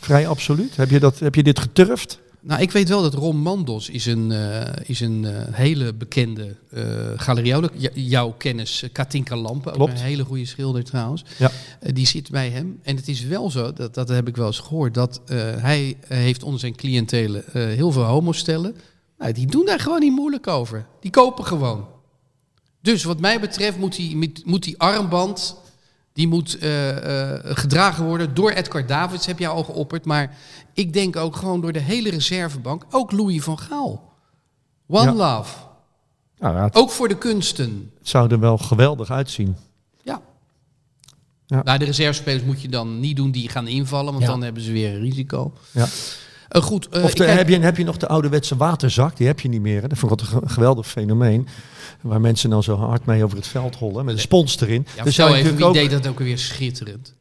Vrij 0.00 0.28
absoluut? 0.28 0.76
Heb 0.76 0.90
je, 0.90 0.98
dat, 0.98 1.18
heb 1.18 1.34
je 1.34 1.42
dit 1.42 1.58
geturfd? 1.58 2.20
Nou, 2.48 2.60
ik 2.60 2.70
weet 2.70 2.88
wel 2.88 3.02
dat 3.02 3.14
Ron 3.14 3.36
Mandels 3.36 3.88
is 3.88 4.06
een, 4.06 4.32
eh, 4.32 4.88
is 4.88 5.00
een 5.00 5.24
eh, 5.24 5.54
hele 5.54 5.94
bekende. 5.94 6.56
J- 7.76 7.90
jouw 7.94 8.30
kennis, 8.38 8.84
Katinka 8.92 9.36
Lampen, 9.36 9.78
ook 9.78 9.88
een 9.88 9.96
hele 9.96 10.24
goede 10.24 10.44
schilder 10.44 10.84
trouwens. 10.84 11.24
Ja. 11.38 11.50
Die 11.92 12.06
zit 12.06 12.30
bij 12.30 12.48
hem. 12.50 12.80
En 12.82 12.96
het 12.96 13.08
is 13.08 13.22
wel 13.22 13.50
zo, 13.50 13.72
dat, 13.72 13.94
dat 13.94 14.08
heb 14.08 14.28
ik 14.28 14.36
wel 14.36 14.46
eens 14.46 14.58
gehoord, 14.58 14.94
dat 14.94 15.20
hij 15.58 15.96
heeft 16.06 16.42
onder 16.42 16.60
zijn 16.60 16.76
cliëntelen 16.76 17.44
heel 17.52 17.92
veel 17.92 18.02
homostellen. 18.02 18.76
Nou, 19.18 19.32
die 19.32 19.46
doen 19.46 19.66
daar 19.66 19.80
gewoon 19.80 20.00
niet 20.00 20.12
moeilijk 20.14 20.46
over. 20.46 20.86
Die 21.00 21.10
kopen 21.10 21.44
gewoon. 21.44 21.86
Dus 22.82 23.04
wat 23.04 23.20
mij 23.20 23.40
betreft 23.40 23.78
moet 23.78 23.96
die, 23.96 24.32
moet 24.44 24.62
die 24.62 24.78
armband 24.78 25.56
die 26.18 26.28
moet 26.28 26.58
eh, 26.58 27.30
eh, 27.36 27.40
gedragen 27.44 28.04
worden 28.04 28.34
door 28.34 28.50
Edgar 28.50 28.86
Davids, 28.86 29.26
heb 29.26 29.38
jij 29.38 29.48
al 29.48 29.64
geopperd. 29.64 30.04
Maar 30.04 30.36
ik 30.72 30.92
denk 30.92 31.16
ook 31.16 31.36
gewoon 31.36 31.60
door 31.60 31.72
de 31.72 31.78
hele 31.80 32.10
reservebank. 32.10 32.84
Ook 32.90 33.12
Louis 33.12 33.42
van 33.42 33.58
Gaal. 33.58 34.12
One 34.88 35.04
Ja. 35.04 35.12
love. 35.36 35.56
Nou, 36.38 36.56
ja, 36.56 36.62
het 36.64 36.74
Ook 36.74 36.90
voor 36.90 37.08
de 37.08 37.18
kunsten. 37.18 37.90
zou 38.02 38.30
er 38.30 38.40
wel 38.40 38.58
geweldig 38.58 39.10
uitzien. 39.10 39.56
Ja. 40.02 40.20
Ja. 41.46 41.62
Nou, 41.62 41.78
de 41.78 41.84
reservespelers 41.84 42.42
moet 42.44 42.62
je 42.62 42.68
dan 42.68 43.00
niet 43.00 43.16
doen 43.16 43.30
die 43.30 43.48
gaan 43.48 43.66
invallen, 43.68 44.12
want 44.12 44.26
dan 44.26 44.42
hebben 44.42 44.62
ze 44.62 44.72
weer 44.72 44.94
een 44.94 45.00
risico. 45.00 45.52
Ja. 45.72 45.86
Eh, 46.48 46.62
goed, 46.62 46.88
eh, 46.88 47.02
Of 47.04 47.10
ik 47.10 47.16
de, 47.16 47.24
kijk- 47.24 47.38
heb, 47.38 47.48
je, 47.48 47.58
heb 47.58 47.76
je 47.76 47.84
nog 47.84 47.96
de 47.96 48.08
ouderwetse 48.08 48.56
waterzak? 48.56 49.16
Die 49.16 49.26
heb 49.26 49.40
je 49.40 49.48
niet 49.48 49.60
meer. 49.60 49.82
Hè? 49.82 49.88
Dat 49.88 49.98
vond 49.98 50.12
ik 50.12 50.20
een 50.20 50.26
ge- 50.26 50.40
geweldig 50.48 50.86
fenomeen. 50.88 51.46
Waar 52.00 52.20
mensen 52.20 52.50
dan 52.50 52.62
zo 52.62 52.76
hard 52.76 53.06
mee 53.06 53.24
over 53.24 53.36
het 53.36 53.46
veld 53.46 53.76
hollen. 53.76 54.04
Met 54.04 54.14
een 54.14 54.20
spons 54.20 54.60
erin. 54.60 54.86
ja, 54.96 55.02
Dus 55.04 55.14
zou 55.14 55.30
je 55.30 55.36
even, 55.36 55.50
wie 55.56 55.58
natuurlijk 55.64 55.90
deed 55.90 56.02
dat 56.02 56.12
ook 56.12 56.18
weer 56.18 56.38
schitterend? 56.38 57.14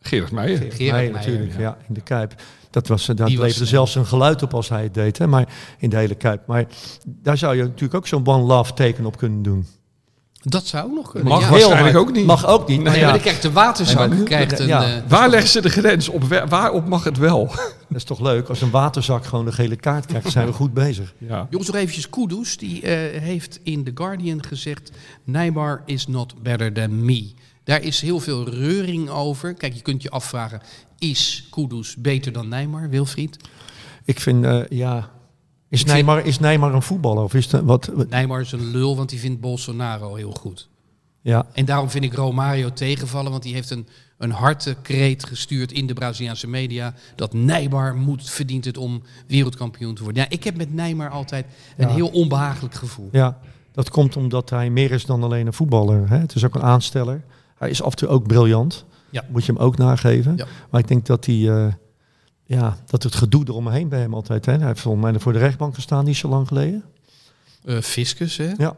Gerard 0.00 0.32
Meijer. 0.32 0.58
Gerard 0.58 0.92
Meijer, 0.92 1.12
natuurlijk. 1.12 1.52
ja. 1.52 1.60
Ja. 1.60 1.76
in 1.88 1.94
de 1.94 2.00
Kuip. 2.00 2.34
Dat 2.70 2.86
was, 2.88 3.06
daar 3.06 3.14
Die 3.16 3.24
was 3.24 3.32
leverde 3.46 3.52
snel. 3.52 3.66
zelfs 3.66 3.94
een 3.94 4.06
geluid 4.06 4.42
op 4.42 4.54
als 4.54 4.68
hij 4.68 4.82
het 4.82 4.94
deed. 4.94 5.18
Hè? 5.18 5.26
Maar 5.26 5.48
in 5.78 5.90
de 5.90 5.96
hele 5.96 6.14
Kuip. 6.14 6.46
Maar 6.46 6.66
daar 7.06 7.38
zou 7.38 7.56
je 7.56 7.62
natuurlijk 7.62 7.94
ook 7.94 8.06
zo'n 8.06 8.26
One 8.26 8.42
Love 8.44 8.72
teken 8.72 9.06
op 9.06 9.16
kunnen 9.16 9.42
doen. 9.42 9.66
Dat 10.42 10.66
zou 10.66 10.84
ook 10.84 10.94
nog 10.94 11.10
kunnen. 11.10 11.28
Mag 11.28 11.40
ja. 11.40 11.50
waarschijnlijk 11.50 11.96
ook 11.96 12.12
niet. 12.12 12.26
Mag 12.26 12.46
ook 12.46 12.68
niet. 12.68 12.76
Nee, 12.76 12.86
maar 12.86 12.98
ja, 12.98 13.10
dan 13.10 13.20
krijgt 13.20 13.42
de 13.42 13.52
waterzak 13.52 14.10
Nee, 14.10 14.22
krijgt 14.22 14.58
een... 14.58 14.66
ja. 14.66 14.84
eh, 14.84 15.02
Waar 15.08 15.28
leggen 15.28 15.50
ze 15.50 15.60
de 15.60 15.68
grens? 15.68 16.08
Op 16.08 16.24
wa- 16.24 16.46
waarop 16.46 16.88
mag 16.88 17.04
het 17.04 17.18
wel? 17.18 17.46
dat 17.88 17.96
is 17.96 18.04
toch 18.04 18.20
leuk. 18.20 18.48
Als 18.48 18.60
een 18.60 18.70
waterzak 18.70 19.24
gewoon 19.26 19.46
een 19.46 19.52
gele 19.52 19.76
kaart 19.76 20.06
krijgt, 20.06 20.22
dan 20.22 20.32
zijn 20.32 20.46
we 20.46 20.52
goed 20.52 20.74
bezig. 20.74 21.14
Ja. 21.18 21.46
Jongens, 21.50 21.70
nog 21.70 21.80
eventjes 21.80 22.10
Kudus. 22.10 22.56
Die 22.56 22.82
eh, 22.82 23.20
heeft 23.20 23.60
in 23.62 23.84
The 23.84 23.90
Guardian 23.94 24.44
gezegd... 24.44 24.90
Neymar 25.24 25.82
is 25.86 26.06
not 26.06 26.42
better 26.42 26.72
than 26.72 27.04
me. 27.04 27.30
Daar 27.64 27.82
is 27.82 28.00
heel 28.00 28.20
veel 28.20 28.48
reuring 28.48 29.08
over. 29.08 29.54
Kijk, 29.54 29.74
je 29.74 29.82
kunt 29.82 30.02
je 30.02 30.10
afvragen... 30.10 30.60
Is 30.98 31.46
Kudus 31.50 31.96
beter 31.96 32.32
dan 32.32 32.48
Neymar, 32.48 32.88
Wilfried? 32.90 33.36
Ik 34.04 34.20
vind, 34.20 34.44
eh, 34.44 34.60
ja... 34.68 35.10
Is 35.68 35.84
Neymar, 35.84 36.24
is 36.26 36.38
Neymar 36.38 36.74
een 36.74 36.82
voetballer? 36.82 37.22
Of 37.24 37.34
is 37.34 37.52
het, 37.52 37.62
wat, 37.64 37.90
wat- 37.94 38.08
Neymar 38.08 38.40
is 38.40 38.52
een 38.52 38.70
lul, 38.70 38.96
want 38.96 39.08
die 39.08 39.18
vindt 39.18 39.40
Bolsonaro 39.40 40.14
heel 40.14 40.30
goed. 40.30 40.68
ja, 41.20 41.46
En 41.52 41.64
daarom 41.64 41.90
vind 41.90 42.04
ik 42.04 42.14
Romario 42.14 42.72
tegenvallen... 42.72 43.30
want 43.30 43.42
die 43.42 43.54
heeft 43.54 43.70
een, 43.70 43.86
een 44.18 44.30
harte 44.30 44.76
kreet 44.82 45.24
gestuurd 45.24 45.72
in 45.72 45.86
de 45.86 45.92
Braziliaanse 45.94 46.46
media... 46.48 46.94
dat 47.16 47.32
Neymar 47.32 47.94
moet, 47.96 48.30
verdient 48.30 48.64
het 48.64 48.76
om 48.76 49.02
wereldkampioen 49.26 49.94
te 49.94 50.02
worden. 50.02 50.22
Ja, 50.22 50.28
ik 50.30 50.44
heb 50.44 50.56
met 50.56 50.74
Neymar 50.74 51.10
altijd 51.10 51.46
een 51.76 51.88
Ja. 51.88 51.94
heel 51.94 52.08
onbehagelijk 52.08 52.74
gevoel. 52.74 53.08
ja, 53.12 53.38
dat 53.72 53.90
komt 53.90 54.16
omdat 54.16 54.50
hij 54.50 54.70
meer 54.70 54.90
is 54.90 55.04
dan 55.06 55.22
alleen 55.22 55.46
een 55.46 55.52
voetballer. 55.52 56.08
Hè? 56.08 56.16
Het 56.18 56.34
is 56.34 56.44
ook 56.44 56.54
een 56.54 56.62
aansteller. 56.62 57.24
Hij 57.58 57.70
is 57.70 57.82
af 57.82 57.90
en 57.90 57.96
toe 57.96 58.08
ook 58.08 58.26
briljant. 58.26 58.84
Ja. 59.10 59.24
Moet 59.28 59.44
je 59.44 59.52
hem 59.52 59.60
ook 59.60 59.76
nageven. 59.76 60.36
Ja. 60.36 60.46
Maar 60.70 60.80
ik 60.80 60.88
denk 60.88 61.06
dat 61.06 61.26
hij... 61.26 61.48
eh, 61.50 61.72
ja, 62.48 62.78
dat 62.86 63.02
het 63.02 63.14
gedoe 63.14 63.44
eromheen 63.46 63.88
bij 63.88 64.00
hem 64.00 64.14
altijd... 64.14 64.46
Hè? 64.46 64.52
Hij 64.52 64.66
heeft 64.66 64.80
volgens 64.80 65.04
mij 65.04 65.20
voor 65.20 65.32
de 65.32 65.38
rechtbank 65.38 65.74
gestaan 65.74 66.04
niet 66.04 66.16
zo 66.16 66.28
lang 66.28 66.48
geleden. 66.48 66.84
Eh 67.64 67.80
Fiscus, 67.80 68.36
hè? 68.36 68.52
Ja. 68.56 68.76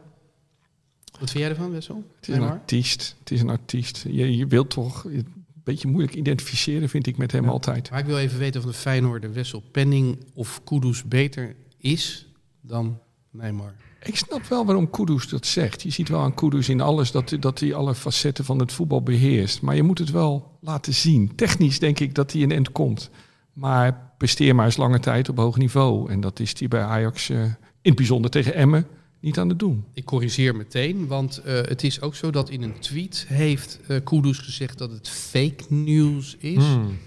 Wat 1.19 1.29
vind 1.29 1.43
jij 1.43 1.49
ervan, 1.49 1.71
Wessel? 1.71 2.03
Het 2.15 2.27
is 2.27 2.35
een 2.35 2.41
artiest. 2.41 3.15
Het 3.19 3.31
is 3.31 3.41
een 3.41 3.49
artiest. 3.49 4.05
Je, 4.07 4.37
je 4.37 4.47
wilt 4.47 4.69
toch 4.69 5.03
een 5.03 5.45
beetje 5.63 5.87
moeilijk 5.87 6.15
identificeren, 6.15 6.89
vind 6.89 7.07
ik 7.07 7.17
met 7.17 7.31
hem 7.31 7.49
altijd. 7.49 7.89
Maar 7.89 7.99
ik 7.99 8.05
wil 8.05 8.17
even 8.17 8.39
weten 8.39 8.61
of 8.61 8.67
de 8.67 8.73
Feyenoorder 8.73 9.33
Wessel 9.33 9.63
Penning 9.71 10.17
of 10.33 10.61
Kudus 10.63 11.03
beter 11.03 11.55
is 11.77 12.27
dan 12.61 12.99
Neymar. 13.29 13.75
Ik 14.03 14.17
snap 14.17 14.45
wel 14.45 14.65
waarom 14.65 14.89
Kudus 14.89 15.29
dat 15.29 15.45
zegt. 15.45 15.81
Je 15.81 15.89
ziet 15.89 16.09
wel 16.09 16.21
aan 16.21 16.33
Kudus 16.33 16.69
in 16.69 16.81
alles 16.81 17.11
dat, 17.11 17.35
dat 17.39 17.59
hij 17.59 17.73
alle 17.73 17.95
facetten 17.95 18.45
van 18.45 18.59
het 18.59 18.71
voetbal 18.71 19.01
beheerst. 19.01 19.61
Maar 19.61 19.75
je 19.75 19.83
moet 19.83 19.99
het 19.99 20.11
wel 20.11 20.57
laten 20.59 20.93
zien. 20.93 21.35
Technisch 21.35 21.79
denk 21.79 21.99
ik 21.99 22.15
dat 22.15 22.31
hij 22.31 22.41
een 22.41 22.51
end 22.51 22.71
komt. 22.71 23.09
Maar 23.53 24.13
presteer 24.17 24.55
maar 24.55 24.65
eens 24.65 24.77
lange 24.77 24.99
tijd 24.99 25.29
op 25.29 25.37
hoog 25.37 25.57
niveau. 25.57 26.11
En 26.11 26.21
dat 26.21 26.39
is 26.39 26.59
hij 26.59 26.67
bij 26.67 26.81
Ajax, 26.81 27.29
eh, 27.29 27.43
in 27.43 27.55
het 27.81 27.95
bijzonder 27.95 28.31
tegen 28.31 28.53
Emmen, 28.53 28.87
niet 29.19 29.39
aan 29.39 29.49
het 29.49 29.59
doen. 29.59 29.85
Ik 29.93 30.05
corrigeer 30.05 30.55
meteen, 30.55 31.07
want 31.07 31.37
eh, 31.37 31.53
het 31.53 31.83
is 31.83 32.01
ook 32.01 32.15
zo 32.15 32.31
dat 32.31 32.49
in 32.49 32.61
een 32.61 32.79
tweet 32.79 33.25
heeft 33.27 33.79
eh 33.87 33.97
Kudus 34.03 34.37
gezegd 34.37 34.77
dat 34.77 34.91
het 34.91 35.09
fake 35.09 35.63
news 35.69 36.35
is. 36.39 36.63
Hmm. 36.63 36.97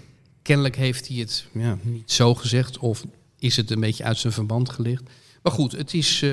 Kennelijk 0.41 0.75
heeft 0.75 1.07
hij 1.07 1.17
het 1.17 1.45
ja, 1.53 1.77
niet 1.81 2.11
zo 2.11 2.35
gezegd 2.35 2.77
of 2.77 3.05
is 3.39 3.55
het 3.55 3.71
een 3.71 3.79
beetje 3.79 4.03
uit 4.03 4.17
zijn 4.17 4.33
verband 4.33 4.69
gelicht. 4.69 5.03
Maar 5.43 5.53
goed, 5.53 5.71
het 5.71 5.93
is 5.93 6.25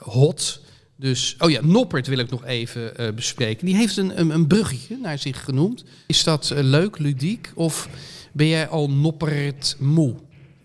hot. 0.00 0.63
Dus, 0.96 1.36
oh 1.38 1.50
ja, 1.50 1.60
Noppert 1.62 2.06
wil 2.06 2.18
ik 2.18 2.30
nog 2.30 2.44
even 2.44 2.96
eh, 2.96 3.12
bespreken. 3.12 3.66
Die 3.66 3.76
heeft 3.76 3.96
een, 3.96 4.20
een, 4.20 4.30
een 4.30 4.46
bruggetje 4.46 4.98
naar 5.02 5.18
zich 5.18 5.44
genoemd. 5.44 5.84
Is 6.06 6.24
dat 6.24 6.50
eh, 6.50 6.62
leuk, 6.62 6.98
ludiek? 6.98 7.52
Of 7.54 7.88
ben 8.32 8.46
jij 8.46 8.68
al 8.68 8.90
Noppert 8.90 9.76
moe? 9.78 10.14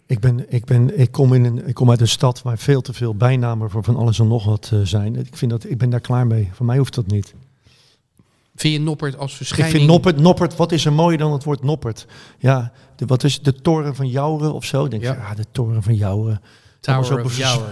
Ik, 0.06 0.20
ben, 0.20 0.54
ik, 0.54 0.65
ben, 0.65 1.00
ik, 1.00 1.12
kom 1.12 1.34
in 1.34 1.46
een, 1.46 1.68
ik 1.68 1.74
kom 1.74 1.89
uit 1.89 2.02
een 2.02 2.08
stad 2.08 2.42
waar 2.42 2.58
veel 2.58 2.82
te 2.82 2.94
veel 2.94 3.15
bijnamen 3.15 3.70
voor 3.70 3.84
van 3.84 3.96
alles 3.96 4.20
en 4.20 4.28
nog 4.28 4.46
wat 4.46 4.70
eh, 4.74 4.80
zijn. 4.84 5.15
Ik, 5.15 5.36
vind 5.38 5.52
dat, 5.52 5.70
ik 5.70 5.78
ben 5.78 5.89
daar 5.89 6.00
klaar 6.00 6.28
mee. 6.28 6.50
Voor 6.54 6.65
mij 6.65 6.78
hoeft 6.78 6.96
dat 6.96 7.08
niet. 7.08 7.34
Vind 8.56 8.74
je 8.74 8.80
Noppert 8.80 9.18
als 9.18 9.32
Ik 9.32 9.38
verschijning... 9.38 9.78
vind 9.78 9.89
Noppert, 9.89 10.20
Noppert, 10.20 10.56
wat 10.56 10.72
is 10.72 10.86
er 10.86 10.94
mooier 10.94 11.18
dan 11.18 11.32
het 11.32 11.44
woord 11.44 11.63
Noppert? 11.63 12.06
Ja, 12.39 12.72
de, 12.96 13.06
wat 13.06 13.24
is 13.24 13.42
de 13.42 13.54
toren 13.54 13.96
van 13.96 14.08
Jouren 14.08 14.54
of 14.54 14.65
zo? 14.65 14.86
Ik 14.86 14.92
Denk 14.92 15.04
Ja. 15.04 15.13
ja. 15.13 15.20
ja, 15.20 15.36
de 15.36 15.46
toren 15.52 15.84
van 15.84 15.96
Jouren. 15.96 16.42
Tower. 16.80 17.26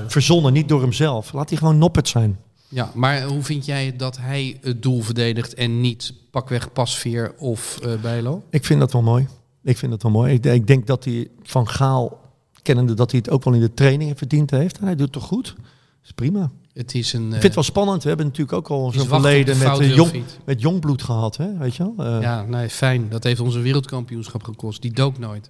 Verzonnen, 0.08 0.54
niet 0.54 0.70
door 0.70 0.82
hemzelf. 0.82 1.34
Laat 1.34 1.50
hij 1.50 1.58
gewoon 1.58 1.78
Noppert 1.78 2.08
zijn. 2.08 2.40
Ja, 2.70 2.92
maar 2.94 3.24
hoe 3.24 3.44
vind 3.44 3.66
jij 3.66 3.96
dat 3.96 4.18
hij 4.18 4.58
het 4.62 4.82
doel 4.82 5.02
verdedigt 5.02 5.54
en 5.54 5.82
niet 5.82 6.14
pakweg 6.32 6.74
Pasveer 6.74 7.34
of 7.38 7.80
eh 7.84 8.02
Bijlo? 8.02 8.44
Ik 8.50 8.66
vind 8.66 8.80
dat 8.80 8.92
wel 8.92 9.02
mooi. 9.02 9.28
Ik 9.64 9.78
vind 9.78 9.92
dat 9.92 10.04
wel 10.04 10.12
mooi. 10.12 10.34
Ik, 10.34 10.46
ik 10.46 10.68
denk 10.68 10.88
dat 10.88 11.04
hij 11.04 11.28
van 11.44 11.68
Gaal, 11.68 12.20
kennende 12.62 12.94
dat 12.94 13.12
hij 13.12 13.20
het 13.20 13.30
ook 13.30 13.44
wel 13.44 13.54
in 13.54 13.60
de 13.60 13.74
trainingen 13.74 14.18
verdiend 14.18 14.52
heeft. 14.52 14.78
En 14.78 14.84
hij 14.86 14.96
doet 14.96 15.04
het 15.04 15.12
toch 15.12 15.24
goed? 15.24 15.46
Dat 15.56 15.66
is 16.04 16.12
prima. 16.12 16.52
Het 16.74 16.96
is 16.96 17.14
een... 17.14 17.22
Ik 17.22 17.26
eh, 17.26 17.32
vind 17.32 17.44
het 17.44 17.56
wel 17.56 17.64
spannend. 17.64 18.02
We 18.02 18.08
hebben 18.08 18.26
natuurlijk 18.26 18.58
ook 18.58 18.68
al 18.68 18.92
zo'n 18.92 19.08
verleden 19.08 19.60
de 19.60 19.66
met, 19.66 19.80
eh, 19.80 19.96
jong, 19.96 20.24
met 20.46 20.62
jongbloed 20.62 21.04
gehad. 21.04 21.38
Hè? 21.38 21.58
Weet 21.58 21.76
je 21.76 21.94
wel? 21.96 22.06
Eh, 22.06 22.22
Ja, 22.22 22.44
nee, 22.44 22.70
fijn. 22.70 23.10
Dat 23.10 23.24
heeft 23.24 23.40
ons 23.40 23.56
een 23.56 23.62
wereldkampioenschap 23.62 24.44
gekost. 24.44 24.82
Die 24.82 24.94
dook 24.94 25.18
nooit. 25.18 25.50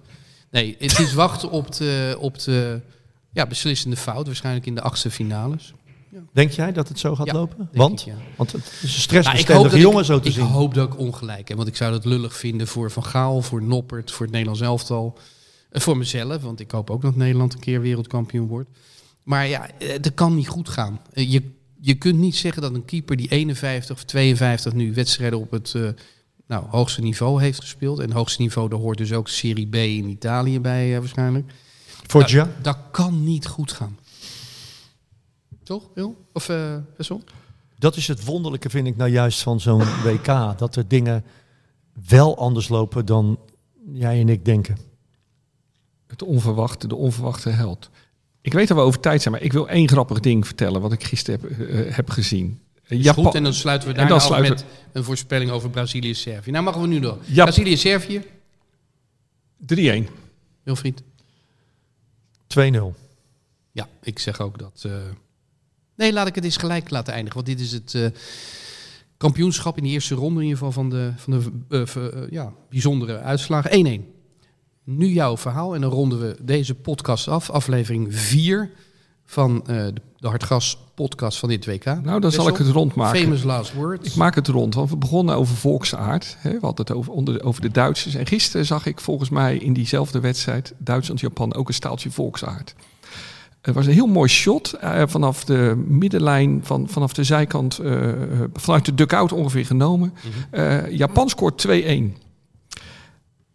Nee, 0.50 0.76
het 0.78 0.98
is 0.98 1.14
wachten 1.14 1.50
op 1.50 1.72
de, 1.72 2.16
op 2.20 2.38
de 2.38 2.80
ja, 3.32 3.46
beslissende 3.46 3.96
fout. 3.96 4.26
Waarschijnlijk 4.26 4.66
in 4.66 4.74
de 4.74 4.82
achtste 4.82 5.10
finales. 5.10 5.74
Denk 6.32 6.50
jij 6.50 6.72
dat 6.72 6.88
het 6.88 6.98
zo 6.98 7.14
gaat 7.14 7.26
Ja, 7.26 7.32
lopen? 7.32 7.68
Want? 7.72 8.00
ik, 8.00 8.06
ja. 8.06 8.14
Want 8.36 8.52
het 8.52 8.62
is 8.64 8.66
een 8.72 8.78
Nou, 8.82 8.92
ik 8.94 9.00
stressbestendige 9.00 9.68
dat 9.70 9.80
jongen 9.80 9.98
ik, 10.00 10.04
zo 10.04 10.20
te 10.20 10.28
ik 10.28 10.34
zien. 10.34 10.44
hoop 10.44 10.74
dat 10.74 10.92
ik 10.92 10.98
ongelijk 10.98 11.48
heb. 11.48 11.56
Want 11.56 11.68
ik 11.68 11.76
zou 11.76 11.92
dat 11.92 12.04
lullig 12.04 12.36
vinden 12.36 12.66
voor 12.68 12.90
Van 12.90 13.04
Gaal, 13.04 13.42
voor 13.42 13.62
Noppert, 13.62 14.10
voor 14.10 14.22
het 14.22 14.30
Nederlands 14.30 14.60
elftal. 14.62 15.18
En 15.70 15.80
voor 15.80 15.96
mezelf, 15.96 16.42
want 16.42 16.60
ik 16.60 16.70
hoop 16.70 16.90
ook 16.90 17.02
dat 17.02 17.16
Nederland 17.16 17.52
een 17.54 17.60
keer 17.60 17.80
wereldkampioen 17.80 18.46
wordt. 18.46 18.68
Maar 19.22 19.46
ja, 19.46 19.70
eh, 19.78 19.88
dat 20.00 20.14
kan 20.14 20.34
niet 20.34 20.48
goed 20.48 20.68
gaan. 20.68 21.00
Eh, 21.12 21.30
Je, 21.32 21.42
je 21.80 21.94
kunt 21.94 22.18
niet 22.18 22.36
zeggen 22.36 22.62
dat 22.62 22.74
een 22.74 22.84
keeper 22.84 23.16
die 23.16 23.28
51 23.28 23.96
of 23.96 24.04
52 24.04 24.72
nu 24.72 24.94
wedstrijden 24.94 25.38
op 25.38 25.50
het 25.50 25.72
eh, 25.76 25.88
nou, 26.46 26.64
hoogste 26.68 27.00
niveau 27.00 27.42
heeft 27.42 27.60
gespeeld. 27.60 27.98
En 27.98 28.04
het 28.04 28.12
hoogste 28.14 28.42
niveau, 28.42 28.68
daar 28.68 28.78
hoort 28.78 28.98
dus 28.98 29.12
ook 29.12 29.28
Serie 29.28 29.66
B 29.68 29.74
in 29.74 30.08
Italië 30.08 30.60
bij 30.60 30.92
eh, 30.94 30.98
waarschijnlijk. 30.98 31.52
Voor 32.06 32.20
Dat- 32.20 32.30
Ja. 32.30 32.50
Dat 32.62 32.78
kan 32.90 33.24
niet 33.24 33.46
goed 33.46 33.72
gaan. 33.72 33.98
Toch, 35.68 35.88
Wil? 35.94 36.24
Of 36.32 36.48
eh 36.48 36.76
Wessel? 36.96 37.22
Dat 37.78 37.96
is 37.96 38.08
het 38.08 38.24
wonderlijke, 38.24 38.70
vind 38.70 38.86
ik 38.86 38.96
nou 38.96 39.10
juist 39.10 39.42
van 39.42 39.60
zo'n 39.60 39.84
WK. 40.04 40.58
Dat 40.58 40.76
er 40.76 40.88
dingen 40.88 41.24
wel 42.08 42.36
anders 42.38 42.68
lopen 42.68 43.06
dan 43.06 43.38
jij 43.92 44.20
en 44.20 44.28
ik 44.28 44.44
denken. 44.44 44.76
Het 46.06 46.22
onverwachte, 46.22 46.86
de 46.88 46.94
onverwachte 46.94 47.48
held. 47.48 47.90
Ik 48.40 48.52
weet 48.52 48.68
dat 48.68 48.76
we 48.76 48.82
over 48.82 49.00
tijd 49.00 49.22
zijn, 49.22 49.34
maar 49.34 49.42
ik 49.42 49.52
wil 49.52 49.68
één 49.68 49.88
grappig 49.88 50.20
ding 50.20 50.46
vertellen 50.46 50.80
wat 50.80 50.92
ik 50.92 51.04
gisteren 51.04 51.40
heb, 51.40 51.68
eh, 51.68 51.94
heb 51.96 52.10
gezien. 52.10 52.60
Eh, 52.86 53.02
Japan- 53.02 53.24
goed, 53.24 53.34
en 53.34 53.42
dan 53.42 53.54
sluiten 53.54 53.88
we 53.88 53.94
dan 53.94 54.10
af 54.10 54.22
sluiten 54.22 54.52
met 54.54 54.64
een 54.92 55.04
voorspelling 55.04 55.50
over 55.50 55.70
Brazilië-Servië. 55.70 56.50
Nou, 56.50 56.64
mogen 56.64 56.80
we 56.80 56.86
nu 56.86 57.00
door. 57.00 57.18
Ja. 57.24 57.44
Brazilië-Servië, 57.44 58.22
3-1. 59.66 60.08
Wilfried. 60.62 61.02
2-0. 62.46 62.94
Ja, 63.72 63.88
ik 64.02 64.18
zeg 64.18 64.40
ook 64.40 64.58
dat... 64.58 64.82
eh, 64.86 64.92
Nee, 65.98 66.12
laat 66.12 66.26
ik 66.26 66.34
het 66.34 66.44
eens 66.44 66.56
gelijk 66.56 66.90
laten 66.90 67.12
eindigen. 67.12 67.44
Want 67.44 67.56
dit 67.56 67.66
is 67.66 67.72
het 67.72 67.94
eh, 67.94 68.06
kampioenschap 69.16 69.76
in 69.76 69.82
de 69.82 69.88
eerste 69.88 70.14
ronde 70.14 70.40
in 70.40 70.46
ieder 70.46 70.58
geval 70.58 70.72
van 70.72 70.90
de, 70.90 71.12
van 71.16 71.32
de 71.68 71.86
eh, 71.86 71.96
eh, 71.96 72.30
ja, 72.30 72.52
bijzondere 72.70 73.18
uitslagen. 73.18 74.00
1-1. 74.00 74.04
Nu 74.84 75.06
jouw 75.06 75.36
verhaal 75.36 75.74
en 75.74 75.80
dan 75.80 75.90
ronden 75.90 76.20
we 76.20 76.36
deze 76.42 76.74
podcast 76.74 77.28
af. 77.28 77.50
Aflevering 77.50 78.14
4 78.14 78.70
van 79.24 79.62
de, 79.66 79.92
de 80.16 80.28
Hartgas 80.28 80.78
podcast 80.94 81.38
van 81.38 81.48
dit 81.48 81.66
WK. 81.66 81.84
Nou, 81.84 82.20
dan 82.20 82.32
zal 82.32 82.48
ik 82.48 82.56
het 82.56 82.68
rondmaken. 82.68 83.20
Famous 83.20 83.42
last 83.42 83.72
words. 83.72 84.08
Ik 84.08 84.14
maak 84.14 84.34
het 84.34 84.48
rond, 84.48 84.74
want 84.74 84.90
we 84.90 84.96
begonnen 84.96 85.36
over 85.36 85.56
volksaard. 85.56 86.36
Hè? 86.38 86.50
We 86.50 86.58
hadden 86.60 86.86
het 86.86 86.96
over, 86.96 87.12
onder, 87.12 87.44
over 87.44 87.62
de 87.62 87.70
Duitsers. 87.70 88.14
En 88.14 88.26
gisteren 88.26 88.66
zag 88.66 88.86
ik 88.86 89.00
volgens 89.00 89.30
mij 89.30 89.56
in 89.56 89.72
diezelfde 89.72 90.20
wedstrijd, 90.20 90.74
Duitsland-Japan, 90.78 91.54
ook 91.54 91.68
een 91.68 91.74
staaltje 91.74 92.10
volksaard. 92.10 92.74
Het 93.68 93.76
was 93.76 93.86
een 93.86 93.92
heel 93.92 94.06
mooi 94.06 94.28
shot 94.28 94.72
eh, 94.72 95.02
vanaf 95.06 95.44
de 95.44 95.84
middenlijn, 95.86 96.60
van, 96.62 96.88
vanaf 96.88 97.12
de 97.12 97.24
zijkant, 97.24 97.78
eh, 97.78 98.08
vanuit 98.54 98.84
de 98.84 98.94
dugout 98.94 99.32
ongeveer 99.32 99.66
genomen. 99.66 100.14
Eh, 100.50 100.90
Japan 100.90 101.28
scoort 101.28 101.58
2-1. 101.58 102.16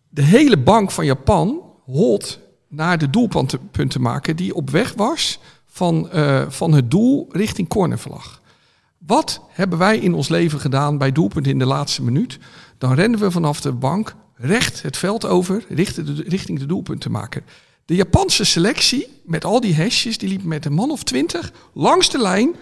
De 0.09 0.21
hele 0.21 0.57
bank 0.57 0.91
van 0.91 1.05
Japan 1.05 1.61
holt 1.83 2.39
naar 2.67 2.97
de 2.97 3.09
doelpuntenmaker 3.09 4.35
die 4.35 4.55
op 4.55 4.69
weg 4.69 4.93
was 4.93 5.39
van, 5.65 6.09
van 6.49 6.73
het 6.73 6.91
doel 6.91 7.27
richting 7.31 7.67
cornervlag. 7.67 8.41
Wat 8.97 9.41
hebben 9.49 9.77
wij 9.77 9.97
in 9.97 10.13
ons 10.13 10.27
leven 10.27 10.59
gedaan 10.59 10.97
bij 10.97 11.11
doelpunt 11.11 11.47
in 11.47 11.59
de 11.59 11.65
laatste 11.65 12.03
minuut? 12.03 12.39
Dan 12.77 12.93
rennen 12.93 13.19
we 13.19 13.31
vanaf 13.31 13.61
de 13.61 13.71
bank 13.71 14.15
recht 14.35 14.81
het 14.81 14.97
veld 14.97 15.25
over 15.25 15.63
richting 15.69 16.07
de, 16.07 16.23
richting 16.27 16.59
de 16.59 16.65
doelpuntenmaker. 16.65 17.43
De 17.85 17.95
Japanse 17.95 18.43
selectie, 18.43 19.07
met 19.23 19.45
al 19.45 19.59
die 19.59 19.73
hesjes, 19.73 20.17
die 20.17 20.29
liep 20.29 20.43
met 20.43 20.65
een 20.65 20.73
man 20.73 20.91
of 20.91 21.03
twintig 21.03 21.51
langs 21.73 22.09
de 22.09 22.21
lijn. 22.21 22.55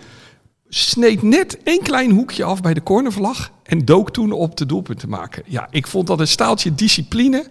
Sneed 0.69 1.21
net 1.21 1.57
één 1.63 1.81
klein 1.81 2.11
hoekje 2.11 2.43
af 2.43 2.61
bij 2.61 2.73
de 2.73 2.83
cornervlag 2.83 3.51
en 3.63 3.85
dook 3.85 4.11
toen 4.11 4.31
op 4.31 4.57
de 4.57 4.65
doelpuntenmaker. 4.65 5.43
Ja, 5.45 5.67
ik 5.71 5.87
vond 5.87 6.07
dat 6.07 6.19
een 6.19 6.27
staaltje 6.27 6.75
discipline. 6.75 7.47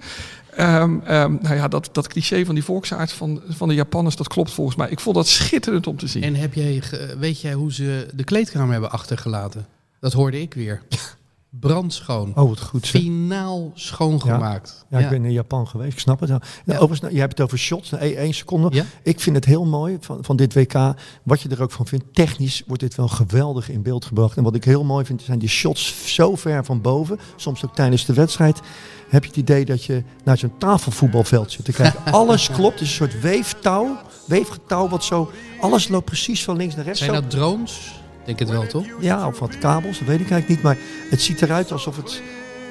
Ehm, 0.55 0.99
ehm, 1.05 1.37
nou 1.41 1.55
ja, 1.55 1.69
dat, 1.69 1.89
dat 1.93 2.07
cliché 2.07 2.45
van 2.45 2.55
die 2.55 2.65
volksaard 2.65 3.13
van, 3.13 3.43
van 3.49 3.69
de 3.69 3.75
Japanners, 3.75 4.17
dat 4.17 4.29
klopt 4.29 4.51
volgens 4.51 4.77
mij. 4.77 4.91
Ik 4.91 5.01
vond 5.01 5.17
dat 5.17 5.27
schitterend 5.27 5.87
om 5.87 5.97
te 5.97 6.07
zien. 6.07 6.23
En 6.23 6.35
heb 6.35 6.55
jij, 6.55 6.83
weet 7.19 7.41
jij 7.41 7.53
hoe 7.53 7.73
ze 7.73 8.09
de 8.15 8.25
kleedkamer 8.25 8.73
hebben 8.73 8.91
achtergelaten? 8.91 9.67
Dat 10.01 10.13
hoorde 10.13 10.41
ik 10.41 10.55
weer. 10.55 10.83
Brandschoon. 11.51 12.33
Oh, 12.37 12.49
wat 12.49 12.61
goed. 12.61 12.87
zeg. 12.87 13.03
Finaal 13.03 13.71
schoongemaakt. 13.75 14.87
Ja, 14.91 14.99
ik 14.99 15.09
ben 15.09 15.25
in 15.25 15.33
Japan 15.33 15.67
geweest, 15.69 15.93
ik 15.93 15.99
snap 15.99 16.21
het. 16.21 16.29
Nou, 16.29 16.41
Ja. 16.65 16.73
Overigens, 16.73 17.01
nou, 17.01 17.13
jij 17.13 17.21
hebt 17.21 17.39
het 17.39 17.47
over 17.47 17.59
shots, 17.59 17.91
nou, 17.91 18.03
één 18.03 18.17
één 18.17 18.35
seconde. 18.35 18.69
Ja? 18.73 18.85
Ik 19.03 19.21
vind 19.21 19.37
het 19.37 19.45
heel 19.45 19.65
mooi 19.67 19.97
van, 20.01 20.19
van 20.25 20.37
dit 20.37 20.55
WK, 20.55 20.75
wat 21.23 21.41
je 21.41 21.49
er 21.49 21.63
ook 21.63 21.71
van 21.71 21.87
vindt. 21.87 22.05
Technisch 22.13 22.63
wordt 22.67 22.83
dit 22.83 22.95
wel 22.95 23.09
geweldig 23.09 23.71
in 23.71 23.83
beeld 23.83 24.05
gebracht. 24.05 24.37
En 24.37 24.43
wat 24.43 24.55
ik 24.55 24.65
heel 24.65 24.85
mooi 24.85 25.05
vind, 25.05 25.23
zijn 25.23 25.39
die 25.39 25.49
shots 25.49 26.15
zo 26.15 26.37
ver 26.37 26.65
van 26.65 26.81
boven. 26.81 27.19
Soms 27.37 27.65
ook 27.65 27.75
tijdens 27.75 28.05
de 28.05 28.13
wedstrijd. 28.15 28.61
Heb 29.09 29.23
je 29.23 29.29
het 29.29 29.39
idee 29.39 29.65
dat 29.65 29.85
je 29.85 30.03
naar 30.25 30.39
zo'n 30.39 30.59
tafelvoetbalveld 30.59 31.53
zit 31.53 31.65
te 31.65 31.73
kijken. 31.73 32.13
Alles 32.13 32.51
klopt, 32.51 32.73
het 32.81 32.89
is 32.89 32.89
een 32.89 32.95
soort 33.11 33.21
weeftouw. 33.21 33.97
Weefgetouw 34.27 34.89
wat 34.89 35.05
zo, 35.05 35.31
alles 35.61 35.89
loopt 35.89 36.05
precies 36.05 36.45
van 36.45 36.57
links 36.57 36.75
naar 36.75 36.85
rechts. 36.85 37.01
Zijn 37.01 37.13
dat 37.13 37.31
drones? 37.31 38.01
Denk 38.37 38.51
het 38.51 38.59
wel, 38.59 38.67
toch? 38.67 38.87
Ja, 39.01 39.27
of 39.27 39.39
wat 39.39 39.59
kabels, 39.59 39.99
dat 39.99 40.09
weet 40.09 40.21
ik 40.21 40.31
eigenlijk 40.31 40.49
niet. 40.49 40.63
Maar 40.63 40.77
het 41.11 41.23
ziet 41.23 41.43
eruit 41.43 41.73
alsof 41.73 41.97
het, 41.97 42.23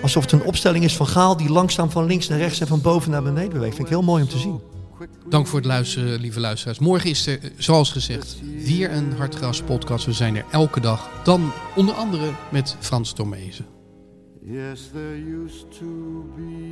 alsof 0.02 0.24
het 0.24 0.32
een 0.32 0.44
opstelling 0.44 0.84
is 0.84 0.96
van 0.96 1.08
Gaal... 1.08 1.38
die 1.38 1.50
langzaam 1.50 1.90
van 1.92 2.06
links 2.06 2.28
naar 2.28 2.38
rechts 2.38 2.60
en 2.60 2.68
van 2.68 2.82
boven 2.82 3.12
naar 3.12 3.24
beneden 3.24 3.54
beweegt. 3.54 3.76
Vind 3.76 3.88
ik 3.88 3.94
heel 3.94 4.04
mooi 4.04 4.24
om 4.24 4.30
te 4.30 4.38
zien. 4.38 4.62
Dank 5.30 5.48
voor 5.48 5.60
het 5.60 5.68
luisteren, 5.68 6.20
lieve 6.20 6.40
luisteraars. 6.40 6.80
Morgen 6.80 7.10
is 7.10 7.28
er, 7.28 7.40
zoals 7.58 7.92
gezegd, 7.92 8.38
weer 8.66 8.92
een 8.92 9.14
Hartgras 9.18 9.62
podcast. 9.62 10.06
We 10.06 10.14
zijn 10.14 10.36
er 10.36 10.46
elke 10.52 10.80
dag. 10.80 11.10
Dan 11.24 11.52
onder 11.76 11.96
andere 11.96 12.32
met 12.52 12.76
Frans 12.80 13.14
Tomezen. 13.14 13.66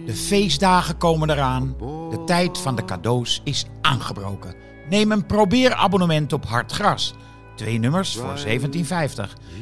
De 0.05 0.15
feestdagen 0.15 0.97
komen 0.97 1.29
eraan. 1.29 1.75
De 2.09 2.23
tijd 2.25 2.57
van 2.57 2.75
de 2.75 2.85
cadeaus 2.85 3.41
is 3.43 3.65
aangebroken. 3.81 4.55
Neem 4.89 5.11
een 5.11 5.25
probeerabonnement 5.25 6.33
op 6.33 6.45
Hartgras. 6.45 7.13
Twee 7.57 7.77
nummers 7.77 8.15
voor 8.15 8.33
17,50. 8.47 8.55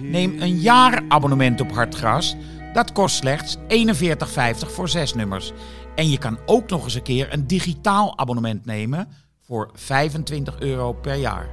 Neem 0.02 0.42
een 0.42 0.60
jaarabonnement 0.60 1.62
op 1.62 1.72
Hartgras. 1.72 2.36
Dat 2.74 2.92
kost 2.92 3.16
slechts 3.16 3.58
41,50 3.58 3.62
voor 4.58 4.90
zes 4.90 5.14
nummers. 5.14 5.52
En 5.96 6.10
je 6.10 6.18
kan 6.18 6.38
ook 6.46 6.70
nog 6.70 6.84
eens 6.84 6.94
een 6.94 7.04
keer 7.04 7.34
een 7.34 7.48
digitaal 7.48 8.18
abonnement 8.18 8.66
nemen 8.66 9.08
voor 9.42 9.70
25 9.74 10.60
euro 10.60 10.94
per 10.94 11.16
jaar. 11.16 11.50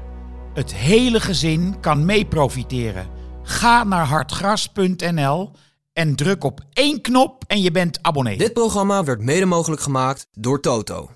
Het 0.54 0.74
hele 0.74 1.20
gezin 1.20 1.80
kan 1.80 2.04
mee 2.04 2.26
profiteren. 2.26 3.06
Ga 3.42 3.84
naar 3.84 4.06
hartgras.nl 4.06 5.50
en 5.92 6.16
druk 6.16 6.44
op 6.44 6.60
één 6.72 7.00
knop 7.00 7.44
en 7.46 7.60
je 7.60 7.70
bent 7.70 7.98
abonnee. 8.02 8.38
Dit 8.38 8.52
programma 8.52 9.04
werd 9.04 9.20
mede 9.20 9.46
mogelijk 9.46 9.82
gemaakt 9.82 10.26
door 10.32 10.60
Toto. 10.60 11.10